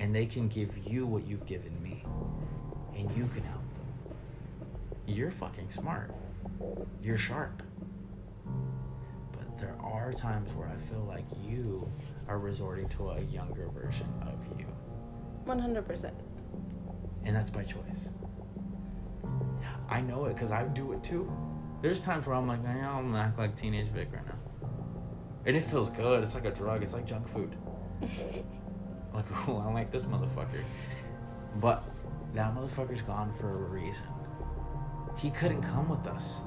and 0.00 0.14
they 0.14 0.26
can 0.26 0.48
give 0.48 0.76
you 0.86 1.06
what 1.06 1.26
you've 1.26 1.46
given 1.46 1.80
me, 1.82 2.04
and 2.96 3.10
you 3.16 3.26
can 3.28 3.42
help 3.44 3.62
them. 3.74 4.16
you're 5.06 5.30
fucking 5.30 5.70
smart. 5.70 6.10
You're 7.02 7.18
sharp. 7.18 7.62
But 9.32 9.58
there 9.58 9.76
are 9.80 10.12
times 10.12 10.52
where 10.54 10.68
I 10.68 10.76
feel 10.76 11.04
like 11.08 11.24
you 11.42 11.88
are 12.28 12.38
resorting 12.38 12.88
to 12.90 13.10
a 13.10 13.20
younger 13.22 13.68
version 13.68 14.12
of 14.22 14.34
you. 14.58 14.66
100%. 15.46 16.10
And 17.24 17.34
that's 17.34 17.50
by 17.50 17.64
choice. 17.64 18.10
I 19.88 20.00
know 20.00 20.26
it 20.26 20.34
because 20.34 20.50
I 20.50 20.64
do 20.64 20.92
it 20.92 21.02
too. 21.02 21.30
There's 21.82 22.00
times 22.00 22.26
where 22.26 22.34
I'm 22.34 22.46
like, 22.46 22.62
man, 22.62 22.84
I'm 22.84 23.12
gonna 23.12 23.18
act 23.18 23.38
like 23.38 23.54
teenage 23.54 23.88
Vic 23.88 24.08
right 24.12 24.26
now. 24.26 24.68
And 25.46 25.56
it 25.56 25.62
feels 25.62 25.90
good. 25.90 26.22
It's 26.22 26.34
like 26.34 26.46
a 26.46 26.50
drug. 26.50 26.82
It's 26.82 26.92
like 26.92 27.06
junk 27.06 27.28
food. 27.28 27.54
like, 29.12 29.26
oh, 29.48 29.62
I 29.66 29.72
like 29.72 29.90
this 29.90 30.06
motherfucker. 30.06 30.64
But 31.60 31.84
that 32.34 32.54
motherfucker's 32.54 33.02
gone 33.02 33.32
for 33.38 33.50
a 33.50 33.68
reason. 33.68 34.06
He 35.18 35.30
couldn't 35.30 35.62
come 35.62 35.88
with 35.88 36.06
us. 36.06 36.40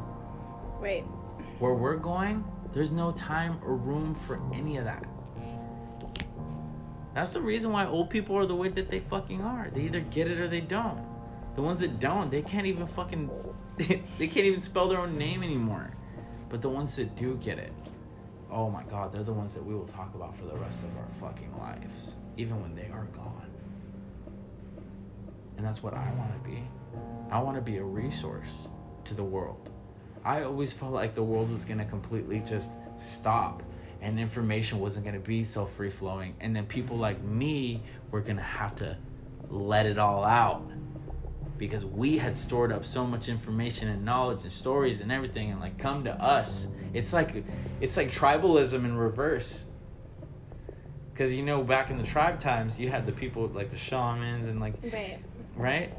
Right. 0.80 1.04
Where 1.60 1.74
we're 1.74 1.96
going, 1.96 2.44
there's 2.74 2.92
no 2.92 3.12
time 3.12 3.60
or 3.64 3.76
room 3.76 4.14
for 4.14 4.42
any 4.54 4.78
of 4.78 4.86
that. 4.86 5.06
That's 7.18 7.32
the 7.32 7.42
reason 7.42 7.72
why 7.72 7.88
old 7.88 8.12
people 8.12 8.38
are 8.38 8.46
the 8.46 8.54
way 8.54 8.68
that 8.68 8.92
they 8.92 9.00
fucking 9.00 9.42
are. 9.42 9.72
They 9.74 9.82
either 9.82 10.02
get 10.02 10.28
it 10.28 10.40
or 10.40 10.48
they 10.48 10.62
don't. 10.62 11.04
The 11.56 11.64
ones 11.64 11.80
that 11.80 12.00
don't, 12.00 12.30
they 12.30 12.44
can't 12.44 12.68
even 12.68 12.86
fucking 12.86 13.28
they 13.78 14.28
can't 14.28 14.46
even 14.46 14.62
spell 14.62 14.88
their 14.88 15.00
own 15.00 15.18
name 15.18 15.42
anymore. 15.42 15.90
But 16.48 16.62
the 16.62 16.70
ones 16.70 16.96
that 16.98 17.16
do 17.16 17.34
get 17.38 17.58
it, 17.58 17.74
oh 18.52 18.70
my 18.70 18.84
god, 18.84 19.12
they're 19.12 19.24
the 19.24 19.34
ones 19.34 19.56
that 19.56 19.66
we 19.66 19.74
will 19.74 19.88
talk 19.88 20.14
about 20.14 20.38
for 20.38 20.46
the 20.46 20.56
rest 20.58 20.84
of 20.84 20.96
our 20.96 21.08
fucking 21.20 21.58
lives, 21.58 22.18
even 22.38 22.62
when 22.62 22.76
they 22.76 22.92
are 22.94 23.06
gone. 23.06 23.50
And 25.58 25.66
that's 25.66 25.82
what 25.82 25.96
I 25.96 26.12
want 26.20 26.32
to 26.34 26.48
be. 26.48 26.62
I 27.32 27.42
want 27.42 27.56
to 27.56 27.64
be 27.64 27.78
a 27.78 27.84
resource 27.84 28.68
to 29.06 29.16
the 29.16 29.24
world. 29.24 29.72
I 30.24 30.44
always 30.44 30.72
felt 30.72 30.94
like 30.94 31.16
the 31.16 31.24
world 31.24 31.52
was 31.52 31.66
going 31.66 31.80
to 31.80 31.86
completely 31.86 32.44
just 32.46 32.74
stop 33.00 33.64
and 34.02 34.20
information 34.20 34.80
wasn't 34.80 35.06
going 35.06 35.16
to 35.20 35.26
be 35.28 35.44
so 35.44 35.66
free 35.66 35.90
flowing. 35.90 36.36
And 36.40 36.56
then 36.56 36.66
people 36.66 36.98
like 36.98 37.22
me 37.24 37.82
were 38.12 38.22
going 38.22 38.38
to 38.38 38.44
have 38.44 38.76
to 38.78 38.98
let 39.50 39.86
it 39.86 39.98
all 39.98 40.24
out 40.24 40.70
because 41.58 41.86
we 41.86 42.18
had 42.18 42.38
stored 42.38 42.72
up 42.72 42.86
so 42.86 43.06
much 43.06 43.30
information 43.30 43.88
and 43.88 44.06
knowledge 44.06 44.44
and 44.44 44.52
stories 44.52 45.02
and 45.02 45.12
everything 45.12 45.50
and 45.52 45.60
like 45.60 45.78
come 45.78 46.04
to 46.04 46.12
us 46.22 46.68
it's 46.94 47.14
like 47.14 47.44
it's 47.82 47.98
like 47.98 48.12
tribalism 48.12 48.86
in 48.86 48.96
reverse 48.96 49.66
because 51.14 51.34
you 51.34 51.42
know 51.42 51.64
back 51.64 51.90
in 51.90 51.98
the 51.98 52.04
tribe 52.04 52.40
times 52.40 52.80
you 52.80 52.90
had 52.90 53.06
the 53.06 53.12
people 53.12 53.48
like 53.48 53.70
the 53.70 53.78
shamans 53.78 54.48
and 54.48 54.60
like 54.60 54.74
Right. 54.94 55.18
right 55.56 55.94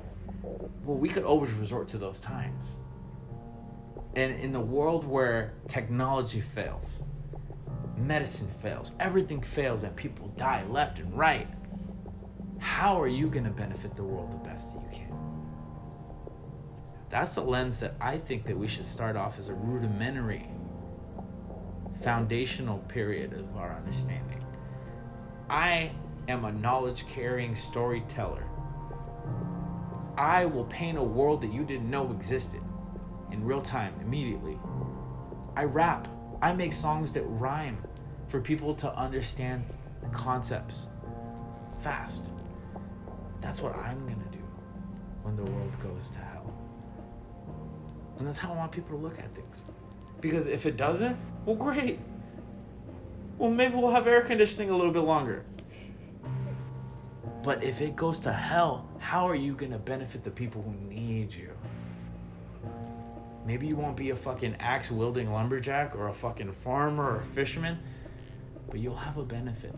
well 0.85 0.97
we 0.97 1.09
could 1.09 1.25
always 1.25 1.53
resort 1.55 1.89
to 1.89 1.99
those 1.99 2.21
times 2.21 2.77
and 4.15 4.39
in 4.39 4.53
the 4.53 4.61
world 4.61 5.05
where 5.05 5.55
technology 5.67 6.41
fails 6.41 7.03
medicine 8.07 8.51
fails 8.63 8.93
everything 9.01 9.41
fails 9.41 9.83
and 9.83 9.95
people 9.97 10.29
die 10.37 10.65
left 10.69 10.99
and 10.99 11.17
right. 11.17 11.49
How 12.59 13.01
are 13.01 13.09
you 13.09 13.29
going 13.29 13.45
to 13.45 13.51
benefit 13.51 13.95
the 13.97 14.03
world 14.03 14.33
the 14.33 14.49
best 14.49 14.73
that 14.75 14.83
you 14.83 14.89
can? 14.91 15.09
That's 17.11 17.35
the 17.35 17.43
lens 17.43 17.79
that 17.81 17.95
i 18.01 18.19
think 18.19 18.45
that 18.45 18.57
we 18.57 18.69
should 18.69 18.85
start 18.85 19.17
off 19.17 19.39
as 19.39 19.49
a 19.49 19.55
rudimentary 19.55 20.47
foundational 22.03 22.79
period 22.81 23.33
of 23.33 23.57
our 23.57 23.75
understanding. 23.75 24.45
I 25.51 25.91
am 26.29 26.45
a 26.45 26.53
knowledge 26.53 27.07
carrying 27.09 27.55
storyteller. 27.55 28.45
I 30.17 30.47
will 30.47 30.65
paint 30.65 30.99
a 30.99 31.03
world 31.03 31.41
that 31.43 31.53
you 31.53 31.65
didn't 31.65 31.91
know 31.91 32.11
existed 32.11 32.61
in 33.31 33.45
real 33.45 33.63
time 33.63 33.95
immediately. 34.01 34.59
I 35.57 35.65
rap 35.65 36.09
i 36.43 36.53
make 36.53 36.73
songs 36.73 37.13
that 37.13 37.23
rhyme 37.23 37.79
for 38.29 38.41
people 38.41 38.75
to 38.75 38.93
understand 38.97 39.65
the 40.03 40.09
concepts 40.09 40.89
fast 41.81 42.29
that's 43.41 43.61
what 43.61 43.75
i'm 43.77 43.99
going 44.07 44.21
to 44.21 44.37
do 44.37 44.45
when 45.23 45.37
the 45.37 45.45
world 45.53 45.77
goes 45.81 46.09
to 46.09 46.19
hell 46.19 46.39
and 48.19 48.27
that's 48.27 48.39
how 48.39 48.53
I 48.53 48.57
want 48.57 48.73
people 48.73 48.97
to 48.97 49.03
look 49.03 49.19
at 49.19 49.33
things. 49.35 49.65
Because 50.21 50.47
if 50.47 50.67
it 50.67 50.77
doesn't, 50.77 51.17
well, 51.47 51.57
great. 51.57 52.01
Well, 53.39 53.51
maybe 53.51 53.77
we'll 53.77 53.93
have 53.93 54.09
air 54.09 54.23
conditioning 54.23 54.71
a 54.71 54.77
little 54.77 54.93
bit 54.93 55.05
longer. 55.05 55.45
But 57.45 57.63
if 57.63 57.81
it 57.81 57.95
goes 57.95 58.19
to 58.21 58.33
hell, 58.33 58.89
how 58.99 59.29
are 59.29 59.37
you 59.37 59.55
going 59.55 59.71
to 59.71 59.79
benefit 59.79 60.25
the 60.25 60.31
people 60.31 60.63
who 60.63 60.73
need 60.93 61.33
you? 61.33 61.51
Maybe 63.49 63.67
you 63.67 63.77
won't 63.77 63.97
be 63.97 64.11
a 64.11 64.15
fucking 64.15 64.57
axe 64.61 64.91
wielding 64.91 65.33
lumberjack 65.33 65.97
or 65.97 66.09
a 66.09 66.13
fucking 66.13 66.53
farmer 66.53 67.13
or 67.13 67.21
a 67.21 67.25
fisherman, 67.25 67.79
but 68.69 68.79
you'll 68.79 68.95
have 68.95 69.17
a 69.17 69.25
benefit. 69.25 69.75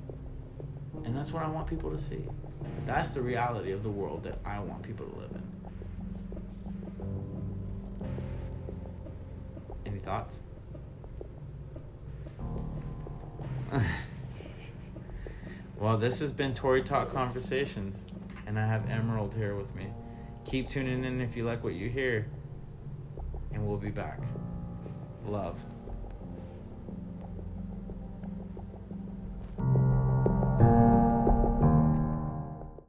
And 1.04 1.16
that's 1.16 1.32
what 1.32 1.44
I 1.44 1.48
want 1.48 1.68
people 1.68 1.88
to 1.92 1.96
see. 1.96 2.26
That's 2.84 3.10
the 3.10 3.22
reality 3.22 3.70
of 3.70 3.84
the 3.84 3.88
world 3.88 4.24
that 4.24 4.40
I 4.44 4.58
want 4.58 4.82
people 4.82 5.06
to 5.06 5.16
live 5.16 5.30
in. 5.30 5.42
Any 9.86 10.00
thoughts? 10.00 10.40
well, 15.78 15.96
this 15.96 16.18
has 16.18 16.32
been 16.32 16.54
Tory 16.54 16.82
Talk 16.82 17.12
Conversations, 17.12 18.04
and 18.48 18.58
I 18.58 18.66
have 18.66 18.90
Emerald 18.90 19.32
here 19.32 19.54
with 19.54 19.72
me. 19.76 19.86
Keep 20.44 20.70
tuning 20.70 21.04
in 21.04 21.20
if 21.20 21.36
you 21.36 21.44
like 21.44 21.62
what 21.62 21.74
you 21.74 21.88
hear, 21.88 22.26
and 23.52 23.66
we'll 23.66 23.78
be 23.78 23.90
back. 23.90 24.20
Love. 25.24 25.58